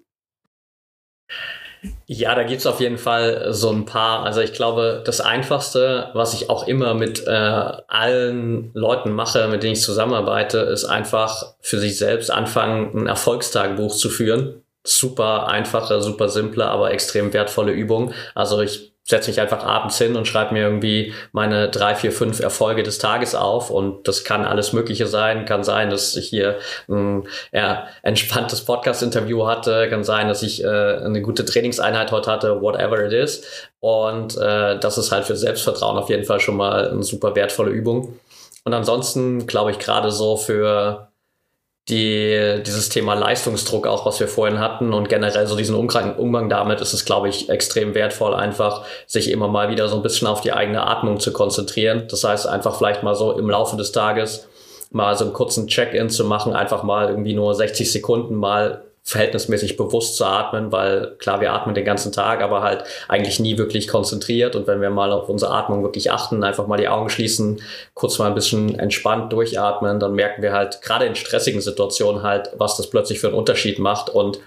Ja, 2.05 2.35
da 2.35 2.43
gibt's 2.43 2.67
auf 2.67 2.81
jeden 2.81 2.99
Fall 2.99 3.55
so 3.55 3.71
ein 3.71 3.87
paar. 3.87 4.25
Also 4.25 4.43
ich 4.43 4.53
glaube, 4.53 5.03
das 5.07 5.23
Einfachste, 5.23 6.11
was 6.13 6.35
ich 6.35 6.51
auch 6.51 6.69
immer 6.69 6.93
mit 6.93 7.27
äh, 7.27 7.31
allen 7.31 8.71
Leuten 8.75 9.13
mache, 9.13 9.49
mit 9.49 9.63
denen 9.63 9.75
ich 9.75 9.81
zusammenarbeite, 9.81 10.59
ist 10.59 10.85
einfach 10.85 11.55
für 11.61 11.79
sich 11.79 11.97
selbst 11.97 12.31
anfangen, 12.31 12.95
ein 12.95 13.07
Erfolgstagebuch 13.07 13.95
zu 13.95 14.11
führen. 14.11 14.63
Super 14.85 15.49
einfache, 15.49 16.03
super 16.03 16.29
simple, 16.29 16.67
aber 16.67 16.91
extrem 16.91 17.33
wertvolle 17.33 17.73
Übung. 17.73 18.13
Also 18.35 18.61
ich 18.61 18.93
setze 19.09 19.31
mich 19.31 19.41
einfach 19.41 19.65
abends 19.65 19.97
hin 19.97 20.17
und 20.17 20.29
schreibe 20.29 20.53
mir 20.53 20.65
irgendwie 20.65 21.15
meine 21.33 21.71
drei, 21.71 21.95
vier, 21.95 22.13
fünf 22.13 22.41
Erfolge 22.41 22.83
des 22.83 22.99
Tages 22.99 23.35
auf. 23.35 23.71
Und 23.71 24.07
das 24.07 24.23
kann 24.23 24.45
alles 24.45 24.75
Mögliche 24.75 25.07
sein. 25.07 25.47
Kann 25.47 25.65
sein, 25.65 25.89
dass 25.89 26.15
ich 26.15 26.29
hier 26.29 26.59
ein 26.89 27.27
ja, 27.51 27.87
entspanntes 28.03 28.65
Podcast-Interview 28.67 29.47
hatte. 29.47 29.89
Kann 29.89 30.05
sein, 30.05 30.29
dass 30.29 30.43
ich 30.43 30.63
äh, 30.63 30.67
eine 30.67 31.23
gute 31.23 31.47
Trainingseinheit 31.47 32.13
heute 32.13 32.31
hatte, 32.31 32.61
whatever 32.61 33.03
it 33.03 33.13
is. 33.13 33.43
Und 33.81 34.37
äh, 34.37 34.79
das 34.79 34.99
ist 34.99 35.11
halt 35.11 35.25
für 35.25 35.37
Selbstvertrauen 35.37 35.97
auf 35.97 36.11
jeden 36.11 36.25
Fall 36.25 36.41
schon 36.41 36.57
mal 36.57 36.91
eine 36.91 37.03
super 37.03 37.35
wertvolle 37.35 37.71
Übung. 37.71 38.19
Und 38.65 38.75
ansonsten 38.75 39.47
glaube 39.47 39.71
ich 39.71 39.79
gerade 39.79 40.11
so 40.11 40.37
für 40.37 41.08
die, 41.89 42.63
dieses 42.67 42.91
Thema 42.91 43.15
Leistungsdruck 43.15 43.87
auch, 43.87 44.05
was 44.05 44.21
wir 44.21 44.29
vorhin 44.29 44.59
hatten 44.59 44.93
und 44.93 45.09
generell 45.09 45.47
so 45.47 45.57
diesen 45.57 45.75
Umgang, 45.75 46.17
Umgang 46.17 46.49
damit 46.49 46.81
ist 46.81 46.93
es, 46.93 47.05
glaube 47.05 47.29
ich, 47.29 47.49
extrem 47.49 47.95
wertvoll, 47.95 48.35
einfach 48.35 48.85
sich 49.07 49.31
immer 49.31 49.49
mal 49.49 49.71
wieder 49.71 49.89
so 49.89 49.97
ein 49.97 50.03
bisschen 50.03 50.29
auf 50.29 50.43
die 50.43 50.53
eigene 50.53 50.87
Atmung 50.87 51.19
zu 51.19 51.33
konzentrieren. 51.33 52.07
Das 52.11 52.25
heißt, 52.25 52.47
einfach 52.47 52.77
vielleicht 52.77 53.03
mal 53.03 53.15
so 53.15 53.33
im 53.33 53.49
Laufe 53.49 53.77
des 53.77 53.93
Tages 53.93 54.49
mal 54.91 55.17
so 55.17 55.25
einen 55.25 55.33
kurzen 55.33 55.67
Check-in 55.67 56.11
zu 56.11 56.25
machen, 56.25 56.53
einfach 56.53 56.83
mal 56.83 57.09
irgendwie 57.09 57.35
nur 57.35 57.55
60 57.55 57.91
Sekunden 57.91 58.35
mal 58.35 58.85
verhältnismäßig 59.09 59.79
bewusst 59.79 60.17
zu 60.17 60.27
atmen, 60.27 60.71
weil 60.71 61.17
klar, 61.17 61.41
wir 61.41 61.55
atmen 61.55 61.75
den 61.75 61.87
ganzen 61.87 62.13
Tag, 62.13 62.43
aber 62.43 62.63
halt 62.63 62.85
eigentlich 63.09 63.41
nie 63.41 63.57
wirklich 63.57 63.89
konzentriert. 63.89 64.55
Und 64.55 64.67
wenn 64.67 64.83
wir 64.83 64.91
mal 64.91 65.13
auf 65.13 65.31
unsere 65.31 65.51
Atmung 65.51 65.83
wirklich 65.83 66.13
achten, 66.13 66.45
einfach 66.45 66.67
mal 66.67 66.77
die 66.77 66.89
Augen 66.89 67.09
schließen, 67.09 67.63
kurz 67.95 68.19
mal 68.19 68.27
ein 68.27 68.35
bisschen 68.35 68.79
entspannt 68.79 69.33
durchatmen, 69.33 69.99
dann 69.99 70.13
merken 70.13 70.43
wir 70.43 70.53
halt 70.53 70.83
gerade 70.83 71.07
in 71.07 71.15
stressigen 71.15 71.63
Situationen 71.63 72.23
halt, 72.23 72.51
was 72.59 72.77
das 72.77 72.91
plötzlich 72.91 73.19
für 73.19 73.29
einen 73.29 73.37
Unterschied 73.37 73.79
macht 73.79 74.11
und 74.11 74.41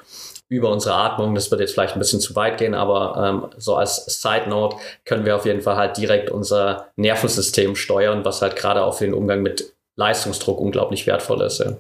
über 0.48 0.70
unsere 0.70 0.94
Atmung, 0.94 1.34
das 1.34 1.50
wird 1.50 1.62
jetzt 1.62 1.74
vielleicht 1.74 1.96
ein 1.96 2.00
bisschen 2.00 2.20
zu 2.20 2.36
weit 2.36 2.60
gehen, 2.60 2.76
aber 2.76 3.16
ähm, 3.18 3.50
so 3.58 3.76
als 3.76 4.06
Side 4.22 4.48
Note 4.48 4.76
können 5.06 5.26
wir 5.26 5.38
auf 5.38 5.46
jeden 5.46 5.62
Fall 5.62 5.78
halt 5.78 5.98
direkt 5.98 6.30
unser 6.30 6.90
Nervensystem 6.98 7.76
steuern, 7.76 8.26
was 8.26 8.44
halt 8.44 8.56
gerade 8.56 8.84
auch 8.84 8.94
für 8.94 9.06
den 9.06 9.16
Umgang 9.16 9.42
mit 9.42 9.74
Leistungsdruck 9.96 10.60
unglaublich 10.60 11.08
wertvoll 11.08 11.42
ist. 11.42 11.60
Ja. 11.60 11.78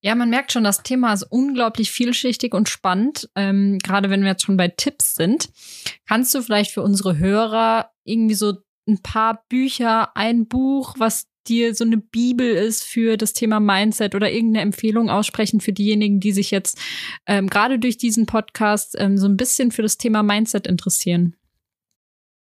Ja, 0.00 0.14
man 0.14 0.30
merkt 0.30 0.52
schon, 0.52 0.62
das 0.62 0.82
Thema 0.82 1.12
ist 1.12 1.24
unglaublich 1.24 1.90
vielschichtig 1.90 2.54
und 2.54 2.68
spannend, 2.68 3.28
ähm, 3.34 3.78
gerade 3.78 4.10
wenn 4.10 4.22
wir 4.22 4.30
jetzt 4.30 4.44
schon 4.44 4.56
bei 4.56 4.68
Tipps 4.68 5.16
sind. 5.16 5.50
Kannst 6.06 6.34
du 6.34 6.42
vielleicht 6.42 6.70
für 6.70 6.82
unsere 6.82 7.18
Hörer 7.18 7.90
irgendwie 8.04 8.36
so 8.36 8.54
ein 8.86 9.02
paar 9.02 9.44
Bücher, 9.48 10.16
ein 10.16 10.46
Buch, 10.46 10.94
was 10.98 11.26
dir 11.48 11.74
so 11.74 11.84
eine 11.84 11.98
Bibel 11.98 12.48
ist 12.48 12.84
für 12.84 13.16
das 13.16 13.32
Thema 13.32 13.58
Mindset 13.58 14.14
oder 14.14 14.30
irgendeine 14.30 14.62
Empfehlung 14.62 15.10
aussprechen 15.10 15.60
für 15.60 15.72
diejenigen, 15.72 16.20
die 16.20 16.32
sich 16.32 16.50
jetzt 16.50 16.78
ähm, 17.26 17.48
gerade 17.48 17.78
durch 17.78 17.96
diesen 17.96 18.26
Podcast 18.26 18.94
ähm, 18.98 19.18
so 19.18 19.26
ein 19.26 19.36
bisschen 19.36 19.72
für 19.72 19.82
das 19.82 19.98
Thema 19.98 20.22
Mindset 20.22 20.66
interessieren? 20.66 21.34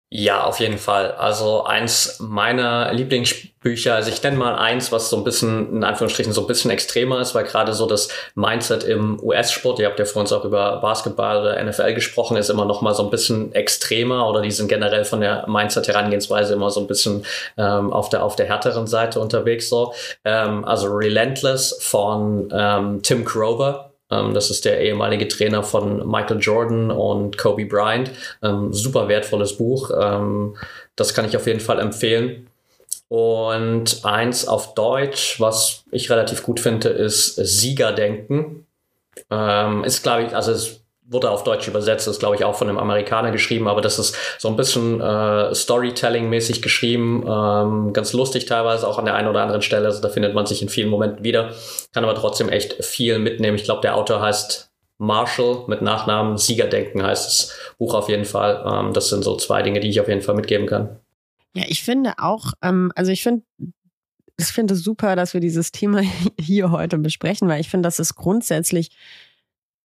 Ja, 0.10 0.46
auf 0.46 0.62
jeden 0.62 0.78
Fall. 0.78 1.12
Also 1.12 1.66
eins 1.66 2.20
meiner 2.22 2.94
Lieblingsbücher, 2.94 3.94
also 3.94 4.10
ich 4.10 4.24
nenne 4.24 4.38
mal 4.38 4.56
eins, 4.56 4.90
was 4.94 5.10
so 5.10 5.18
ein 5.18 5.26
bisschen, 5.26 5.74
in 5.74 5.84
Anführungsstrichen, 5.84 6.32
so 6.32 6.40
ein 6.42 6.48
bisschen 6.48 6.72
extremer 6.72 7.20
ist, 7.20 7.36
weil 7.36 7.44
gerade 7.44 7.74
so 7.74 7.86
das 7.86 8.08
Mindset 8.34 8.86
im 8.86 9.22
US-Sport, 9.22 9.80
ihr 9.80 9.86
habt 9.86 10.00
ja 10.00 10.06
vor 10.06 10.22
uns 10.22 10.32
auch 10.32 10.46
über 10.46 10.78
Basketball 10.78 11.42
oder 11.42 11.62
NFL 11.62 11.94
gesprochen, 11.94 12.38
ist 12.38 12.50
immer 12.50 12.64
noch 12.64 12.82
mal 12.82 12.96
so 12.96 13.04
ein 13.04 13.10
bisschen 13.10 13.54
extremer 13.54 14.30
oder 14.30 14.42
die 14.42 14.52
sind 14.52 14.70
generell 14.70 15.04
von 15.04 15.20
der 15.20 15.46
Mindset-Herangehensweise 15.50 16.54
immer 16.54 16.70
so 16.70 16.80
ein 16.80 16.88
bisschen 16.88 17.26
ähm, 17.58 17.92
auf, 17.92 18.08
der, 18.08 18.24
auf 18.24 18.38
der 18.38 18.46
härteren 18.46 18.88
Seite 18.88 19.20
unterwegs. 19.20 19.68
so. 19.68 19.94
Ähm, 20.24 20.64
also 20.64 20.88
Relentless 20.88 21.80
von 21.82 22.48
ähm, 22.54 23.02
Tim 23.04 23.26
Grover 23.26 23.87
das 24.10 24.50
ist 24.50 24.66
der 24.66 24.82
ehemalige 24.82 25.28
Trainer 25.28 25.64
von 25.64 26.10
Michael 26.10 26.40
Jordan 26.40 26.92
und 26.92 27.38
Kobe 27.38 27.66
Bryant. 27.66 28.12
Ähm, 28.42 28.74
super 28.74 29.08
wertvolles 29.08 29.58
Buch. 29.58 29.92
Ähm, 30.00 30.56
das 30.96 31.14
kann 31.14 31.26
ich 31.26 31.36
auf 31.36 31.48
jeden 31.48 31.60
Fall 31.60 31.80
empfehlen. 31.80 32.48
Und 33.10 34.04
eins 34.04 34.48
auf 34.48 34.74
Deutsch, 34.74 35.40
was 35.40 35.84
ich 35.92 36.10
relativ 36.10 36.44
gut 36.44 36.60
finde, 36.60 36.90
ist 36.90 37.36
Siegerdenken. 37.36 38.66
Ähm, 39.30 39.84
ist, 39.84 40.04
glaube 40.04 40.24
ich, 40.24 40.36
also 40.36 40.52
ist 40.52 40.82
wurde 41.10 41.32
auf 41.32 41.44
Deutsch 41.44 41.68
übersetzt, 41.68 42.08
ist 42.08 42.20
glaube 42.20 42.36
ich 42.36 42.44
auch 42.44 42.56
von 42.56 42.70
einem 42.70 42.78
Amerikaner 42.78 43.32
geschrieben, 43.32 43.68
aber 43.68 43.82
das 43.82 43.98
ist 44.00 44.16
so 44.38 44.48
ein 44.48 44.56
bisschen 44.56 45.00
äh, 45.02 45.54
Storytelling-mäßig 45.56 46.62
geschrieben, 46.62 47.26
ähm, 47.28 47.94
ganz 47.94 48.14
lustig 48.14 48.46
teilweise 48.46 48.88
auch 48.88 48.98
an 48.98 49.06
der 49.06 49.16
einen 49.16 49.28
oder 49.28 49.42
anderen 49.42 49.62
Stelle, 49.62 49.86
also 49.86 50.02
da 50.02 50.10
findet 50.10 50.34
man 50.34 50.46
sich 50.46 50.62
in 50.62 50.70
vielen 50.70 50.90
Momenten 50.90 51.24
wieder, 51.24 51.52
kann 51.94 52.04
aber 52.04 52.16
trotzdem 52.16 52.50
echt 52.50 52.84
viel 52.84 53.20
mitnehmen. 53.20 53.56
Ich 53.56 53.64
glaube, 53.64 53.82
der 53.82 53.96
Autor 53.96 54.22
heißt 54.22 54.72
Marshall 54.98 55.64
mit 55.68 55.82
Nachnamen, 55.82 56.38
Siegerdenken 56.38 57.04
heißt 57.04 57.28
das 57.28 57.60
Buch 57.78 57.94
auf 57.94 58.10
jeden 58.10 58.26
Fall. 58.26 58.64
Ähm, 58.66 58.94
das 58.94 59.10
sind 59.10 59.24
so 59.24 59.38
zwei 59.38 59.62
Dinge, 59.62 59.80
die 59.80 59.90
ich 59.90 60.02
auf 60.02 60.08
jeden 60.08 60.22
Fall 60.22 60.36
mitgeben 60.36 60.68
kann. 60.68 61.00
Ja, 61.54 61.64
ich 61.68 61.84
finde 61.84 62.14
auch, 62.18 62.54
ähm, 62.62 62.92
also 62.96 63.12
ich 63.12 63.24
finde 63.24 63.44
ich 64.40 64.48
finde 64.48 64.76
es 64.76 64.84
super, 64.84 65.16
dass 65.16 65.34
wir 65.34 65.42
dieses 65.42 65.72
Thema 65.72 66.02
hier 66.40 66.72
heute 66.72 66.98
besprechen, 66.98 67.48
weil 67.48 67.62
ich 67.62 67.70
finde, 67.70 67.88
das 67.88 68.00
ist 68.00 68.16
grundsätzlich 68.16 68.92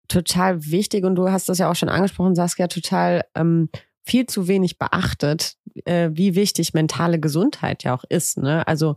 total 0.07 0.65
wichtig 0.65 1.05
und 1.05 1.15
du 1.15 1.29
hast 1.29 1.49
das 1.49 1.57
ja 1.57 1.69
auch 1.69 1.75
schon 1.75 1.89
angesprochen, 1.89 2.35
Saskia, 2.35 2.67
total 2.67 3.23
ähm, 3.35 3.69
viel 4.05 4.25
zu 4.25 4.47
wenig 4.47 4.77
beachtet, 4.77 5.55
äh, 5.85 6.09
wie 6.13 6.35
wichtig 6.35 6.73
mentale 6.73 7.19
Gesundheit 7.19 7.83
ja 7.83 7.95
auch 7.95 8.03
ist. 8.09 8.37
Ne? 8.37 8.67
Also 8.67 8.95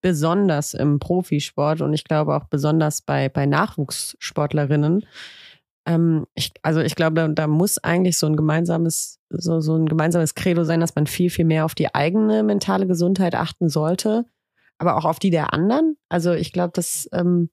besonders 0.00 0.74
im 0.74 1.00
Profisport 1.00 1.80
und 1.80 1.92
ich 1.92 2.04
glaube 2.04 2.36
auch 2.36 2.44
besonders 2.44 3.02
bei, 3.02 3.28
bei 3.28 3.46
Nachwuchssportlerinnen. 3.46 5.04
Ähm, 5.86 6.26
ich, 6.34 6.52
also 6.62 6.80
ich 6.80 6.94
glaube, 6.94 7.30
da, 7.34 7.46
muss 7.46 7.78
eigentlich 7.78 8.16
so 8.16 8.26
ein 8.26 8.36
gemeinsames, 8.36 9.18
so, 9.30 9.60
so 9.60 9.74
ein 9.76 9.86
gemeinsames 9.86 10.34
Credo 10.34 10.64
sein, 10.64 10.80
dass 10.80 10.94
man 10.94 11.06
viel, 11.06 11.30
viel 11.30 11.44
mehr 11.44 11.64
auf 11.64 11.74
die 11.74 11.94
eigene 11.94 12.42
mentale 12.42 12.86
Gesundheit 12.86 13.34
achten 13.34 13.68
sollte, 13.68 14.24
aber 14.78 14.96
auch 14.96 15.04
auf 15.04 15.18
die 15.18 15.30
der 15.30 15.52
anderen. 15.52 15.96
Also 16.08 16.32
ich 16.32 16.52
glaube, 16.52 16.72
das 16.74 17.08
ähm, 17.12 17.50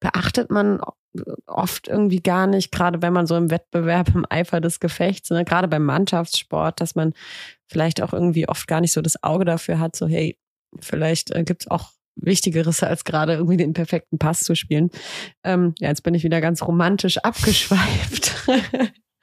beachtet 0.00 0.50
man 0.50 0.80
oft 1.46 1.88
irgendwie 1.88 2.20
gar 2.20 2.46
nicht, 2.46 2.72
gerade 2.72 3.02
wenn 3.02 3.12
man 3.12 3.26
so 3.26 3.36
im 3.36 3.50
Wettbewerb, 3.50 4.14
im 4.14 4.26
Eifer 4.28 4.60
des 4.60 4.80
Gefechts, 4.80 5.30
ne, 5.30 5.44
gerade 5.44 5.68
beim 5.68 5.84
Mannschaftssport, 5.84 6.80
dass 6.80 6.94
man 6.94 7.12
vielleicht 7.66 8.02
auch 8.02 8.12
irgendwie 8.12 8.48
oft 8.48 8.66
gar 8.66 8.80
nicht 8.80 8.92
so 8.92 9.00
das 9.00 9.22
Auge 9.22 9.44
dafür 9.44 9.78
hat, 9.78 9.96
so 9.96 10.06
hey, 10.06 10.38
vielleicht 10.80 11.30
äh, 11.30 11.44
gibt's 11.44 11.70
auch 11.70 11.90
Wichtigeres, 12.16 12.82
als 12.82 13.04
gerade 13.04 13.34
irgendwie 13.34 13.56
den 13.56 13.72
perfekten 13.72 14.18
Pass 14.18 14.40
zu 14.40 14.54
spielen. 14.54 14.90
Ähm, 15.42 15.74
ja, 15.80 15.88
jetzt 15.88 16.02
bin 16.02 16.14
ich 16.14 16.24
wieder 16.24 16.40
ganz 16.40 16.62
romantisch 16.62 17.18
abgeschweift. 17.22 18.48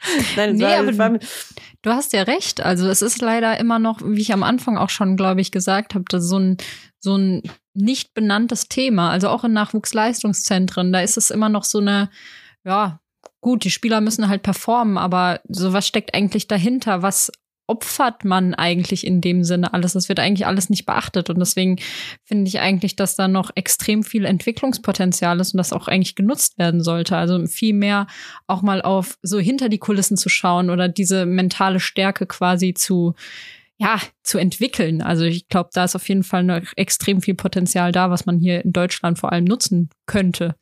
Nein, 0.35 0.55
nee, 0.55 0.63
war, 0.63 0.79
aber 0.79 0.97
war, 0.97 1.19
du 1.81 1.89
hast 1.91 2.13
ja 2.13 2.23
recht. 2.23 2.61
Also 2.61 2.87
es 2.87 3.01
ist 3.01 3.21
leider 3.21 3.59
immer 3.59 3.79
noch, 3.79 3.99
wie 4.03 4.21
ich 4.21 4.33
am 4.33 4.43
Anfang 4.43 4.77
auch 4.77 4.89
schon, 4.89 5.17
glaube 5.17 5.41
ich, 5.41 5.51
gesagt 5.51 5.95
habe, 5.95 6.19
so 6.19 6.39
ein, 6.39 6.57
so 6.99 7.17
ein 7.17 7.43
nicht 7.73 8.13
benanntes 8.13 8.67
Thema. 8.67 9.11
Also 9.11 9.29
auch 9.29 9.43
in 9.43 9.53
Nachwuchsleistungszentren, 9.53 10.91
da 10.91 11.01
ist 11.01 11.17
es 11.17 11.29
immer 11.29 11.49
noch 11.49 11.63
so 11.63 11.79
eine, 11.79 12.09
ja, 12.63 12.99
gut, 13.41 13.63
die 13.63 13.71
Spieler 13.71 14.01
müssen 14.01 14.27
halt 14.27 14.43
performen, 14.43 14.97
aber 14.97 15.41
so 15.47 15.73
was 15.73 15.87
steckt 15.87 16.13
eigentlich 16.13 16.47
dahinter? 16.47 17.01
Was 17.01 17.31
opfert 17.71 18.25
man 18.25 18.53
eigentlich 18.53 19.07
in 19.07 19.21
dem 19.21 19.45
Sinne 19.45 19.73
alles? 19.73 19.93
Das 19.93 20.09
wird 20.09 20.19
eigentlich 20.19 20.45
alles 20.45 20.69
nicht 20.69 20.85
beachtet. 20.85 21.29
Und 21.29 21.39
deswegen 21.39 21.77
finde 22.25 22.49
ich 22.49 22.59
eigentlich, 22.59 22.97
dass 22.97 23.15
da 23.15 23.29
noch 23.29 23.49
extrem 23.55 24.03
viel 24.03 24.25
Entwicklungspotenzial 24.25 25.39
ist 25.39 25.53
und 25.53 25.57
das 25.57 25.71
auch 25.71 25.87
eigentlich 25.87 26.15
genutzt 26.15 26.57
werden 26.57 26.83
sollte. 26.83 27.15
Also 27.15 27.45
viel 27.47 27.73
mehr 27.73 28.07
auch 28.45 28.61
mal 28.61 28.81
auf 28.81 29.17
so 29.21 29.39
hinter 29.39 29.69
die 29.69 29.79
Kulissen 29.79 30.17
zu 30.17 30.27
schauen 30.27 30.69
oder 30.69 30.89
diese 30.89 31.25
mentale 31.25 31.79
Stärke 31.79 32.25
quasi 32.25 32.73
zu 32.73 33.15
ja, 33.77 33.99
zu 34.21 34.37
entwickeln. 34.37 35.01
Also 35.01 35.23
ich 35.23 35.47
glaube, 35.47 35.71
da 35.73 35.85
ist 35.85 35.95
auf 35.95 36.07
jeden 36.07 36.23
Fall 36.23 36.43
noch 36.43 36.61
extrem 36.75 37.19
viel 37.19 37.33
Potenzial 37.33 37.91
da, 37.91 38.11
was 38.11 38.27
man 38.27 38.37
hier 38.37 38.63
in 38.63 38.73
Deutschland 38.73 39.17
vor 39.17 39.31
allem 39.31 39.45
nutzen 39.45 39.89
könnte. 40.05 40.55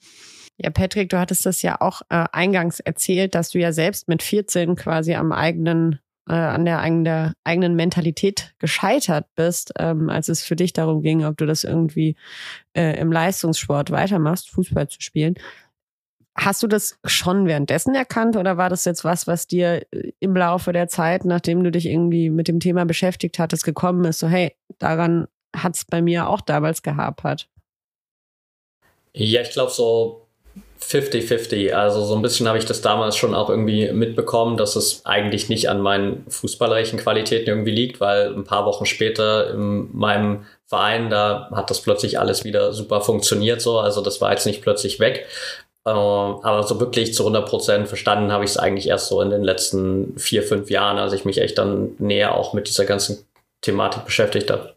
Ja, 0.62 0.70
Patrick, 0.72 1.10
du 1.10 1.18
hattest 1.18 1.46
das 1.46 1.62
ja 1.62 1.80
auch 1.80 2.02
äh, 2.10 2.26
eingangs 2.34 2.82
erzählt, 2.82 3.34
dass 3.34 3.50
du 3.50 3.60
ja 3.60 3.72
selbst 3.72 4.10
mit 4.10 4.22
14 4.22 4.76
quasi 4.76 5.16
am 5.16 5.32
eigenen, 5.32 6.00
äh, 6.30 6.34
an 6.34 6.66
der, 6.66 6.80
an 6.80 7.04
der 7.04 7.34
eigenen 7.44 7.76
Mentalität 7.76 8.54
gescheitert 8.60 9.26
bist, 9.36 9.74
ähm, 9.78 10.10
als 10.10 10.30
es 10.30 10.44
für 10.44 10.56
dich 10.56 10.74
darum 10.74 11.02
ging, 11.02 11.26
ob 11.26 11.38
du 11.38 11.46
das 11.46 11.64
irgendwie 11.64 12.16
äh, 12.74 13.00
im 13.00 13.12
Leistungssport 13.12 13.92
weitermachst, 13.92 14.50
Fußball 14.50 14.88
zu 14.88 15.02
spielen. 15.02 15.36
Hast 16.38 16.64
du 16.64 16.68
das 16.68 16.98
schon 17.04 17.48
währenddessen 17.48 17.96
erkannt 17.96 18.38
oder 18.38 18.58
war 18.58 18.70
das 18.70 18.86
jetzt 18.86 19.04
was, 19.04 19.28
was 19.28 19.48
dir 19.48 19.86
äh, 19.92 20.12
im 20.20 20.36
Laufe 20.36 20.72
der 20.72 20.88
Zeit, 20.88 21.26
nachdem 21.26 21.64
du 21.64 21.72
dich 21.72 21.88
irgendwie 21.88 22.30
mit 22.30 22.48
dem 22.48 22.60
Thema 22.60 22.86
beschäftigt 22.86 23.40
hattest, 23.40 23.66
gekommen 23.66 24.06
ist? 24.06 24.20
So, 24.20 24.28
hey, 24.28 24.56
daran 24.78 25.28
hat 25.56 25.76
es 25.76 25.86
bei 25.86 26.02
mir 26.02 26.30
auch 26.30 26.42
damals 26.42 26.84
gehapert. 26.84 27.50
Ja, 29.14 29.42
ich 29.42 29.50
glaube, 29.50 29.72
so 29.72 30.29
50-50. 30.82 31.74
Also 31.74 32.04
so 32.06 32.16
ein 32.16 32.22
bisschen 32.22 32.48
habe 32.48 32.58
ich 32.58 32.66
das 32.66 32.82
damals 32.82 33.16
schon 33.16 33.36
auch 33.36 33.50
irgendwie 33.50 33.92
mitbekommen, 33.92 34.58
dass 34.58 34.76
es 34.76 35.06
eigentlich 35.06 35.50
nicht 35.50 35.70
an 35.70 35.82
meinen 35.82 36.26
fußballerischen 36.30 37.00
Qualitäten 37.00 37.50
irgendwie 37.50 37.72
liegt, 37.72 38.00
weil 38.00 38.34
ein 38.34 38.44
paar 38.44 38.66
Wochen 38.66 38.86
später 38.86 39.54
in 39.54 39.90
meinem 39.94 40.46
Verein, 40.66 41.10
da 41.10 41.50
hat 41.54 41.70
das 41.70 41.82
plötzlich 41.82 42.20
alles 42.20 42.44
wieder 42.44 42.74
super 42.74 43.02
funktioniert 43.02 43.62
so. 43.62 43.80
Also 43.80 44.02
das 44.02 44.22
war 44.22 44.32
jetzt 44.32 44.46
nicht 44.46 44.62
plötzlich 44.62 45.00
weg. 45.00 45.28
Äh, 45.86 45.90
aber 45.90 46.64
so 46.64 46.80
wirklich 46.80 47.14
zu 47.14 47.24
100 47.24 47.48
Prozent 47.48 47.88
verstanden 47.88 48.32
habe 48.32 48.44
ich 48.44 48.52
es 48.52 48.58
eigentlich 48.58 48.88
erst 48.88 49.08
so 49.08 49.22
in 49.22 49.30
den 49.30 49.44
letzten 49.44 50.18
vier, 50.18 50.44
fünf 50.44 50.70
Jahren, 50.70 50.98
als 50.98 51.14
ich 51.14 51.26
mich 51.26 51.40
echt 51.40 51.58
dann 51.58 51.96
näher 52.00 52.36
auch 52.36 52.54
mit 52.54 52.68
dieser 52.68 52.86
ganzen 52.86 53.26
Thematik 53.62 54.06
beschäftigt 54.06 54.50
habe. 54.50 54.76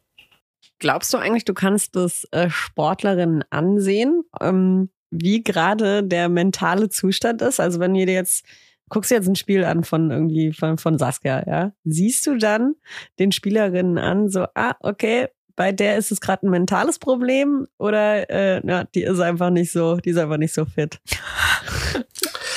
Glaubst 0.78 1.14
du 1.14 1.18
eigentlich, 1.18 1.44
du 1.44 1.54
kannst 1.54 1.94
das 1.94 2.26
äh, 2.32 2.50
Sportlerinnen 2.50 3.44
ansehen, 3.50 4.24
ähm, 4.40 4.90
wie 5.12 5.44
gerade 5.44 6.02
der 6.02 6.28
mentale 6.28 6.88
Zustand 6.88 7.42
ist? 7.42 7.60
Also 7.60 7.78
wenn 7.78 7.94
ihr 7.94 8.06
jetzt 8.06 8.44
guckst 8.88 9.10
du 9.10 9.14
jetzt 9.14 9.28
ein 9.28 9.36
Spiel 9.36 9.64
an 9.64 9.84
von 9.84 10.10
irgendwie 10.10 10.52
von, 10.52 10.76
von 10.76 10.98
Saskia, 10.98 11.44
ja, 11.46 11.72
siehst 11.84 12.26
du 12.26 12.36
dann 12.36 12.74
den 13.18 13.32
Spielerinnen 13.32 13.96
an, 13.96 14.28
so, 14.28 14.46
ah, 14.54 14.74
okay, 14.80 15.28
bei 15.56 15.72
der 15.72 15.96
ist 15.96 16.12
es 16.12 16.20
gerade 16.20 16.46
ein 16.46 16.50
mentales 16.50 16.98
Problem 16.98 17.66
oder 17.78 18.28
äh, 18.28 18.60
na, 18.64 18.84
die 18.84 19.02
ist 19.02 19.20
einfach 19.20 19.50
nicht 19.50 19.72
so, 19.72 19.96
die 19.96 20.10
ist 20.10 20.18
einfach 20.18 20.36
nicht 20.38 20.54
so 20.54 20.64
fit. 20.64 21.00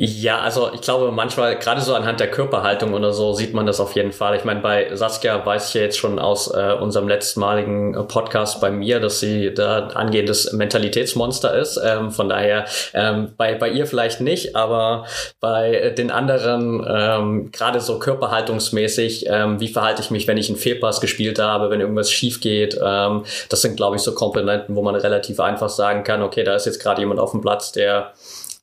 Ja, 0.00 0.38
also 0.38 0.70
ich 0.72 0.82
glaube 0.82 1.10
manchmal, 1.10 1.58
gerade 1.58 1.80
so 1.80 1.92
anhand 1.92 2.20
der 2.20 2.30
Körperhaltung 2.30 2.94
oder 2.94 3.12
so, 3.12 3.32
sieht 3.32 3.52
man 3.52 3.66
das 3.66 3.80
auf 3.80 3.96
jeden 3.96 4.12
Fall. 4.12 4.36
Ich 4.36 4.44
meine, 4.44 4.60
bei 4.60 4.94
Saskia 4.94 5.44
weiß 5.44 5.70
ich 5.70 5.74
ja 5.74 5.80
jetzt 5.80 5.98
schon 5.98 6.20
aus 6.20 6.54
äh, 6.54 6.76
unserem 6.80 7.08
letztmaligen 7.08 8.06
Podcast 8.06 8.60
bei 8.60 8.70
mir, 8.70 9.00
dass 9.00 9.18
sie 9.18 9.52
da 9.52 9.88
angehendes 9.88 10.52
Mentalitätsmonster 10.52 11.52
ist. 11.58 11.80
Ähm, 11.84 12.12
von 12.12 12.28
daher, 12.28 12.66
ähm, 12.94 13.32
bei, 13.36 13.56
bei 13.56 13.70
ihr 13.70 13.88
vielleicht 13.88 14.20
nicht, 14.20 14.54
aber 14.54 15.04
bei 15.40 15.92
den 15.98 16.12
anderen, 16.12 16.86
ähm, 16.88 17.50
gerade 17.50 17.80
so 17.80 17.98
körperhaltungsmäßig, 17.98 19.26
ähm, 19.28 19.58
wie 19.58 19.66
verhalte 19.66 20.00
ich 20.00 20.12
mich, 20.12 20.28
wenn 20.28 20.38
ich 20.38 20.48
einen 20.48 20.58
Fehlpass 20.58 21.00
gespielt 21.00 21.40
habe, 21.40 21.70
wenn 21.70 21.80
irgendwas 21.80 22.12
schief 22.12 22.40
geht, 22.40 22.78
ähm, 22.80 23.24
das 23.48 23.62
sind, 23.62 23.76
glaube 23.76 23.96
ich, 23.96 24.02
so 24.02 24.14
Komponenten, 24.14 24.76
wo 24.76 24.82
man 24.82 24.94
relativ 24.94 25.40
einfach 25.40 25.70
sagen 25.70 26.04
kann, 26.04 26.22
okay, 26.22 26.44
da 26.44 26.54
ist 26.54 26.66
jetzt 26.66 26.80
gerade 26.80 27.00
jemand 27.00 27.18
auf 27.18 27.32
dem 27.32 27.40
Platz, 27.40 27.72
der 27.72 28.12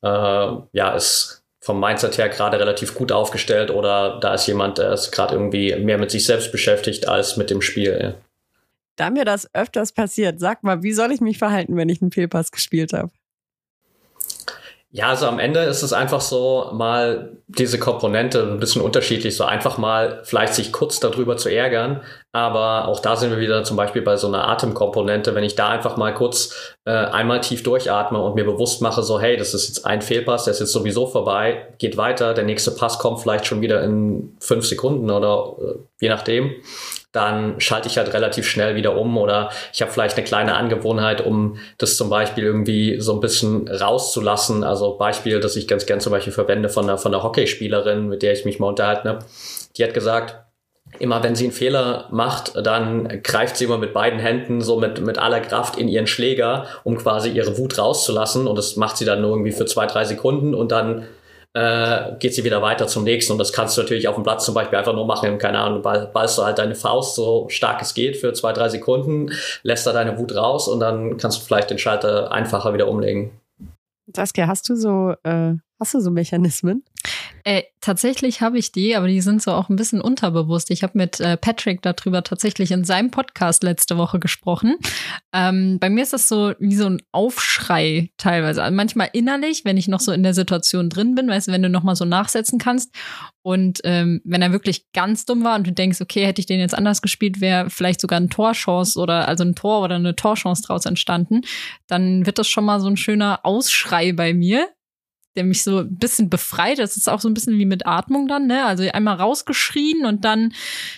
äh, 0.02 0.08
ja, 0.72 0.94
ist 0.94 1.42
vom 1.60 1.80
Mindset 1.80 2.16
her 2.16 2.28
gerade 2.28 2.60
relativ 2.60 2.94
gut 2.94 3.10
aufgestellt 3.10 3.70
oder 3.70 4.20
da 4.20 4.34
ist 4.34 4.46
jemand, 4.46 4.78
der 4.78 4.92
ist 4.92 5.10
gerade 5.10 5.34
irgendwie 5.34 5.74
mehr 5.76 5.98
mit 5.98 6.12
sich 6.12 6.24
selbst 6.24 6.52
beschäftigt 6.52 7.08
als 7.08 7.36
mit 7.36 7.50
dem 7.50 7.60
Spiel. 7.60 8.14
Da 8.94 9.10
mir 9.10 9.24
das 9.24 9.52
öfters 9.52 9.92
passiert, 9.92 10.38
sag 10.38 10.62
mal, 10.62 10.82
wie 10.82 10.92
soll 10.92 11.12
ich 11.12 11.20
mich 11.20 11.38
verhalten, 11.38 11.76
wenn 11.76 11.88
ich 11.88 12.00
einen 12.00 12.12
Fehlpass 12.12 12.52
gespielt 12.52 12.92
habe? 12.92 13.10
Ja, 14.90 15.08
also 15.08 15.26
am 15.26 15.38
Ende 15.38 15.60
ist 15.60 15.82
es 15.82 15.92
einfach 15.92 16.20
so, 16.20 16.70
mal 16.72 17.36
diese 17.48 17.78
Komponente 17.78 18.42
ein 18.42 18.60
bisschen 18.60 18.80
unterschiedlich, 18.80 19.36
so 19.36 19.44
einfach 19.44 19.76
mal 19.76 20.22
vielleicht 20.24 20.54
sich 20.54 20.72
kurz 20.72 21.00
darüber 21.00 21.36
zu 21.36 21.50
ärgern, 21.50 22.02
aber 22.36 22.86
auch 22.86 23.00
da 23.00 23.16
sind 23.16 23.30
wir 23.30 23.38
wieder 23.38 23.64
zum 23.64 23.78
Beispiel 23.78 24.02
bei 24.02 24.18
so 24.18 24.26
einer 24.26 24.46
Atemkomponente, 24.46 25.34
wenn 25.34 25.42
ich 25.42 25.54
da 25.54 25.70
einfach 25.70 25.96
mal 25.96 26.12
kurz 26.12 26.74
äh, 26.84 26.90
einmal 26.90 27.40
tief 27.40 27.62
durchatme 27.62 28.20
und 28.20 28.34
mir 28.34 28.44
bewusst 28.44 28.82
mache, 28.82 29.02
so 29.02 29.18
hey, 29.18 29.38
das 29.38 29.54
ist 29.54 29.68
jetzt 29.68 29.86
ein 29.86 30.02
Fehlpass, 30.02 30.44
der 30.44 30.52
ist 30.52 30.60
jetzt 30.60 30.72
sowieso 30.72 31.06
vorbei, 31.06 31.66
geht 31.78 31.96
weiter, 31.96 32.34
der 32.34 32.44
nächste 32.44 32.72
Pass 32.72 32.98
kommt 32.98 33.22
vielleicht 33.22 33.46
schon 33.46 33.62
wieder 33.62 33.82
in 33.82 34.36
fünf 34.38 34.66
Sekunden 34.66 35.10
oder 35.10 35.54
äh, 35.62 35.78
je 35.98 36.10
nachdem 36.10 36.56
dann 37.12 37.58
schalte 37.58 37.88
ich 37.88 37.96
halt 37.96 38.12
relativ 38.12 38.46
schnell 38.46 38.74
wieder 38.74 38.98
um 38.98 39.16
oder 39.16 39.48
ich 39.72 39.80
habe 39.80 39.90
vielleicht 39.90 40.18
eine 40.18 40.26
kleine 40.26 40.54
Angewohnheit, 40.56 41.24
um 41.24 41.56
das 41.78 41.96
zum 41.96 42.10
Beispiel 42.10 42.44
irgendwie 42.44 43.00
so 43.00 43.14
ein 43.14 43.20
bisschen 43.20 43.68
rauszulassen. 43.68 44.62
Also 44.62 44.98
Beispiel, 44.98 45.40
das 45.40 45.56
ich 45.56 45.66
ganz 45.66 45.86
gern 45.86 46.00
zum 46.00 46.12
Beispiel 46.12 46.34
verwende 46.34 46.68
von 46.68 46.84
einer, 46.84 46.98
von 46.98 47.14
einer 47.14 47.22
Hockeyspielerin, 47.22 48.08
mit 48.08 48.22
der 48.22 48.34
ich 48.34 48.44
mich 48.44 48.58
mal 48.58 48.68
unterhalten 48.68 49.08
habe. 49.08 49.24
Die 49.78 49.84
hat 49.84 49.94
gesagt, 49.94 50.45
immer 50.98 51.22
wenn 51.22 51.34
sie 51.34 51.44
einen 51.44 51.52
Fehler 51.52 52.06
macht, 52.10 52.52
dann 52.64 53.20
greift 53.22 53.56
sie 53.56 53.64
immer 53.64 53.78
mit 53.78 53.92
beiden 53.92 54.18
Händen 54.18 54.60
so 54.60 54.78
mit, 54.78 55.00
mit 55.00 55.18
aller 55.18 55.40
Kraft 55.40 55.76
in 55.76 55.88
ihren 55.88 56.06
Schläger, 56.06 56.66
um 56.84 56.96
quasi 56.96 57.30
ihre 57.30 57.58
Wut 57.58 57.78
rauszulassen. 57.78 58.46
Und 58.46 58.56
das 58.56 58.76
macht 58.76 58.96
sie 58.96 59.04
dann 59.04 59.20
nur 59.20 59.30
irgendwie 59.30 59.52
für 59.52 59.66
zwei, 59.66 59.86
drei 59.86 60.04
Sekunden 60.04 60.54
und 60.54 60.72
dann 60.72 61.06
äh, 61.52 62.16
geht 62.18 62.34
sie 62.34 62.44
wieder 62.44 62.62
weiter 62.62 62.86
zum 62.86 63.04
nächsten. 63.04 63.32
Und 63.32 63.38
das 63.38 63.52
kannst 63.52 63.76
du 63.76 63.82
natürlich 63.82 64.08
auf 64.08 64.14
dem 64.14 64.24
Platz 64.24 64.44
zum 64.44 64.54
Beispiel 64.54 64.78
einfach 64.78 64.94
nur 64.94 65.06
machen. 65.06 65.38
Keine 65.38 65.58
Ahnung, 65.58 65.82
ball, 65.82 66.10
ballst 66.12 66.38
du 66.38 66.42
halt 66.42 66.58
deine 66.58 66.74
Faust 66.74 67.14
so 67.14 67.46
stark 67.48 67.82
es 67.82 67.94
geht 67.94 68.16
für 68.16 68.32
zwei, 68.32 68.52
drei 68.52 68.68
Sekunden, 68.68 69.30
lässt 69.62 69.86
da 69.86 69.92
deine 69.92 70.18
Wut 70.18 70.34
raus 70.34 70.68
und 70.68 70.80
dann 70.80 71.16
kannst 71.16 71.40
du 71.40 71.44
vielleicht 71.44 71.70
den 71.70 71.78
Schalter 71.78 72.30
einfacher 72.30 72.74
wieder 72.74 72.88
umlegen. 72.88 73.32
Saskia, 74.14 74.46
hast 74.46 74.68
du 74.68 74.76
so, 74.76 75.14
äh, 75.24 75.54
hast 75.78 75.94
du 75.94 76.00
so 76.00 76.10
Mechanismen? 76.10 76.84
Äh, 77.44 77.62
tatsächlich 77.80 78.40
habe 78.40 78.58
ich 78.58 78.72
die, 78.72 78.96
aber 78.96 79.06
die 79.06 79.20
sind 79.20 79.40
so 79.40 79.52
auch 79.52 79.68
ein 79.68 79.76
bisschen 79.76 80.00
unterbewusst. 80.00 80.70
Ich 80.70 80.82
habe 80.82 80.98
mit 80.98 81.20
äh, 81.20 81.36
Patrick 81.36 81.82
darüber 81.82 82.24
tatsächlich 82.24 82.72
in 82.72 82.82
seinem 82.84 83.10
Podcast 83.10 83.62
letzte 83.62 83.96
Woche 83.96 84.18
gesprochen. 84.18 84.76
Ähm, 85.32 85.78
bei 85.78 85.88
mir 85.88 86.02
ist 86.02 86.12
das 86.12 86.28
so 86.28 86.54
wie 86.58 86.74
so 86.74 86.86
ein 86.86 87.02
Aufschrei 87.12 88.10
teilweise. 88.16 88.62
Also 88.62 88.74
manchmal 88.74 89.10
innerlich, 89.12 89.64
wenn 89.64 89.76
ich 89.76 89.86
noch 89.86 90.00
so 90.00 90.12
in 90.12 90.22
der 90.24 90.34
Situation 90.34 90.90
drin 90.90 91.14
bin, 91.14 91.28
weißt 91.28 91.48
du, 91.48 91.52
wenn 91.52 91.62
du 91.62 91.68
noch 91.68 91.84
mal 91.84 91.94
so 91.94 92.04
nachsetzen 92.04 92.58
kannst. 92.58 92.92
Und 93.42 93.80
ähm, 93.84 94.20
wenn 94.24 94.42
er 94.42 94.50
wirklich 94.50 94.90
ganz 94.92 95.24
dumm 95.24 95.44
war 95.44 95.54
und 95.54 95.66
du 95.66 95.72
denkst, 95.72 96.00
okay, 96.00 96.26
hätte 96.26 96.40
ich 96.40 96.46
den 96.46 96.58
jetzt 96.58 96.74
anders 96.74 97.00
gespielt, 97.00 97.40
wäre 97.40 97.70
vielleicht 97.70 98.00
sogar 98.00 98.18
ein 98.18 98.30
Torchance 98.30 98.98
oder 98.98 99.28
also 99.28 99.44
ein 99.44 99.54
Tor 99.54 99.82
oder 99.82 99.94
eine 99.94 100.16
Torchance 100.16 100.62
draus 100.62 100.84
entstanden, 100.84 101.42
dann 101.86 102.26
wird 102.26 102.38
das 102.38 102.48
schon 102.48 102.64
mal 102.64 102.80
so 102.80 102.88
ein 102.88 102.96
schöner 102.96 103.40
Ausschrei 103.44 104.12
bei 104.12 104.34
mir 104.34 104.68
der 105.36 105.44
mich 105.44 105.62
so 105.62 105.78
ein 105.78 105.96
bisschen 105.96 106.30
befreit. 106.30 106.78
Das 106.78 106.96
ist 106.96 107.08
auch 107.08 107.20
so 107.20 107.28
ein 107.28 107.34
bisschen 107.34 107.58
wie 107.58 107.66
mit 107.66 107.86
Atmung 107.86 108.26
dann, 108.26 108.46
ne? 108.46 108.64
Also 108.64 108.84
einmal 108.84 109.16
rausgeschrien 109.16 110.06
und 110.06 110.24
dann 110.24 110.52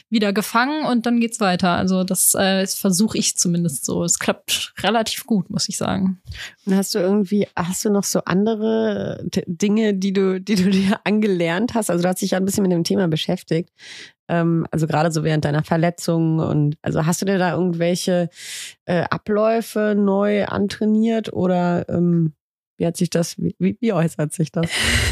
wieder 0.09 0.33
gefangen 0.33 0.87
und 0.87 1.07
dann 1.07 1.21
geht's 1.21 1.41
weiter. 1.41 1.71
Also 1.71 2.05
das, 2.05 2.35
äh, 2.35 2.61
das 2.61 2.75
versuche 2.75 3.19
ich 3.19 3.37
zumindest 3.37 3.85
so. 3.85 4.05
Es 4.05 4.19
klappt 4.19 4.73
relativ 4.81 5.27
gut, 5.27 5.51
muss 5.51 5.69
ich 5.69 5.77
sagen. 5.77 6.21
Und 6.65 6.77
hast 6.77 6.95
du 6.95 6.99
irgendwie, 6.99 7.49
hast 7.57 7.85
du 7.85 7.91
noch 7.91 8.05
so 8.05 8.21
andere 8.25 9.25
Dinge, 9.47 9.95
die 9.95 10.13
du, 10.13 10.41
die 10.41 10.55
du 10.55 10.71
dir 10.71 11.01
angelernt 11.05 11.75
hast? 11.75 11.91
Also 11.91 12.03
du 12.03 12.09
hast 12.09 12.23
dich 12.23 12.33
ja 12.33 12.39
ein 12.39 12.45
bisschen 12.45 12.63
mit 12.63 12.73
dem 12.73 12.85
Thema 12.85 13.09
beschäftigt. 13.09 13.71
Ähm, 14.29 14.67
also 14.71 14.87
gerade 14.87 15.11
so 15.11 15.25
während 15.25 15.45
deiner 15.45 15.65
Verletzung 15.65 16.39
und 16.39 16.77
also 16.83 17.07
hast 17.07 17.23
du 17.23 17.27
dir 17.27 17.39
da 17.39 17.53
irgendwelche 17.53 18.29
äh, 18.85 19.05
Abläufe 19.11 19.95
neu 19.97 20.45
antrainiert 20.45 21.33
oder 21.33 21.89
ähm, 21.89 22.35
wie 22.79 22.87
hat 22.87 22.97
sich 22.97 23.11
das, 23.11 23.37
wie, 23.39 23.77
wie 23.81 23.93
äußert 23.93 24.33
sich 24.33 24.51
das? 24.53 24.67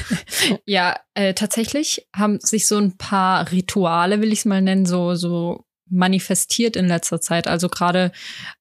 ja, 0.67 0.97
äh, 1.15 1.35
tatsächlich 1.35 2.07
haben 2.15 2.39
sich 2.41 2.67
so 2.67 2.79
ein 2.79 2.97
paar 2.97 3.51
Rituale, 3.53 4.21
will 4.21 4.33
ich 4.33 4.41
es 4.41 4.45
mal 4.45 4.63
nennen, 4.63 4.87
so, 4.87 5.15
so 5.15 5.65
manifestiert 5.91 6.77
in 6.77 6.87
letzter 6.87 7.21
Zeit. 7.21 7.47
Also 7.47 7.69
gerade 7.69 8.13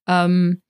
ähm, 0.06 0.60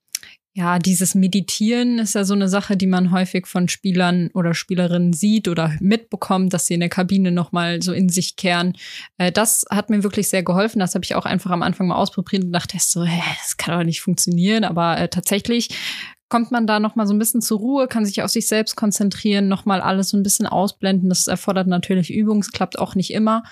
ja, 0.57 0.79
dieses 0.79 1.13
Meditieren 1.13 1.99
ist 1.99 2.15
ja 2.15 2.23
so 2.23 2.33
eine 2.33 2.49
Sache, 2.49 2.77
die 2.77 2.87
man 2.87 3.11
häufig 3.11 3.45
von 3.45 3.69
Spielern 3.69 4.31
oder 4.33 4.55
Spielerinnen 4.55 5.13
sieht 5.13 5.47
oder 5.47 5.75
mitbekommt, 5.79 6.51
dass 6.51 6.65
sie 6.65 6.73
in 6.73 6.79
der 6.79 6.89
Kabine 6.89 7.31
nochmal 7.31 7.83
so 7.83 7.93
in 7.93 8.09
sich 8.09 8.37
kehren. 8.37 8.73
Äh, 9.19 9.31
das 9.31 9.65
hat 9.69 9.91
mir 9.91 10.01
wirklich 10.01 10.29
sehr 10.29 10.41
geholfen. 10.41 10.79
Das 10.79 10.95
habe 10.95 11.05
ich 11.05 11.13
auch 11.13 11.25
einfach 11.25 11.51
am 11.51 11.61
Anfang 11.61 11.85
mal 11.85 11.97
ausprobiert 11.97 12.43
und 12.43 12.53
dachte 12.53 12.75
so, 12.79 13.05
hä, 13.05 13.21
das 13.43 13.57
kann 13.57 13.77
doch 13.77 13.85
nicht 13.85 14.01
funktionieren. 14.01 14.63
Aber 14.63 14.97
äh, 14.97 15.09
tatsächlich 15.09 15.69
kommt 16.29 16.51
man 16.51 16.67
da 16.67 16.79
noch 16.79 16.95
mal 16.95 17.07
so 17.07 17.13
ein 17.13 17.19
bisschen 17.19 17.41
zur 17.41 17.59
Ruhe, 17.59 17.87
kann 17.87 18.05
sich 18.05 18.21
auf 18.21 18.29
sich 18.29 18.47
selbst 18.47 18.75
konzentrieren, 18.75 19.47
noch 19.47 19.65
mal 19.65 19.81
alles 19.81 20.09
so 20.09 20.17
ein 20.17 20.23
bisschen 20.23 20.45
ausblenden. 20.45 21.09
Das 21.09 21.27
erfordert 21.27 21.67
natürlich 21.67 22.13
Übung, 22.13 22.39
es 22.39 22.51
klappt 22.51 22.79
auch 22.79 22.95
nicht 22.95 23.13
immer, 23.13 23.43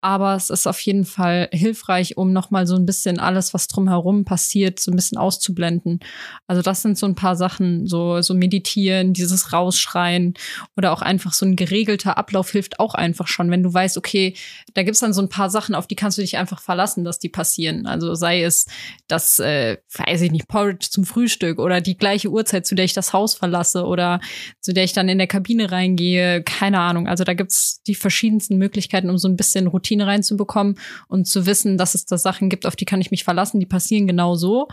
aber 0.00 0.34
es 0.34 0.50
ist 0.50 0.66
auf 0.66 0.80
jeden 0.80 1.04
Fall 1.04 1.48
hilfreich, 1.52 2.16
um 2.16 2.32
noch 2.32 2.50
mal 2.50 2.66
so 2.66 2.74
ein 2.76 2.86
bisschen 2.86 3.20
alles, 3.20 3.54
was 3.54 3.68
drumherum 3.68 4.24
passiert, 4.24 4.80
so 4.80 4.90
ein 4.90 4.96
bisschen 4.96 5.18
auszublenden. 5.18 6.00
Also 6.46 6.62
das 6.62 6.82
sind 6.82 6.98
so 6.98 7.06
ein 7.06 7.14
paar 7.14 7.36
Sachen, 7.36 7.86
so 7.86 8.20
so 8.20 8.34
meditieren, 8.34 9.12
dieses 9.12 9.52
Rausschreien 9.52 10.34
oder 10.76 10.92
auch 10.92 11.02
einfach 11.02 11.32
so 11.32 11.46
ein 11.46 11.56
geregelter 11.56 12.18
Ablauf 12.18 12.50
hilft 12.50 12.80
auch 12.80 12.94
einfach 12.94 13.28
schon, 13.28 13.50
wenn 13.50 13.62
du 13.62 13.72
weißt, 13.72 13.96
okay, 13.96 14.34
da 14.74 14.82
gibt's 14.82 15.00
dann 15.00 15.12
so 15.12 15.22
ein 15.22 15.28
paar 15.28 15.50
Sachen, 15.50 15.74
auf 15.74 15.86
die 15.86 15.96
kannst 15.96 16.18
du 16.18 16.22
dich 16.22 16.36
einfach 16.36 16.60
verlassen, 16.60 17.04
dass 17.04 17.18
die 17.18 17.28
passieren. 17.28 17.86
Also 17.86 18.14
sei 18.14 18.42
es 18.42 18.66
das, 19.06 19.38
äh, 19.38 19.78
weiß 19.96 20.22
ich 20.22 20.32
nicht, 20.32 20.48
Porridge 20.48 20.88
zum 20.90 21.04
Frühstück 21.04 21.58
oder 21.58 21.80
die 21.80 21.96
gleiche 21.96 22.23
welche 22.24 22.30
Uhrzeit, 22.30 22.66
zu 22.66 22.74
der 22.74 22.84
ich 22.84 22.94
das 22.94 23.12
Haus 23.12 23.34
verlasse 23.34 23.84
oder 23.84 24.20
zu 24.60 24.72
der 24.72 24.84
ich 24.84 24.92
dann 24.92 25.08
in 25.08 25.18
der 25.18 25.26
Kabine 25.26 25.70
reingehe. 25.70 26.42
Keine 26.42 26.80
Ahnung. 26.80 27.06
Also 27.06 27.24
da 27.24 27.34
gibt's 27.34 27.82
die 27.86 27.94
verschiedensten 27.94 28.56
Möglichkeiten, 28.56 29.10
um 29.10 29.18
so 29.18 29.28
ein 29.28 29.36
bisschen 29.36 29.66
Routine 29.66 30.06
reinzubekommen 30.06 30.78
und 31.08 31.26
zu 31.26 31.46
wissen, 31.46 31.76
dass 31.76 31.94
es 31.94 32.06
da 32.06 32.16
Sachen 32.16 32.48
gibt, 32.48 32.66
auf 32.66 32.76
die 32.76 32.86
kann 32.86 33.00
ich 33.00 33.10
mich 33.10 33.24
verlassen, 33.24 33.60
die 33.60 33.66
passieren 33.66 34.06
genau 34.06 34.34
so 34.34 34.68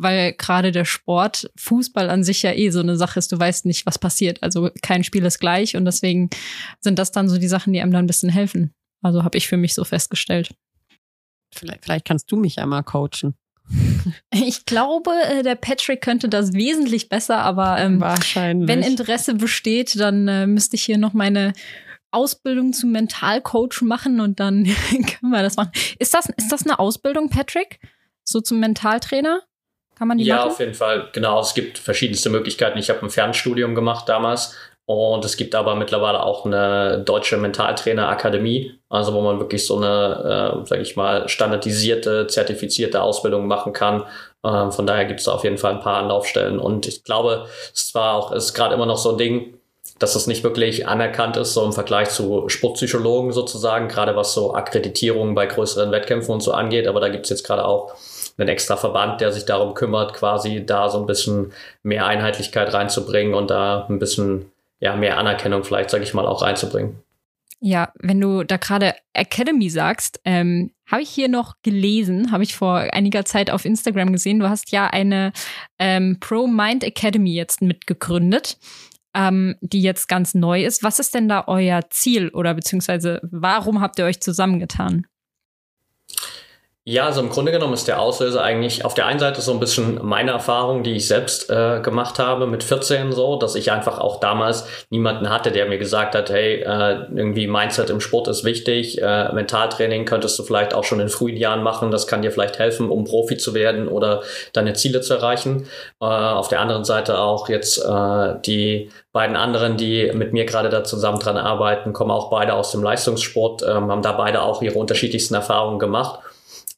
weil 0.00 0.32
gerade 0.34 0.70
der 0.70 0.84
Sport, 0.84 1.50
Fußball 1.56 2.08
an 2.08 2.22
sich 2.22 2.44
ja 2.44 2.52
eh 2.52 2.70
so 2.70 2.78
eine 2.78 2.96
Sache 2.96 3.18
ist, 3.18 3.32
du 3.32 3.38
weißt 3.40 3.66
nicht, 3.66 3.84
was 3.84 3.98
passiert. 3.98 4.40
Also 4.44 4.70
kein 4.80 5.02
Spiel 5.02 5.24
ist 5.24 5.40
gleich 5.40 5.74
und 5.74 5.84
deswegen 5.86 6.30
sind 6.78 7.00
das 7.00 7.10
dann 7.10 7.28
so 7.28 7.36
die 7.36 7.48
Sachen, 7.48 7.72
die 7.72 7.80
einem 7.80 7.90
dann 7.90 8.04
ein 8.04 8.06
bisschen 8.06 8.28
helfen. 8.28 8.72
Also 9.02 9.24
habe 9.24 9.36
ich 9.36 9.48
für 9.48 9.56
mich 9.56 9.74
so 9.74 9.82
festgestellt. 9.82 10.54
Vielleicht, 11.52 11.82
vielleicht 11.84 12.04
kannst 12.04 12.30
du 12.30 12.36
mich 12.36 12.60
einmal 12.60 12.84
coachen. 12.84 13.34
Ich 14.30 14.64
glaube, 14.66 15.10
äh, 15.24 15.42
der 15.42 15.54
Patrick 15.54 16.00
könnte 16.00 16.28
das 16.28 16.52
wesentlich 16.52 17.08
besser, 17.08 17.38
aber 17.38 17.78
ähm, 17.78 18.00
Wahrscheinlich. 18.00 18.68
wenn 18.68 18.82
Interesse 18.82 19.34
besteht, 19.34 19.98
dann 19.98 20.28
äh, 20.28 20.46
müsste 20.46 20.76
ich 20.76 20.84
hier 20.84 20.98
noch 20.98 21.12
meine 21.12 21.52
Ausbildung 22.10 22.72
zum 22.72 22.92
Mentalcoach 22.92 23.82
machen 23.82 24.20
und 24.20 24.40
dann 24.40 24.64
können 24.90 25.32
wir 25.32 25.42
das 25.42 25.56
machen. 25.56 25.72
Ist 25.98 26.14
das, 26.14 26.28
ist 26.36 26.50
das 26.50 26.64
eine 26.64 26.78
Ausbildung, 26.78 27.28
Patrick? 27.28 27.80
So 28.24 28.40
zum 28.40 28.60
Mentaltrainer? 28.60 29.42
Kann 29.94 30.08
man 30.08 30.18
die 30.18 30.24
ja, 30.24 30.36
machen? 30.36 30.50
auf 30.50 30.60
jeden 30.60 30.74
Fall. 30.74 31.10
Genau, 31.12 31.40
es 31.40 31.54
gibt 31.54 31.76
verschiedenste 31.76 32.30
Möglichkeiten. 32.30 32.78
Ich 32.78 32.88
habe 32.88 33.02
ein 33.02 33.10
Fernstudium 33.10 33.74
gemacht 33.74 34.08
damals 34.08 34.54
und 34.88 35.22
es 35.26 35.36
gibt 35.36 35.54
aber 35.54 35.74
mittlerweile 35.74 36.22
auch 36.22 36.46
eine 36.46 37.02
deutsche 37.04 37.36
Mentaltrainerakademie, 37.36 38.72
also 38.88 39.12
wo 39.12 39.20
man 39.20 39.38
wirklich 39.38 39.66
so 39.66 39.76
eine, 39.76 40.62
äh, 40.62 40.66
sage 40.66 40.80
ich 40.80 40.96
mal, 40.96 41.28
standardisierte, 41.28 42.26
zertifizierte 42.26 43.02
Ausbildung 43.02 43.46
machen 43.46 43.74
kann. 43.74 44.04
Ähm, 44.42 44.72
von 44.72 44.86
daher 44.86 45.04
gibt 45.04 45.20
es 45.20 45.26
da 45.26 45.32
auf 45.32 45.44
jeden 45.44 45.58
Fall 45.58 45.74
ein 45.74 45.80
paar 45.80 45.98
Anlaufstellen. 45.98 46.58
Und 46.58 46.88
ich 46.88 47.04
glaube, 47.04 47.44
es 47.74 47.94
war 47.94 48.14
auch, 48.14 48.32
ist 48.32 48.54
gerade 48.54 48.74
immer 48.74 48.86
noch 48.86 48.96
so 48.96 49.10
ein 49.10 49.18
Ding, 49.18 49.58
dass 49.98 50.14
es 50.14 50.26
nicht 50.26 50.42
wirklich 50.42 50.88
anerkannt 50.88 51.36
ist, 51.36 51.52
so 51.52 51.66
im 51.66 51.74
Vergleich 51.74 52.08
zu 52.08 52.48
Sportpsychologen 52.48 53.32
sozusagen, 53.32 53.88
gerade 53.88 54.16
was 54.16 54.32
so 54.32 54.54
Akkreditierungen 54.54 55.34
bei 55.34 55.44
größeren 55.44 55.92
Wettkämpfen 55.92 56.32
und 56.32 56.40
so 56.40 56.52
angeht. 56.52 56.86
Aber 56.86 57.00
da 57.00 57.10
gibt 57.10 57.26
es 57.26 57.30
jetzt 57.30 57.46
gerade 57.46 57.66
auch 57.66 57.92
einen 58.38 58.48
extra 58.48 58.78
Verband, 58.78 59.20
der 59.20 59.32
sich 59.32 59.44
darum 59.44 59.74
kümmert, 59.74 60.14
quasi 60.14 60.64
da 60.64 60.88
so 60.88 60.96
ein 60.96 61.04
bisschen 61.04 61.52
mehr 61.82 62.06
Einheitlichkeit 62.06 62.72
reinzubringen 62.72 63.34
und 63.34 63.50
da 63.50 63.84
ein 63.90 63.98
bisschen 63.98 64.50
ja, 64.80 64.96
mehr 64.96 65.18
Anerkennung 65.18 65.64
vielleicht, 65.64 65.90
sage 65.90 66.04
ich 66.04 66.14
mal, 66.14 66.26
auch 66.26 66.42
reinzubringen. 66.42 67.02
Ja, 67.60 67.92
wenn 67.98 68.20
du 68.20 68.44
da 68.44 68.56
gerade 68.56 68.94
Academy 69.14 69.68
sagst, 69.68 70.20
ähm, 70.24 70.72
habe 70.86 71.02
ich 71.02 71.10
hier 71.10 71.28
noch 71.28 71.54
gelesen, 71.62 72.30
habe 72.30 72.44
ich 72.44 72.54
vor 72.54 72.76
einiger 72.92 73.24
Zeit 73.24 73.50
auf 73.50 73.64
Instagram 73.64 74.12
gesehen. 74.12 74.38
Du 74.38 74.48
hast 74.48 74.70
ja 74.70 74.86
eine 74.86 75.32
ähm, 75.78 76.18
Pro 76.20 76.46
Mind 76.46 76.84
Academy 76.84 77.34
jetzt 77.34 77.60
mitgegründet, 77.60 78.58
ähm, 79.12 79.56
die 79.60 79.82
jetzt 79.82 80.06
ganz 80.06 80.34
neu 80.34 80.64
ist. 80.64 80.84
Was 80.84 81.00
ist 81.00 81.14
denn 81.14 81.28
da 81.28 81.44
euer 81.48 81.90
Ziel 81.90 82.28
oder 82.28 82.54
beziehungsweise 82.54 83.20
warum 83.22 83.80
habt 83.80 83.98
ihr 83.98 84.04
euch 84.04 84.20
zusammengetan? 84.20 85.06
Ja, 86.90 87.04
also 87.04 87.20
im 87.20 87.28
Grunde 87.28 87.52
genommen 87.52 87.74
ist 87.74 87.86
der 87.86 88.00
Auslöser 88.00 88.42
eigentlich 88.42 88.82
auf 88.82 88.94
der 88.94 89.04
einen 89.04 89.18
Seite 89.18 89.42
so 89.42 89.52
ein 89.52 89.60
bisschen 89.60 90.00
meine 90.02 90.30
Erfahrung, 90.30 90.82
die 90.82 90.96
ich 90.96 91.06
selbst 91.06 91.50
äh, 91.50 91.80
gemacht 91.80 92.18
habe 92.18 92.46
mit 92.46 92.64
14 92.64 93.12
so, 93.12 93.36
dass 93.36 93.56
ich 93.56 93.70
einfach 93.70 93.98
auch 93.98 94.20
damals 94.20 94.64
niemanden 94.88 95.28
hatte, 95.28 95.52
der 95.52 95.66
mir 95.66 95.76
gesagt 95.76 96.14
hat, 96.14 96.30
hey, 96.30 96.62
äh, 96.62 97.04
irgendwie 97.14 97.46
Mindset 97.46 97.90
im 97.90 98.00
Sport 98.00 98.28
ist 98.28 98.42
wichtig, 98.44 99.02
äh, 99.02 99.30
Mentaltraining 99.34 100.06
könntest 100.06 100.38
du 100.38 100.44
vielleicht 100.44 100.72
auch 100.72 100.84
schon 100.84 101.00
in 101.00 101.10
frühen 101.10 101.36
Jahren 101.36 101.62
machen, 101.62 101.90
das 101.90 102.06
kann 102.06 102.22
dir 102.22 102.32
vielleicht 102.32 102.58
helfen, 102.58 102.88
um 102.88 103.04
Profi 103.04 103.36
zu 103.36 103.52
werden 103.52 103.86
oder 103.86 104.22
deine 104.54 104.72
Ziele 104.72 105.02
zu 105.02 105.12
erreichen. 105.12 105.66
Äh, 106.00 106.06
auf 106.06 106.48
der 106.48 106.60
anderen 106.60 106.84
Seite 106.84 107.18
auch 107.18 107.50
jetzt 107.50 107.84
äh, 107.84 108.34
die 108.46 108.90
beiden 109.12 109.36
anderen, 109.36 109.76
die 109.76 110.10
mit 110.14 110.32
mir 110.32 110.46
gerade 110.46 110.70
da 110.70 110.84
zusammen 110.84 111.18
dran 111.18 111.36
arbeiten, 111.36 111.92
kommen 111.92 112.12
auch 112.12 112.30
beide 112.30 112.54
aus 112.54 112.70
dem 112.72 112.82
Leistungssport, 112.82 113.62
ähm, 113.62 113.90
haben 113.90 114.00
da 114.00 114.12
beide 114.12 114.40
auch 114.40 114.62
ihre 114.62 114.78
unterschiedlichsten 114.78 115.34
Erfahrungen 115.34 115.78
gemacht. 115.78 116.20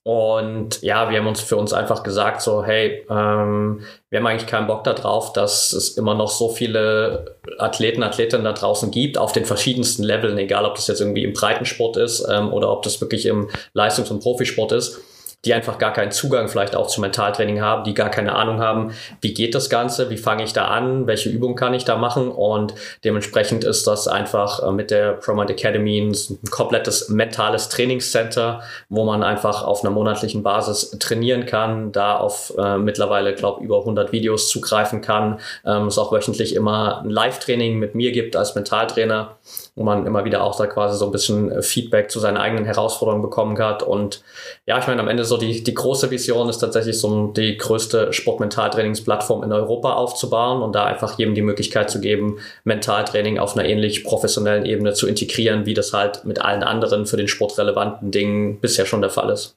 Und 0.02 0.80
ja, 0.80 1.10
wir 1.10 1.18
haben 1.18 1.26
uns 1.26 1.42
für 1.42 1.56
uns 1.56 1.74
einfach 1.74 2.02
gesagt, 2.02 2.40
so, 2.40 2.64
hey, 2.64 3.06
ähm, 3.10 3.82
wir 4.08 4.18
haben 4.18 4.26
eigentlich 4.26 4.48
keinen 4.48 4.66
Bock 4.66 4.82
darauf, 4.82 5.34
dass 5.34 5.74
es 5.74 5.90
immer 5.98 6.14
noch 6.14 6.30
so 6.30 6.48
viele 6.48 7.36
Athleten, 7.58 8.02
Athletinnen 8.02 8.44
da 8.44 8.52
draußen 8.52 8.90
gibt, 8.90 9.18
auf 9.18 9.32
den 9.32 9.44
verschiedensten 9.44 10.02
Leveln, 10.02 10.38
egal 10.38 10.64
ob 10.64 10.76
das 10.76 10.86
jetzt 10.86 11.00
irgendwie 11.00 11.24
im 11.24 11.34
Breitensport 11.34 11.98
ist 11.98 12.26
ähm, 12.30 12.50
oder 12.50 12.72
ob 12.72 12.82
das 12.82 13.00
wirklich 13.02 13.26
im 13.26 13.50
Leistungs- 13.74 14.10
und 14.10 14.22
Profisport 14.22 14.72
ist 14.72 15.00
die 15.44 15.54
einfach 15.54 15.78
gar 15.78 15.92
keinen 15.92 16.10
Zugang 16.10 16.48
vielleicht 16.48 16.76
auch 16.76 16.86
zum 16.86 17.02
Mentaltraining 17.02 17.60
haben, 17.62 17.84
die 17.84 17.94
gar 17.94 18.10
keine 18.10 18.34
Ahnung 18.34 18.60
haben, 18.60 18.92
wie 19.20 19.32
geht 19.32 19.54
das 19.54 19.70
Ganze, 19.70 20.10
wie 20.10 20.18
fange 20.18 20.44
ich 20.44 20.52
da 20.52 20.66
an, 20.66 21.06
welche 21.06 21.30
Übung 21.30 21.54
kann 21.54 21.72
ich 21.72 21.84
da 21.84 21.96
machen 21.96 22.28
und 22.30 22.74
dementsprechend 23.04 23.64
ist 23.64 23.86
das 23.86 24.06
einfach 24.06 24.62
äh, 24.62 24.70
mit 24.70 24.90
der 24.90 25.12
ProMind 25.12 25.50
Academy 25.50 26.00
ein 26.00 26.50
komplettes 26.50 27.08
mentales 27.08 27.70
Trainingscenter, 27.70 28.60
wo 28.90 29.04
man 29.04 29.22
einfach 29.22 29.62
auf 29.62 29.82
einer 29.82 29.90
monatlichen 29.90 30.42
Basis 30.42 30.90
trainieren 30.98 31.46
kann, 31.46 31.92
da 31.92 32.16
auf 32.16 32.52
äh, 32.58 32.76
mittlerweile, 32.76 33.34
glaube 33.34 33.64
über 33.64 33.78
100 33.78 34.12
Videos 34.12 34.48
zugreifen 34.48 35.00
kann, 35.00 35.40
ähm, 35.64 35.86
es 35.86 35.96
auch 35.96 36.12
wöchentlich 36.12 36.54
immer 36.54 37.00
ein 37.00 37.10
Live-Training 37.10 37.78
mit 37.78 37.94
mir 37.94 38.12
gibt 38.12 38.36
als 38.36 38.54
Mentaltrainer 38.54 39.38
wo 39.80 39.84
man 39.84 40.06
immer 40.06 40.24
wieder 40.24 40.42
auch 40.42 40.56
da 40.56 40.66
quasi 40.66 40.98
so 40.98 41.06
ein 41.06 41.10
bisschen 41.10 41.62
Feedback 41.62 42.10
zu 42.10 42.20
seinen 42.20 42.36
eigenen 42.36 42.64
Herausforderungen 42.66 43.22
bekommen 43.22 43.58
hat. 43.58 43.82
Und 43.82 44.22
ja, 44.66 44.78
ich 44.78 44.86
meine, 44.86 45.00
am 45.00 45.08
Ende 45.08 45.24
so 45.30 45.38
die, 45.38 45.64
die 45.64 45.72
große 45.72 46.10
Vision 46.10 46.50
ist 46.50 46.58
tatsächlich 46.58 46.98
so 46.98 47.28
die 47.28 47.56
größte 47.56 48.12
Sportmentaltrainingsplattform 48.12 49.42
in 49.44 49.52
Europa 49.52 49.94
aufzubauen 49.94 50.60
und 50.60 50.74
da 50.74 50.84
einfach 50.84 51.18
jedem 51.18 51.34
die 51.34 51.42
Möglichkeit 51.42 51.88
zu 51.88 52.00
geben, 52.00 52.38
Mentaltraining 52.64 53.38
auf 53.38 53.56
einer 53.56 53.66
ähnlich 53.66 54.04
professionellen 54.04 54.66
Ebene 54.66 54.92
zu 54.92 55.06
integrieren, 55.06 55.64
wie 55.64 55.74
das 55.74 55.94
halt 55.94 56.26
mit 56.26 56.42
allen 56.42 56.62
anderen 56.62 57.06
für 57.06 57.16
den 57.16 57.28
Sport 57.28 57.56
relevanten 57.56 58.10
Dingen 58.10 58.60
bisher 58.60 58.84
schon 58.84 59.00
der 59.00 59.10
Fall 59.10 59.30
ist. 59.30 59.56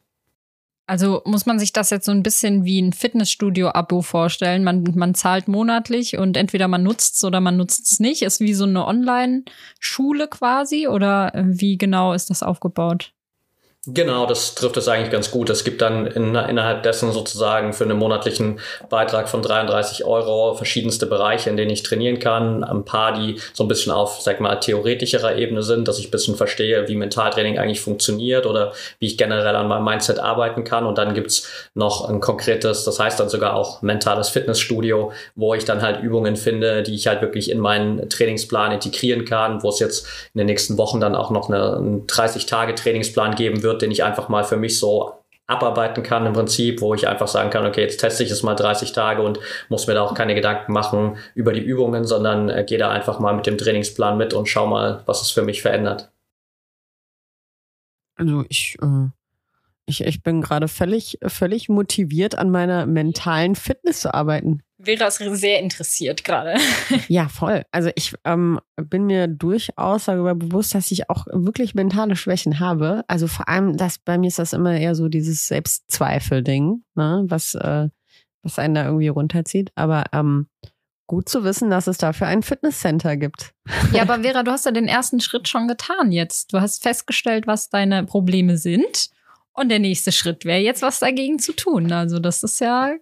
Also 0.86 1.22
muss 1.26 1.46
man 1.46 1.60
sich 1.60 1.74
das 1.74 1.90
jetzt 1.90 2.06
so 2.06 2.12
ein 2.12 2.24
bisschen 2.24 2.66
wie 2.66 2.82
ein 2.82 2.94
Fitnessstudio-Abo 2.94 4.02
vorstellen. 4.02 4.64
Man, 4.64 4.84
man 4.96 5.16
zahlt 5.16 5.48
monatlich 5.48 6.18
und 6.18 6.38
entweder 6.38 6.68
man 6.68 6.84
nutzt 6.84 7.16
es 7.16 7.24
oder 7.24 7.40
man 7.40 7.58
nutzt 7.58 7.92
es 7.92 8.00
nicht. 8.00 8.22
Ist 8.22 8.42
wie 8.42 8.54
so 8.54 8.66
eine 8.66 8.86
Online-Schule 8.86 10.28
quasi 10.28 10.88
oder 10.88 11.32
wie 11.36 11.78
genau 11.78 12.14
ist 12.14 12.30
das 12.30 12.44
aufgebaut? 12.44 13.14
Genau, 13.86 14.26
das 14.26 14.56
trifft 14.56 14.78
es 14.78 14.88
eigentlich 14.88 15.12
ganz 15.12 15.30
gut. 15.30 15.50
Es 15.50 15.66
gibt 15.66 15.82
dann 15.82 16.08
in, 16.08 16.36
innerhalb 16.36 16.84
dessen 16.84 17.12
sozusagen 17.12 17.74
für 17.74 17.84
einen 17.84 17.98
monatlichen 17.98 18.62
Beitrag 18.90 19.28
von 19.28 19.42
33 19.42 20.06
Euro 20.06 20.56
verschiedenste 20.56 21.06
Bereiche, 21.06 21.50
in 21.50 21.58
denen 21.58 21.70
ich 21.70 21.84
trainieren 21.84 22.20
kann. 22.20 22.64
Ein 22.64 22.86
paar, 22.86 23.12
die 23.12 23.42
so 23.52 23.66
ein 23.66 23.68
bisschen 23.68 23.92
auf, 23.92 24.22
sag 24.22 24.40
mal, 24.40 24.56
theoretischerer 24.56 25.36
Ebene 25.36 25.64
sind, 25.64 25.90
dass 25.90 26.00
ich 26.00 26.08
ein 26.08 26.12
bisschen 26.12 26.38
verstehe, 26.38 26.88
wie 26.88 26.96
Mentaltraining 26.96 27.60
eigentlich 27.60 27.82
funktioniert 27.82 28.46
oder 28.46 28.72
wie 29.00 29.08
ich 29.08 29.18
generell 29.18 29.58
an 29.58 29.68
meinem 29.68 29.84
Mindset 29.84 30.18
arbeiten 30.18 30.64
kann. 30.64 30.86
Und 30.86 30.98
dann 30.98 31.14
gibt's 31.14 31.50
noch 31.74 32.08
ein 32.08 32.22
konkretes, 32.22 32.86
das 32.86 33.02
heißt 33.02 33.20
dann 33.20 33.28
sogar 33.28 33.54
auch 33.54 33.82
mentales 33.82 34.30
Fitnessstudio, 34.30 35.12
wo 35.36 35.56
ich 35.56 35.66
dann 35.66 35.82
halt 35.82 36.02
Übungen 36.02 36.38
finde, 36.38 36.84
die 36.84 36.96
ich 36.96 37.08
halt 37.08 37.22
wirklich 37.22 37.52
in 37.52 37.60
meinen 37.60 38.10
Trainingsplan 38.10 38.72
integrieren 38.72 39.26
kann, 39.26 39.62
wo 39.62 39.68
es 39.68 39.80
jetzt 39.80 40.08
in 40.34 40.38
den 40.38 40.48
nächsten 40.48 40.78
Wochen 40.78 41.02
dann 41.02 41.18
auch 41.18 41.32
noch 41.32 41.50
eine, 41.50 41.76
einen 41.76 42.08
30-Tage-Trainingsplan 42.08 43.36
geben 43.36 43.62
wird 43.62 43.73
wird, 43.74 43.82
den 43.82 43.92
ich 43.92 44.04
einfach 44.04 44.30
mal 44.30 44.44
für 44.44 44.58
mich 44.58 44.80
so 44.80 45.24
abarbeiten 45.46 46.04
kann 46.04 46.26
im 46.26 46.34
Prinzip, 46.34 46.80
wo 46.82 46.94
ich 46.94 47.08
einfach 47.08 47.28
sagen 47.28 47.50
kann, 47.50 47.66
okay, 47.66 47.82
jetzt 47.82 47.98
teste 47.98 48.24
ich 48.24 48.32
es 48.32 48.44
mal 48.44 48.56
30 48.56 48.94
Tage 48.94 49.22
und 49.22 49.40
muss 49.68 49.88
mir 49.88 49.94
da 49.94 50.02
auch 50.02 50.14
keine 50.14 50.36
Gedanken 50.36 50.72
machen 50.72 51.18
über 51.36 51.52
die 51.52 51.62
Übungen, 51.62 52.06
sondern 52.06 52.50
äh, 52.50 52.64
gehe 52.64 52.78
da 52.78 52.90
einfach 52.90 53.20
mal 53.20 53.34
mit 53.34 53.46
dem 53.46 53.58
Trainingsplan 53.58 54.18
mit 54.18 54.34
und 54.34 54.48
schau 54.48 54.68
mal, 54.68 55.04
was 55.06 55.22
es 55.22 55.32
für 55.32 55.42
mich 55.42 55.62
verändert. 55.62 56.12
Also 58.16 58.46
ich, 58.48 58.78
äh, 58.82 59.10
ich, 59.86 60.02
ich 60.02 60.24
bin 60.24 60.42
gerade 60.42 60.70
völlig, 60.70 61.20
völlig 61.28 61.68
motiviert, 61.68 62.38
an 62.38 62.50
meiner 62.50 62.86
mentalen 62.86 63.56
Fitness 63.56 64.00
zu 64.00 64.14
arbeiten. 64.14 64.62
Vera 64.84 65.08
ist 65.08 65.18
sehr 65.18 65.60
interessiert 65.60 66.24
gerade. 66.24 66.56
ja, 67.08 67.28
voll. 67.28 67.64
Also 67.72 67.90
ich 67.96 68.14
ähm, 68.26 68.60
bin 68.76 69.06
mir 69.06 69.28
durchaus 69.28 70.06
darüber 70.06 70.36
bewusst, 70.36 70.76
dass 70.76 70.92
ich 70.92 71.10
auch 71.10 71.26
wirklich 71.32 71.74
mentale 71.76 72.16
Schwächen 72.16 72.60
habe. 72.60 73.04
Also 73.08 73.28
vor 73.28 73.48
allem, 73.48 73.78
dass 73.78 73.98
bei 73.98 74.18
mir 74.18 74.28
ist 74.28 74.40
das 74.40 74.54
immer 74.54 74.78
eher 74.78 74.96
so 74.96 75.08
dieses 75.08 75.48
Selbstzweifel-Ding, 75.48 76.84
ne? 76.96 77.24
was, 77.28 77.56
äh, 77.56 77.90
was 78.42 78.60
einen 78.60 78.76
da 78.76 78.86
irgendwie 78.86 79.08
runterzieht. 79.08 79.72
Aber 79.76 80.06
ähm, 80.12 80.48
gut 81.08 81.30
zu 81.30 81.44
wissen, 81.44 81.70
dass 81.70 81.88
es 81.88 81.98
dafür 81.98 82.28
ein 82.28 82.44
Fitnesscenter 82.44 83.18
gibt. 83.18 83.54
Ja, 83.92 84.04
aber 84.04 84.20
Vera, 84.24 84.44
du 84.44 84.52
hast 84.52 84.66
ja 84.66 84.72
den 84.72 84.88
ersten 84.88 85.20
Schritt 85.20 85.48
schon 85.48 85.68
getan 85.68 86.12
jetzt. 86.12 86.54
Du 86.54 86.60
hast 86.60 86.84
festgestellt, 86.84 87.48
was 87.48 87.70
deine 87.70 88.06
Probleme 88.06 88.58
sind. 88.58 89.10
Und 89.54 89.70
der 89.70 89.80
nächste 89.80 90.12
Schritt 90.12 90.46
wäre 90.46 90.60
jetzt, 90.60 90.82
was 90.82 91.00
dagegen 91.00 91.40
zu 91.40 91.54
tun. 91.54 91.92
Also 91.92 92.20
das 92.20 92.44
ist 92.44 92.60
ja 92.60 92.94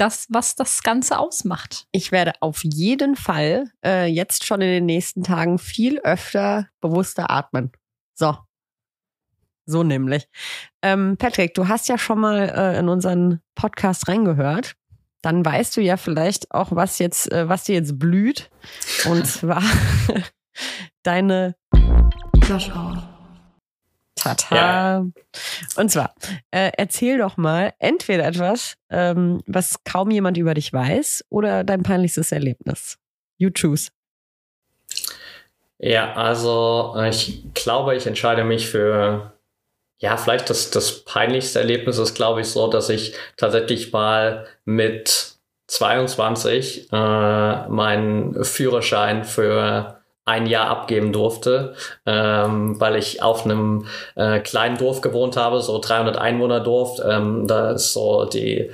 das, 0.00 0.26
was 0.30 0.56
das 0.56 0.82
Ganze 0.82 1.18
ausmacht. 1.18 1.86
Ich 1.92 2.10
werde 2.10 2.32
auf 2.40 2.64
jeden 2.64 3.16
Fall 3.16 3.70
äh, 3.84 4.06
jetzt 4.06 4.46
schon 4.46 4.62
in 4.62 4.68
den 4.68 4.86
nächsten 4.86 5.22
Tagen 5.22 5.58
viel 5.58 5.98
öfter 6.00 6.68
bewusster 6.80 7.30
atmen. 7.30 7.70
So. 8.14 8.36
So 9.66 9.82
nämlich. 9.82 10.26
Ähm, 10.82 11.16
Patrick, 11.18 11.54
du 11.54 11.68
hast 11.68 11.88
ja 11.88 11.98
schon 11.98 12.18
mal 12.18 12.48
äh, 12.48 12.78
in 12.78 12.88
unseren 12.88 13.40
Podcast 13.54 14.08
reingehört. 14.08 14.74
Dann 15.22 15.44
weißt 15.44 15.76
du 15.76 15.82
ja 15.82 15.98
vielleicht 15.98 16.50
auch, 16.50 16.72
was 16.72 16.98
jetzt, 16.98 17.30
äh, 17.30 17.48
was 17.48 17.64
dir 17.64 17.74
jetzt 17.74 17.98
blüht. 17.98 18.50
Und 19.04 19.26
zwar 19.26 19.62
deine 21.02 21.56
Flash 22.42 22.70
Tata. 24.20 24.54
Ja. 24.54 25.06
Und 25.76 25.90
zwar, 25.90 26.14
äh, 26.50 26.70
erzähl 26.76 27.18
doch 27.18 27.36
mal 27.36 27.72
entweder 27.78 28.26
etwas, 28.26 28.76
ähm, 28.90 29.42
was 29.46 29.82
kaum 29.84 30.10
jemand 30.10 30.36
über 30.36 30.54
dich 30.54 30.72
weiß, 30.72 31.24
oder 31.30 31.64
dein 31.64 31.82
peinlichstes 31.82 32.30
Erlebnis. 32.32 32.98
You 33.38 33.50
choose. 33.50 33.90
Ja, 35.78 36.12
also 36.14 36.94
ich 37.08 37.42
glaube, 37.54 37.96
ich 37.96 38.06
entscheide 38.06 38.44
mich 38.44 38.68
für 38.68 39.32
Ja, 40.02 40.16
vielleicht 40.16 40.48
das, 40.48 40.70
das 40.70 41.04
peinlichste 41.04 41.58
Erlebnis 41.58 41.98
ist, 41.98 42.14
glaube 42.14 42.40
ich, 42.40 42.48
so, 42.48 42.68
dass 42.68 42.88
ich 42.88 43.14
tatsächlich 43.36 43.92
mal 43.92 44.46
mit 44.64 45.34
22 45.66 46.88
äh, 46.90 47.68
meinen 47.68 48.42
Führerschein 48.44 49.24
für 49.24 49.99
ein 50.30 50.46
Jahr 50.46 50.68
abgeben 50.68 51.12
durfte, 51.12 51.74
ähm, 52.06 52.80
weil 52.80 52.96
ich 52.96 53.22
auf 53.22 53.44
einem 53.44 53.86
äh, 54.14 54.38
kleinen 54.38 54.78
Dorf 54.78 55.00
gewohnt 55.00 55.36
habe, 55.36 55.60
so 55.60 55.78
300 55.80 56.16
Einwohner 56.16 56.60
Dorf. 56.60 57.00
Ähm, 57.04 57.46
da 57.48 57.72
ist 57.72 57.92
so 57.92 58.24
die 58.26 58.70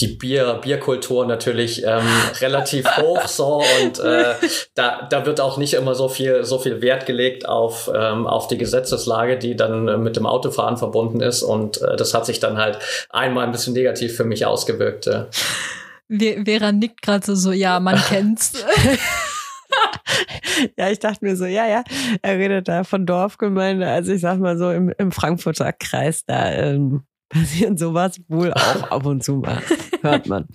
die 0.00 0.08
Bier, 0.08 0.60
Bierkultur 0.62 1.26
natürlich 1.26 1.82
ähm, 1.84 2.06
relativ 2.40 2.86
hoch 2.98 3.26
so 3.26 3.62
und 3.82 3.98
äh, 3.98 4.34
da, 4.74 5.06
da 5.08 5.24
wird 5.24 5.40
auch 5.40 5.56
nicht 5.56 5.72
immer 5.72 5.94
so 5.94 6.08
viel, 6.08 6.44
so 6.44 6.58
viel 6.58 6.82
Wert 6.82 7.06
gelegt 7.06 7.48
auf, 7.48 7.90
ähm, 7.94 8.26
auf 8.26 8.46
die 8.46 8.58
Gesetzeslage, 8.58 9.38
die 9.38 9.56
dann 9.56 9.88
äh, 9.88 9.96
mit 9.96 10.16
dem 10.16 10.26
Autofahren 10.26 10.76
verbunden 10.76 11.20
ist 11.20 11.42
und 11.42 11.80
äh, 11.80 11.96
das 11.96 12.12
hat 12.12 12.26
sich 12.26 12.40
dann 12.40 12.58
halt 12.58 12.78
einmal 13.08 13.46
ein 13.46 13.52
bisschen 13.52 13.72
negativ 13.72 14.14
für 14.16 14.24
mich 14.24 14.44
ausgewirkt. 14.44 15.06
Äh. 15.06 15.24
Vera 16.08 16.72
nickt 16.72 17.02
gerade 17.02 17.24
so, 17.24 17.34
so, 17.34 17.52
ja, 17.52 17.80
man 17.80 17.96
kennt's. 18.08 18.52
ja, 20.78 20.90
ich 20.90 20.98
dachte 20.98 21.24
mir 21.24 21.36
so, 21.36 21.44
ja, 21.44 21.66
ja, 21.66 21.84
er 22.22 22.38
redet 22.38 22.68
da 22.68 22.84
von 22.84 23.06
Dorfgemeinde, 23.06 23.86
also 23.86 24.12
ich 24.12 24.20
sag 24.20 24.38
mal 24.38 24.58
so 24.58 24.70
im, 24.70 24.92
im 24.98 25.12
Frankfurter 25.12 25.72
Kreis, 25.72 26.24
da 26.26 26.52
ähm, 26.52 27.02
passieren 27.28 27.76
sowas 27.76 28.20
wohl 28.28 28.52
auch 28.52 28.90
ab 28.90 29.04
und 29.04 29.24
zu 29.24 29.36
mal. 29.36 29.60
Hört 30.02 30.28
man. 30.28 30.46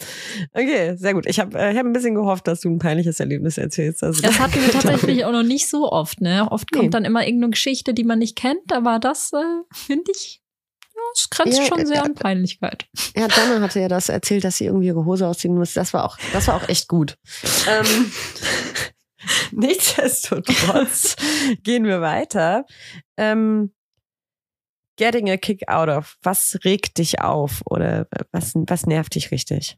Okay, 0.54 0.96
sehr 0.96 1.14
gut. 1.14 1.26
Ich 1.28 1.40
habe 1.40 1.58
äh, 1.60 1.74
ich 1.74 1.78
hab 1.78 1.86
ein 1.86 1.92
bisschen 1.92 2.16
gehofft, 2.16 2.48
dass 2.48 2.62
du 2.62 2.70
ein 2.70 2.80
peinliches 2.80 3.20
Erlebnis 3.20 3.58
erzählst. 3.58 4.04
Also 4.04 4.22
das 4.22 4.40
hatten 4.40 4.62
wir 4.62 4.72
tatsächlich 4.72 5.26
auch 5.26 5.34
noch 5.34 5.44
nicht 5.44 5.68
so 5.68 5.92
oft. 5.92 6.22
Ne? 6.22 6.48
Oft 6.50 6.72
kommt 6.72 6.86
nee. 6.86 6.90
dann 6.90 7.04
immer 7.04 7.26
irgendeine 7.26 7.52
Geschichte, 7.52 7.94
die 7.94 8.06
man 8.06 8.20
nicht 8.20 8.38
kennt, 8.38 8.72
aber 8.72 9.00
das 9.00 9.34
äh, 9.34 9.38
finde 9.74 10.12
ich, 10.16 10.42
ja, 10.96 11.02
es 11.14 11.30
grenzt 11.30 11.58
ja, 11.58 11.66
schon 11.66 11.86
sehr 11.86 11.98
ja, 11.98 12.04
an 12.04 12.16
Peinlichkeit. 12.16 12.86
Ja, 13.16 13.28
Donna 13.28 13.62
hatte 13.62 13.80
ja 13.80 13.88
das 13.88 14.10
erzählt, 14.10 14.44
dass 14.44 14.58
sie 14.58 14.66
irgendwie 14.66 14.88
ihre 14.88 15.06
Hose 15.06 15.28
ausziehen 15.28 15.56
muss. 15.56 15.74
Das 15.74 15.94
war 15.94 16.06
auch, 16.06 16.18
das 16.32 16.48
war 16.48 16.56
auch 16.56 16.70
echt 16.70 16.88
gut. 16.88 17.18
ähm, 17.68 18.12
nichtsdestotrotz 19.56 21.16
gehen 21.64 21.86
wir 21.86 22.02
weiter. 22.02 22.66
Ähm, 23.18 23.74
getting 24.98 25.30
a 25.30 25.38
kick 25.38 25.68
out 25.68 25.90
of? 25.90 26.18
Was 26.24 26.60
regt 26.64 26.98
dich 26.98 27.22
auf 27.22 27.62
oder 27.66 28.08
was, 28.32 28.54
was 28.56 28.86
nervt 28.86 29.16
dich 29.16 29.32
richtig? 29.32 29.78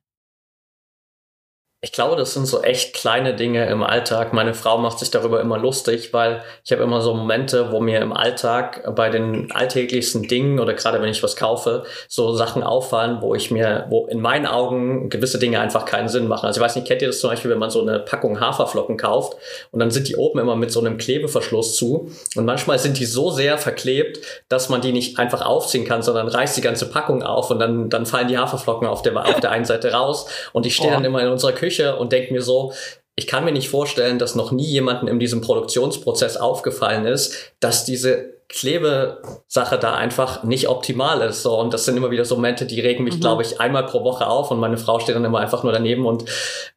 Ich 1.84 1.92
glaube, 1.92 2.16
das 2.16 2.34
sind 2.34 2.46
so 2.46 2.62
echt 2.62 2.94
kleine 2.94 3.36
Dinge 3.36 3.66
im 3.66 3.84
Alltag. 3.84 4.32
Meine 4.32 4.54
Frau 4.54 4.78
macht 4.78 5.00
sich 5.00 5.12
darüber 5.12 5.42
immer 5.42 5.58
lustig, 5.58 6.14
weil 6.14 6.42
ich 6.64 6.72
habe 6.72 6.82
immer 6.82 7.02
so 7.02 7.14
Momente, 7.14 7.74
wo 7.74 7.82
mir 7.82 8.00
im 8.00 8.14
Alltag 8.14 8.96
bei 8.96 9.10
den 9.10 9.52
alltäglichsten 9.52 10.24
Dingen 10.24 10.62
oder 10.62 10.76
gerade 10.76 11.02
wenn 11.02 11.10
ich 11.10 11.22
was 11.24 11.36
kaufe, 11.36 11.84
so 12.08 12.34
Sachen 12.36 12.64
auffallen, 12.64 13.18
wo 13.20 13.36
ich 13.36 13.52
mir, 13.52 13.86
wo 13.90 14.06
in 14.06 14.22
meinen 14.22 14.46
Augen 14.46 15.10
gewisse 15.10 15.40
Dinge 15.40 15.60
einfach 15.60 15.84
keinen 15.84 16.08
Sinn 16.08 16.30
machen. 16.30 16.46
Also 16.46 16.62
ich 16.62 16.64
weiß 16.64 16.78
nicht, 16.78 16.88
kennt 16.88 17.02
ihr 17.02 17.10
das 17.10 17.20
zum 17.20 17.32
Beispiel, 17.32 17.52
wenn 17.52 17.60
man 17.60 17.70
so 17.70 17.82
eine 17.82 18.00
Packung 18.00 18.40
Haferflocken 18.40 18.96
kauft 18.96 19.36
und 19.72 19.82
dann 19.82 19.92
sind 19.92 20.08
die 20.08 20.16
oben 20.16 20.40
immer 20.40 20.56
mit 20.56 20.72
so 20.72 20.80
einem 20.80 20.98
Klebeverschluss 20.98 21.76
zu 21.76 22.10
und 22.38 22.46
manchmal 22.46 22.80
sind 22.80 22.98
die 22.98 23.06
so 23.06 23.30
sehr 23.30 23.58
verklebt, 23.58 24.20
dass 24.48 24.70
man 24.70 24.80
die 24.80 24.94
nicht 24.94 25.20
einfach 25.20 25.46
aufziehen 25.46 25.84
kann, 25.84 26.02
sondern 26.02 26.30
reißt 26.30 26.56
die 26.56 26.62
ganze 26.62 26.90
Packung 26.90 27.24
auf 27.24 27.52
und 27.52 27.60
dann, 27.60 27.90
dann 27.90 28.06
fallen 28.06 28.30
die 28.30 28.38
Haferflocken 28.38 28.88
auf 28.88 29.02
der, 29.02 29.18
auf 29.18 29.42
der 29.42 29.52
einen 29.52 29.66
Seite 29.66 29.92
raus 29.92 30.28
und 30.54 30.66
ich 30.66 30.78
stehe 30.78 30.92
oh. 30.92 30.94
dann 30.94 31.04
immer 31.04 31.22
in 31.22 31.28
unserer 31.28 31.52
Küche 31.52 31.73
Küche 31.74 31.96
und 31.96 32.12
denke 32.12 32.34
mir 32.34 32.42
so, 32.42 32.74
ich 33.16 33.28
kann 33.28 33.46
mir 33.46 33.52
nicht 33.52 33.70
vorstellen, 33.70 34.18
dass 34.18 34.36
noch 34.36 34.52
nie 34.52 34.66
jemandem 34.66 35.08
in 35.08 35.20
diesem 35.20 35.42
Produktionsprozess 35.42 36.38
aufgefallen 36.38 37.06
ist, 37.06 37.54
dass 37.60 37.86
diese 37.86 38.34
Klebesache 38.50 39.80
da 39.80 39.96
einfach 39.96 40.44
nicht 40.44 40.68
optimal 40.68 41.22
ist. 41.22 41.44
So, 41.44 41.60
und 41.60 41.74
das 41.74 41.86
sind 41.86 41.98
immer 41.98 42.12
wieder 42.12 42.26
so 42.26 42.36
Momente, 42.36 42.66
die 42.66 42.80
regen 42.82 43.04
mich, 43.04 43.16
mhm. 43.16 43.22
glaube 43.22 43.44
ich, 43.44 43.60
einmal 43.60 43.86
pro 43.86 44.04
Woche 44.04 44.28
auf 44.28 44.52
und 44.52 44.60
meine 44.60 44.78
Frau 44.78 45.00
steht 45.00 45.16
dann 45.16 45.26
immer 45.26 45.40
einfach 45.40 45.64
nur 45.64 45.72
daneben 45.72 46.06
und 46.06 46.24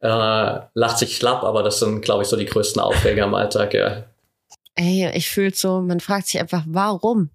äh, 0.01 0.59
lacht 0.73 0.97
sich 0.97 1.15
schlapp, 1.17 1.43
aber 1.43 1.63
das 1.63 1.79
sind, 1.79 2.01
glaube 2.01 2.23
ich, 2.23 2.29
so 2.29 2.37
die 2.37 2.45
größten 2.45 2.81
Aufreger 2.81 3.25
im 3.25 3.33
Alltag, 3.33 3.73
ja. 3.73 4.03
Ey, 4.75 5.11
ich 5.15 5.29
fühle 5.29 5.53
so, 5.53 5.81
man 5.81 5.99
fragt 5.99 6.27
sich 6.27 6.39
einfach, 6.39 6.63
warum? 6.67 7.31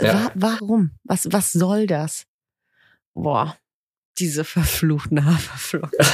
Ja. 0.00 0.14
Wa 0.14 0.30
warum? 0.34 0.92
Was, 1.04 1.28
was 1.32 1.52
soll 1.52 1.86
das? 1.86 2.26
Boah, 3.14 3.56
diese 4.20 4.44
verfluchten 4.44 5.24
Haferflocken. 5.24 5.98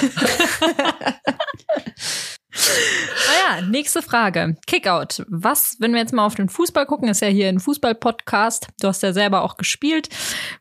Ah 2.59 3.59
ja, 3.61 3.67
nächste 3.67 4.03
Frage. 4.03 4.57
Kickout. 4.67 5.25
Was, 5.29 5.77
wenn 5.79 5.93
wir 5.93 6.01
jetzt 6.01 6.15
mal 6.15 6.25
auf 6.25 6.37
den 6.37 6.49
Fußball 6.49 6.87
gucken, 6.87 7.09
ist 7.09 7.21
ja 7.21 7.29
hier 7.29 7.49
ein 7.49 7.61
Fußball-Podcast. 7.61 8.69
Du 8.81 8.89
hast 8.89 9.03
ja 9.03 9.13
selber 9.13 9.43
auch 9.43 9.57
gespielt. 9.57 10.09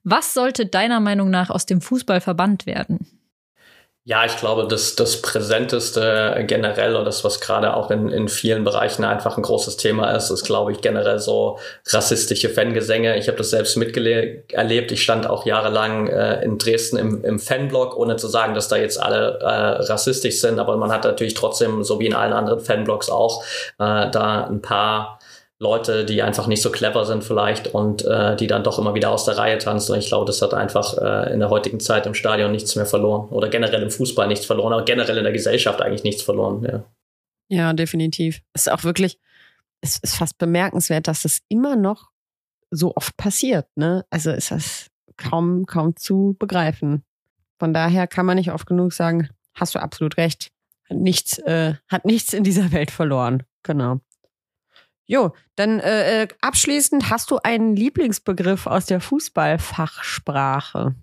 Was 0.03 0.33
sollte 0.33 0.65
deiner 0.65 0.99
Meinung 0.99 1.29
nach 1.29 1.49
aus 1.49 1.65
dem 1.65 1.81
Fußball 1.81 2.21
verbannt 2.21 2.65
werden? 2.65 3.14
Ja, 4.07 4.23
ich 4.23 4.37
glaube, 4.37 4.67
das, 4.67 4.95
das 4.95 5.19
Präsenteste 5.23 6.43
generell 6.45 6.95
und 6.95 7.05
das, 7.05 7.23
was 7.23 7.39
gerade 7.39 7.73
auch 7.73 7.89
in, 7.89 8.09
in 8.09 8.27
vielen 8.27 8.63
Bereichen 8.63 9.03
einfach 9.03 9.35
ein 9.35 9.41
großes 9.41 9.77
Thema 9.77 10.11
ist, 10.11 10.29
ist, 10.29 10.43
glaube 10.43 10.71
ich, 10.71 10.81
generell 10.81 11.17
so 11.17 11.57
rassistische 11.87 12.49
Fangesänge. 12.51 13.17
Ich 13.17 13.27
habe 13.27 13.39
das 13.39 13.49
selbst 13.49 13.77
miterlebt. 13.77 14.91
Ich 14.91 15.01
stand 15.01 15.27
auch 15.27 15.47
jahrelang 15.47 16.05
äh, 16.05 16.43
in 16.43 16.59
Dresden 16.59 16.97
im, 16.97 17.23
im 17.25 17.39
Fanblock, 17.39 17.97
ohne 17.97 18.15
zu 18.17 18.27
sagen, 18.27 18.53
dass 18.53 18.67
da 18.67 18.75
jetzt 18.75 19.01
alle 19.01 19.39
äh, 19.39 19.45
rassistisch 19.45 20.39
sind, 20.39 20.59
aber 20.59 20.77
man 20.77 20.91
hat 20.91 21.03
natürlich 21.03 21.33
trotzdem, 21.33 21.83
so 21.83 21.99
wie 21.99 22.05
in 22.05 22.13
allen 22.13 22.33
anderen 22.33 22.59
Fanblocks 22.59 23.09
auch, 23.09 23.43
äh, 23.79 24.11
da 24.11 24.45
ein 24.47 24.61
paar 24.61 25.17
Leute, 25.59 26.03
die 26.03 26.21
einfach 26.21 26.47
nicht 26.47 26.61
so 26.61 26.69
clever 26.69 27.05
sind 27.05 27.23
vielleicht 27.23 27.73
und 27.73 28.03
äh, 28.05 28.35
die 28.35 28.47
dann 28.47 28.63
doch 28.63 28.77
immer 28.77 28.93
wieder 28.93 29.11
aus 29.11 29.23
der 29.23 29.37
Reihe 29.37 29.57
tanzen. 29.57 29.93
Und 29.93 29.99
ich 29.99 30.07
glaube, 30.07 30.25
das 30.25 30.41
hat 30.41 30.53
einfach 30.53 30.97
äh, 30.97 31.33
in 31.33 31.39
der 31.39 31.49
heutigen 31.49 31.79
Zeit 31.79 32.05
im 32.05 32.13
Stadion 32.13 32.51
nichts 32.51 32.75
mehr 32.75 32.85
verloren 32.85 33.29
oder 33.29 33.47
generell 33.47 33.81
im 33.81 33.89
Fußball 33.89 34.27
nichts 34.27 34.45
verloren, 34.45 34.73
aber 34.73 34.83
generell 34.83 35.17
in 35.17 35.23
der 35.23 35.31
Gesellschaft 35.31 35.81
eigentlich 35.81 36.03
nichts 36.03 36.23
verloren. 36.23 36.63
Ja, 36.63 36.83
ja 37.47 37.73
definitiv. 37.73 38.41
Es 38.51 38.67
ist 38.67 38.73
auch 38.73 38.83
wirklich, 38.83 39.17
es 39.79 39.97
ist 39.97 40.15
fast 40.15 40.37
bemerkenswert, 40.37 41.07
dass 41.07 41.23
es 41.23 41.39
immer 41.47 41.77
noch 41.77 42.09
so 42.69 42.93
oft 42.95 43.15
passiert. 43.15 43.67
Ne? 43.75 44.05
Also 44.09 44.31
ist 44.31 44.51
das 44.51 44.87
kaum, 45.15 45.65
kaum 45.65 45.95
zu 45.95 46.35
begreifen. 46.37 47.05
Von 47.59 47.73
daher 47.73 48.07
kann 48.07 48.25
man 48.25 48.35
nicht 48.35 48.51
oft 48.51 48.67
genug 48.67 48.91
sagen, 48.91 49.29
hast 49.53 49.75
du 49.75 49.79
absolut 49.79 50.17
recht. 50.17 50.51
Nichts, 50.89 51.37
äh, 51.39 51.75
hat 51.87 52.03
nichts 52.03 52.33
in 52.33 52.43
dieser 52.43 52.73
Welt 52.73 52.91
verloren. 52.91 53.43
Genau. 53.63 54.01
Jo, 55.07 55.33
dann 55.55 55.79
äh, 55.79 56.23
äh, 56.23 56.27
abschließend, 56.41 57.09
hast 57.09 57.29
du 57.29 57.37
einen 57.43 57.75
Lieblingsbegriff 57.75 58.65
aus 58.65 58.87
der 58.87 58.99
Fußballfachsprache? 59.01 60.95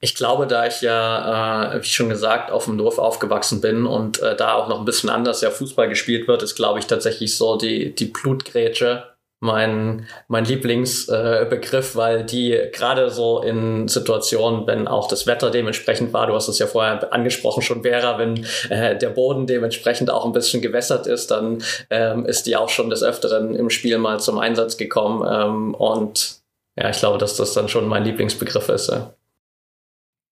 Ich 0.00 0.14
glaube, 0.14 0.46
da 0.46 0.66
ich 0.66 0.82
ja, 0.82 1.72
äh, 1.72 1.82
wie 1.82 1.88
schon 1.88 2.10
gesagt, 2.10 2.50
auf 2.50 2.66
dem 2.66 2.78
Dorf 2.78 2.98
aufgewachsen 2.98 3.60
bin 3.60 3.86
und 3.86 4.20
äh, 4.20 4.36
da 4.36 4.54
auch 4.54 4.68
noch 4.68 4.78
ein 4.78 4.84
bisschen 4.84 5.10
anders 5.10 5.40
ja 5.40 5.50
Fußball 5.50 5.88
gespielt 5.88 6.28
wird, 6.28 6.42
ist, 6.42 6.54
glaube 6.54 6.78
ich, 6.78 6.86
tatsächlich 6.86 7.36
so 7.36 7.56
die, 7.56 7.94
die 7.94 8.06
Blutgrätsche 8.06 9.13
mein, 9.44 10.06
mein 10.26 10.44
Lieblingsbegriff, 10.44 11.94
äh, 11.94 11.96
weil 11.96 12.24
die 12.24 12.58
gerade 12.72 13.10
so 13.10 13.42
in 13.42 13.86
Situationen, 13.88 14.66
wenn 14.66 14.88
auch 14.88 15.06
das 15.06 15.26
Wetter 15.26 15.50
dementsprechend 15.50 16.12
war, 16.12 16.26
du 16.26 16.34
hast 16.34 16.48
es 16.48 16.58
ja 16.58 16.66
vorher 16.66 17.12
angesprochen 17.12 17.62
schon, 17.62 17.82
Vera, 17.82 18.18
wenn 18.18 18.44
äh, 18.70 18.96
der 18.96 19.10
Boden 19.10 19.46
dementsprechend 19.46 20.10
auch 20.10 20.24
ein 20.24 20.32
bisschen 20.32 20.62
gewässert 20.62 21.06
ist, 21.06 21.30
dann 21.30 21.62
ähm, 21.90 22.24
ist 22.24 22.46
die 22.46 22.56
auch 22.56 22.70
schon 22.70 22.88
des 22.88 23.02
Öfteren 23.02 23.54
im 23.54 23.68
Spiel 23.70 23.98
mal 23.98 24.18
zum 24.18 24.38
Einsatz 24.38 24.78
gekommen. 24.78 25.22
Ähm, 25.30 25.74
und 25.74 26.40
ja, 26.76 26.88
ich 26.88 26.98
glaube, 26.98 27.18
dass 27.18 27.36
das 27.36 27.52
dann 27.52 27.68
schon 27.68 27.86
mein 27.86 28.04
Lieblingsbegriff 28.04 28.68
ist. 28.70 28.88
Ja. 28.88 29.12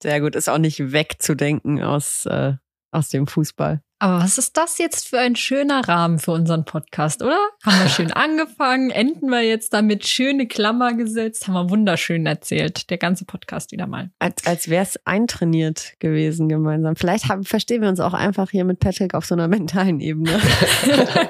Sehr 0.03 0.21
gut, 0.21 0.35
ist 0.35 0.49
auch 0.49 0.59
nicht 0.59 0.93
wegzudenken 0.93 1.83
aus, 1.83 2.25
äh, 2.27 2.55
aus 2.91 3.11
dem 3.11 3.27
Fußball. 3.27 3.83
Aber 4.03 4.19
was 4.19 4.37
ist 4.37 4.57
das 4.57 4.79
jetzt 4.79 5.09
für 5.09 5.21
ein 5.21 5.37
schöner 5.37 5.87
Rahmen 5.87 6.19
für 6.19 6.33
unseren 6.33 6.65
Podcast, 6.65 7.23
oder? 7.23 7.39
Haben 7.65 7.83
wir 7.85 7.89
schön 7.89 8.13
angefangen, 8.13 8.91
enden 8.91 9.31
wir 9.31 9.43
jetzt 9.43 9.73
damit, 9.73 10.09
schöne 10.09 10.49
Klammer 10.49 10.95
gesetzt, 10.95 11.47
haben 11.47 11.55
wir 11.55 11.71
wunderschön 11.71 12.27
erzählt, 12.27 12.91
der 12.91 12.99
ganze 12.99 13.25
Podcast 13.27 13.71
wieder 13.71 13.87
mal. 13.87 14.11
Als, 14.19 14.45
als 14.45 14.69
wäre 14.69 14.83
es 14.83 14.99
eintrainiert 15.07 15.93
gewesen 16.01 16.49
gemeinsam. 16.49 16.97
Vielleicht 16.97 17.29
haben, 17.29 17.45
verstehen 17.45 17.81
wir 17.81 17.89
uns 17.89 18.01
auch 18.01 18.13
einfach 18.13 18.51
hier 18.51 18.65
mit 18.65 18.81
Patrick 18.81 19.15
auf 19.15 19.25
so 19.25 19.37
einer 19.37 19.47
mentalen 19.57 20.01
Ebene. 20.01 20.41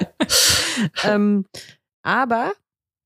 ähm, 1.03 1.45
aber 2.01 2.53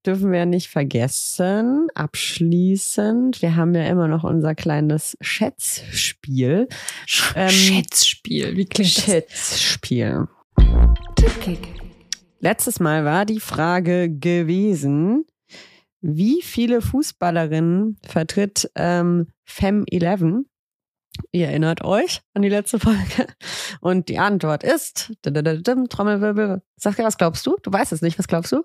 dürfen 0.07 0.31
wir 0.31 0.45
nicht 0.45 0.69
vergessen, 0.69 1.89
abschließend, 1.93 3.41
wir 3.41 3.57
haben 3.57 3.75
ja 3.75 3.83
immer 3.83 4.07
noch 4.07 4.23
unser 4.23 4.55
kleines 4.55 5.17
Schätzspiel. 5.19 6.69
Ähm, 7.35 7.49
Schätzspiel, 7.49 8.55
wie 8.55 8.65
klingt 8.65 8.89
Schätzspiel. 8.89 10.29
Tippkick. 11.17 11.75
Letztes 12.39 12.79
Mal 12.79 13.03
war 13.03 13.25
die 13.25 13.41
Frage 13.41 14.09
gewesen, 14.09 15.25
wie 15.99 16.41
viele 16.41 16.81
Fußballerinnen 16.81 17.97
vertritt 18.05 18.71
ähm, 18.75 19.27
Fem 19.43 19.83
11? 19.91 20.45
Ihr 21.33 21.47
erinnert 21.47 21.83
euch 21.83 22.21
an 22.33 22.43
die 22.43 22.49
letzte 22.49 22.79
Folge. 22.79 23.27
Und 23.81 24.07
die 24.07 24.19
Antwort 24.19 24.63
ist, 24.63 25.11
Trommelwirbel. 25.89 26.61
Sag 26.77 26.95
dir, 26.95 27.03
was 27.03 27.17
glaubst 27.17 27.45
du? 27.45 27.57
Du 27.61 27.73
weißt 27.73 27.91
es 27.91 28.01
nicht. 28.01 28.17
Was 28.19 28.27
glaubst 28.27 28.53
du? 28.53 28.63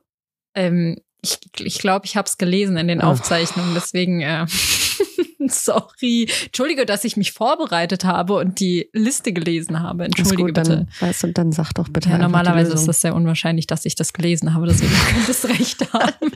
Ähm, 0.55 0.99
Ich 1.25 1.39
glaube, 1.41 1.69
ich, 1.69 1.79
glaub, 1.79 2.05
ich 2.05 2.17
habe 2.17 2.27
es 2.27 2.37
gelesen 2.37 2.77
in 2.77 2.89
den 2.89 3.01
Oh. 3.01 3.05
Aufzeichnungen, 3.05 3.75
deswegen 3.75 4.21
äh, 4.23 4.45
sorry. 5.49 6.29
Entschuldige, 6.47 6.87
dass 6.87 7.05
ich 7.05 7.17
mich 7.17 7.33
vorbereitet 7.33 8.05
habe 8.05 8.35
und 8.35 8.61
die 8.61 8.89
Liste 8.93 9.33
gelesen 9.33 9.81
habe. 9.81 10.05
Entschuldige 10.05 10.43
gut, 10.45 10.55
bitte. 10.55 10.71
Dann, 10.71 10.89
weißt 11.01 11.23
du, 11.25 11.33
dann 11.33 11.53
sag 11.53 11.73
doch 11.75 11.89
bitte. 11.89 12.11
Ja, 12.11 12.19
normalerweise 12.19 12.73
ist 12.73 12.87
das 12.87 13.01
sehr 13.01 13.15
unwahrscheinlich, 13.15 13.67
dass 13.67 13.85
ich 13.85 13.95
das 13.95 14.13
gelesen 14.13 14.55
habe, 14.55 14.67
deswegen 14.67 14.93
könntest 15.15 15.49
recht 15.49 15.93
haben. 15.93 16.33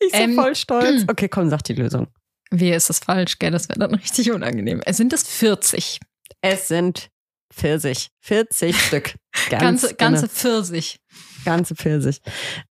Ich 0.00 0.12
bin 0.12 0.20
Ähm, 0.20 0.34
voll 0.34 0.54
stolz. 0.54 1.04
Okay, 1.08 1.28
komm, 1.28 1.48
sag 1.50 1.62
die 1.64 1.74
Lösung. 1.74 2.08
Wie 2.50 2.70
ist 2.70 2.88
das 2.88 2.98
falsch, 2.98 3.38
gell? 3.38 3.50
Das 3.50 3.68
wäre 3.68 3.78
dann 3.78 3.94
richtig 3.94 4.30
unangenehm. 4.30 4.80
Es 4.84 4.96
sind 4.96 5.12
es 5.12 5.22
40. 5.26 5.98
Es 6.40 6.68
sind 6.68 7.08
Pfirsich. 7.52 8.10
40 8.20 8.78
Stück. 8.78 9.14
Ganz 9.50 9.62
Ganze, 9.62 9.86
genau. 9.88 9.96
ganze 10.10 10.28
Pfirsich. 10.28 11.00
ganze 11.44 11.74
Pfirsich. 11.74 12.20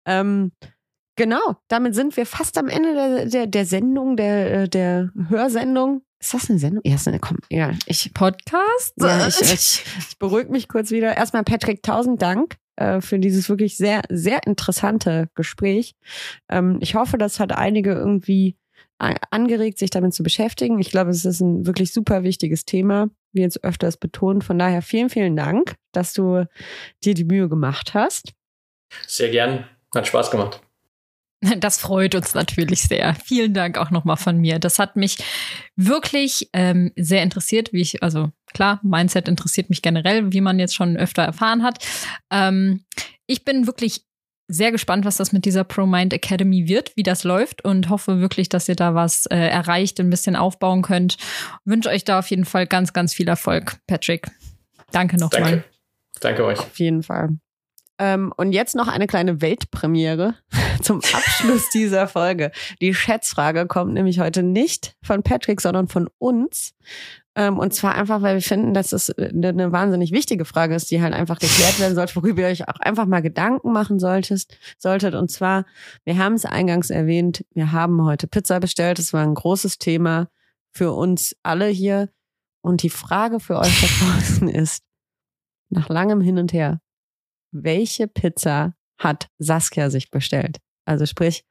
Ähm, 0.05 0.51
genau, 1.15 1.57
damit 1.67 1.95
sind 1.95 2.15
wir 2.17 2.25
fast 2.25 2.57
am 2.57 2.67
Ende 2.67 2.93
der, 2.93 3.25
der, 3.25 3.47
der 3.47 3.65
Sendung, 3.65 4.15
der, 4.15 4.63
äh, 4.63 4.69
der 4.69 5.11
Hörsendung. 5.29 6.03
Ist 6.19 6.33
das 6.33 6.49
eine 6.49 6.59
Sendung? 6.59 6.81
Ja, 6.85 6.95
ist 6.95 7.07
eine, 7.07 7.19
komm, 7.19 7.37
egal. 7.49 7.77
Ich, 7.85 8.13
Podcast? 8.13 8.93
ja, 8.97 9.27
ich, 9.27 9.41
ich, 9.41 9.85
ich 9.99 10.17
beruhige 10.19 10.51
mich 10.51 10.69
kurz 10.69 10.91
wieder. 10.91 11.17
Erstmal, 11.17 11.43
Patrick, 11.43 11.83
tausend 11.83 12.21
Dank 12.21 12.55
äh, 12.77 13.01
für 13.01 13.19
dieses 13.19 13.49
wirklich 13.49 13.75
sehr, 13.75 14.03
sehr 14.09 14.45
interessante 14.47 15.27
Gespräch. 15.35 15.95
Ähm, 16.49 16.77
ich 16.81 16.95
hoffe, 16.95 17.17
das 17.17 17.39
hat 17.39 17.51
einige 17.51 17.91
irgendwie 17.91 18.57
angeregt, 18.97 19.79
sich 19.79 19.89
damit 19.89 20.13
zu 20.13 20.23
beschäftigen. 20.23 20.79
Ich 20.79 20.89
glaube, 20.89 21.09
es 21.09 21.25
ist 21.25 21.41
ein 21.41 21.65
wirklich 21.65 21.91
super 21.91 22.23
wichtiges 22.23 22.63
Thema, 22.63 23.09
wie 23.33 23.41
jetzt 23.41 23.63
öfters 23.63 23.97
betont. 23.97 24.43
Von 24.43 24.57
daher 24.57 24.81
vielen, 24.81 25.09
vielen 25.09 25.35
Dank, 25.35 25.75
dass 25.91 26.13
du 26.13 26.45
dir 27.03 27.13
die 27.13 27.25
Mühe 27.25 27.49
gemacht 27.49 27.93
hast. 27.93 28.33
Sehr 29.07 29.29
gern. 29.29 29.65
Hat 29.93 30.07
Spaß 30.07 30.31
gemacht. 30.31 30.61
Das 31.59 31.77
freut 31.77 32.15
uns 32.15 32.33
natürlich 32.33 32.83
sehr. 32.83 33.15
Vielen 33.15 33.53
Dank 33.53 33.77
auch 33.77 33.91
nochmal 33.91 34.17
von 34.17 34.37
mir. 34.37 34.59
Das 34.59 34.79
hat 34.79 34.95
mich 34.95 35.17
wirklich 35.75 36.49
ähm, 36.53 36.91
sehr 36.95 37.23
interessiert, 37.23 37.73
wie 37.73 37.81
ich, 37.81 38.01
also 38.01 38.31
klar, 38.53 38.79
Mindset 38.83 39.27
interessiert 39.27 39.69
mich 39.69 39.81
generell, 39.81 40.31
wie 40.31 40.41
man 40.41 40.59
jetzt 40.59 40.75
schon 40.75 40.95
öfter 40.97 41.23
erfahren 41.23 41.63
hat. 41.63 41.85
Ähm, 42.31 42.85
ich 43.27 43.45
bin 43.45 43.67
wirklich 43.67 44.05
sehr 44.47 44.71
gespannt, 44.71 45.05
was 45.05 45.17
das 45.17 45.31
mit 45.31 45.45
dieser 45.45 45.63
ProMind 45.63 46.13
Academy 46.13 46.67
wird, 46.67 46.95
wie 46.95 47.03
das 47.03 47.23
läuft 47.23 47.63
und 47.63 47.89
hoffe 47.89 48.19
wirklich, 48.19 48.49
dass 48.49 48.69
ihr 48.69 48.75
da 48.75 48.93
was 48.93 49.25
äh, 49.27 49.37
erreicht, 49.37 49.99
ein 49.99 50.09
bisschen 50.09 50.35
aufbauen 50.35 50.81
könnt. 50.81 51.17
Wünsche 51.65 51.89
euch 51.89 52.03
da 52.03 52.19
auf 52.19 52.27
jeden 52.29 52.45
Fall 52.45 52.67
ganz, 52.67 52.93
ganz 52.93 53.13
viel 53.13 53.27
Erfolg, 53.27 53.77
Patrick. 53.87 54.27
Danke 54.91 55.17
nochmal. 55.17 55.41
Danke. 55.41 55.63
Danke 56.19 56.45
euch. 56.45 56.59
Auf 56.59 56.77
jeden 56.77 57.03
Fall. 57.03 57.37
Ähm, 58.03 58.33
und 58.35 58.51
jetzt 58.51 58.75
noch 58.75 58.89
eine 58.89 59.07
kleine 59.07 59.41
Weltpremiere 59.41 60.35
zum 60.81 60.97
Abschluss 60.97 61.69
dieser 61.69 62.09
Folge. 62.09 62.51
Die 62.81 62.93
Schätzfrage 62.93 63.65
kommt 63.65 63.93
nämlich 63.93 64.19
heute 64.19 64.43
nicht 64.43 64.97
von 65.01 65.23
Patrick, 65.23 65.61
sondern 65.61 65.87
von 65.87 66.09
uns. 66.17 66.73
Ähm, 67.35 67.57
und 67.57 67.73
zwar 67.73 67.95
einfach, 67.95 68.21
weil 68.21 68.35
wir 68.35 68.41
finden, 68.41 68.73
dass 68.73 68.91
es 68.91 69.09
eine, 69.09 69.47
eine 69.47 69.71
wahnsinnig 69.71 70.11
wichtige 70.11 70.43
Frage 70.43 70.75
ist, 70.75 70.91
die 70.91 71.01
halt 71.01 71.13
einfach 71.13 71.39
geklärt 71.39 71.79
werden 71.79 71.95
sollte, 71.95 72.17
worüber 72.17 72.41
ihr 72.41 72.47
euch 72.47 72.67
auch 72.67 72.77
einfach 72.81 73.05
mal 73.05 73.21
Gedanken 73.21 73.71
machen 73.71 73.99
solltest, 73.99 74.57
solltet. 74.77 75.15
Und 75.15 75.31
zwar, 75.31 75.65
wir 76.03 76.17
haben 76.17 76.33
es 76.33 76.43
eingangs 76.43 76.89
erwähnt, 76.89 77.45
wir 77.53 77.71
haben 77.71 78.03
heute 78.03 78.27
Pizza 78.27 78.59
bestellt. 78.59 78.99
Das 78.99 79.13
war 79.13 79.23
ein 79.23 79.33
großes 79.33 79.77
Thema 79.77 80.27
für 80.73 80.91
uns 80.91 81.37
alle 81.41 81.67
hier. 81.67 82.09
Und 82.61 82.83
die 82.83 82.89
Frage 82.89 83.39
für 83.39 83.57
euch 83.59 83.79
da 83.79 83.87
draußen 84.05 84.49
ist, 84.49 84.83
nach 85.69 85.87
langem 85.87 86.19
Hin 86.19 86.37
und 86.37 86.51
Her, 86.51 86.81
welche 87.53 88.07
Pizza 88.07 88.75
hat 88.99 89.29
Saskia 89.39 89.89
sich 89.89 90.09
bestellt? 90.11 90.59
Also 90.85 91.05
sprich, 91.05 91.45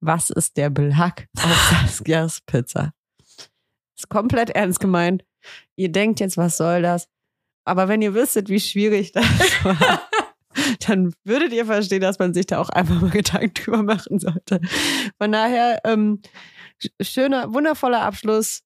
was 0.00 0.30
ist 0.30 0.56
der 0.56 0.70
Belag 0.70 1.26
auf 1.38 1.70
Saskias 1.70 2.40
Pizza? 2.42 2.92
Ist 3.96 4.08
komplett 4.08 4.50
ernst 4.50 4.80
gemeint. 4.80 5.24
Ihr 5.76 5.90
denkt 5.92 6.20
jetzt, 6.20 6.36
was 6.36 6.56
soll 6.56 6.82
das? 6.82 7.08
Aber 7.66 7.88
wenn 7.88 8.02
ihr 8.02 8.14
wüsstet, 8.14 8.48
wie 8.48 8.60
schwierig 8.60 9.12
das 9.12 9.24
war, 9.64 10.02
dann 10.86 11.14
würdet 11.24 11.52
ihr 11.52 11.66
verstehen, 11.66 12.00
dass 12.02 12.18
man 12.18 12.34
sich 12.34 12.46
da 12.46 12.58
auch 12.58 12.68
einfach 12.70 13.00
mal 13.00 13.10
Gedanken 13.10 13.54
drüber 13.54 13.82
machen 13.82 14.18
sollte. 14.18 14.60
Von 15.18 15.32
daher, 15.32 15.80
ähm, 15.84 16.20
sch- 16.82 16.90
schöner, 17.04 17.52
wundervoller 17.54 18.02
Abschluss. 18.02 18.62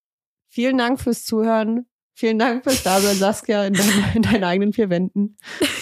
Vielen 0.50 0.78
Dank 0.78 1.00
fürs 1.00 1.24
Zuhören. 1.24 1.86
Vielen 2.18 2.40
Dank 2.40 2.64
fürs 2.64 2.82
Dasein, 2.82 3.16
Saskia, 3.16 3.64
in, 3.64 3.74
dein, 3.74 4.04
in 4.16 4.22
deinen 4.22 4.42
eigenen 4.42 4.72
vier 4.72 4.90
Wänden. 4.90 5.36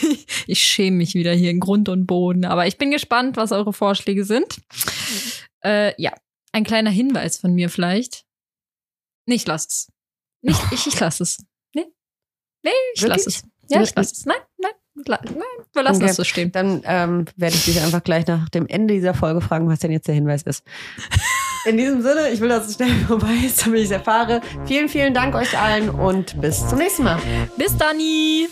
Ich 0.48 0.62
schäme 0.62 0.98
mich 0.98 1.14
wieder 1.14 1.32
hier 1.32 1.50
in 1.50 1.58
Grund 1.58 1.88
und 1.88 2.06
Boden. 2.06 2.44
Aber 2.44 2.68
ich 2.68 2.78
bin 2.78 2.92
gespannt, 2.92 3.36
was 3.36 3.50
eure 3.50 3.72
Vorschläge 3.72 4.24
sind. 4.24 4.60
Äh, 5.64 6.00
ja, 6.00 6.12
ein 6.52 6.62
kleiner 6.62 6.90
Hinweis 6.90 7.38
von 7.38 7.52
mir 7.52 7.68
vielleicht. 7.68 8.24
Nee, 9.26 9.34
ich 9.34 9.46
lass 9.46 9.66
es. 9.66 9.92
Nicht, 10.42 10.60
ich, 10.70 10.86
ich 10.86 11.00
lass 11.00 11.18
es. 11.18 11.38
Nee, 11.74 11.86
nee 12.62 12.70
ich 12.94 13.02
lass 13.02 13.26
es. 13.26 13.42
Ja, 13.68 13.82
ich 13.82 13.92
lass 13.96 14.12
es. 14.12 14.24
Nein, 14.24 14.36
nein, 14.58 14.70
nein 14.94 15.18
wir 15.72 15.82
lassen 15.82 15.96
Okay. 15.96 16.06
das 16.06 16.16
so 16.16 16.22
stehen. 16.22 16.52
Dann 16.52 16.82
ähm, 16.84 17.24
werde 17.34 17.56
ich 17.56 17.64
dich 17.64 17.80
einfach 17.80 18.04
gleich 18.04 18.26
nach 18.28 18.48
dem 18.50 18.68
Ende 18.68 18.94
dieser 18.94 19.14
Folge 19.14 19.40
fragen, 19.40 19.68
was 19.68 19.80
denn 19.80 19.90
jetzt 19.90 20.06
der 20.06 20.14
Hinweis 20.14 20.42
ist. 20.42 20.64
In 21.66 21.76
diesem 21.76 22.00
Sinne, 22.00 22.28
ich 22.32 22.40
will, 22.40 22.48
dass 22.48 22.68
es 22.68 22.76
schnell 22.76 22.94
vorbei 23.08 23.34
ist, 23.44 23.66
damit 23.66 23.80
ich 23.80 23.86
es 23.86 23.90
erfahre. 23.90 24.40
Vielen, 24.66 24.88
vielen 24.88 25.12
Dank 25.12 25.34
euch 25.34 25.58
allen 25.58 25.90
und 25.90 26.40
bis 26.40 26.66
zum 26.68 26.78
nächsten 26.78 27.02
Mal. 27.02 27.18
Bis 27.56 27.76
dann. 27.76 27.96
nie. 27.96 28.48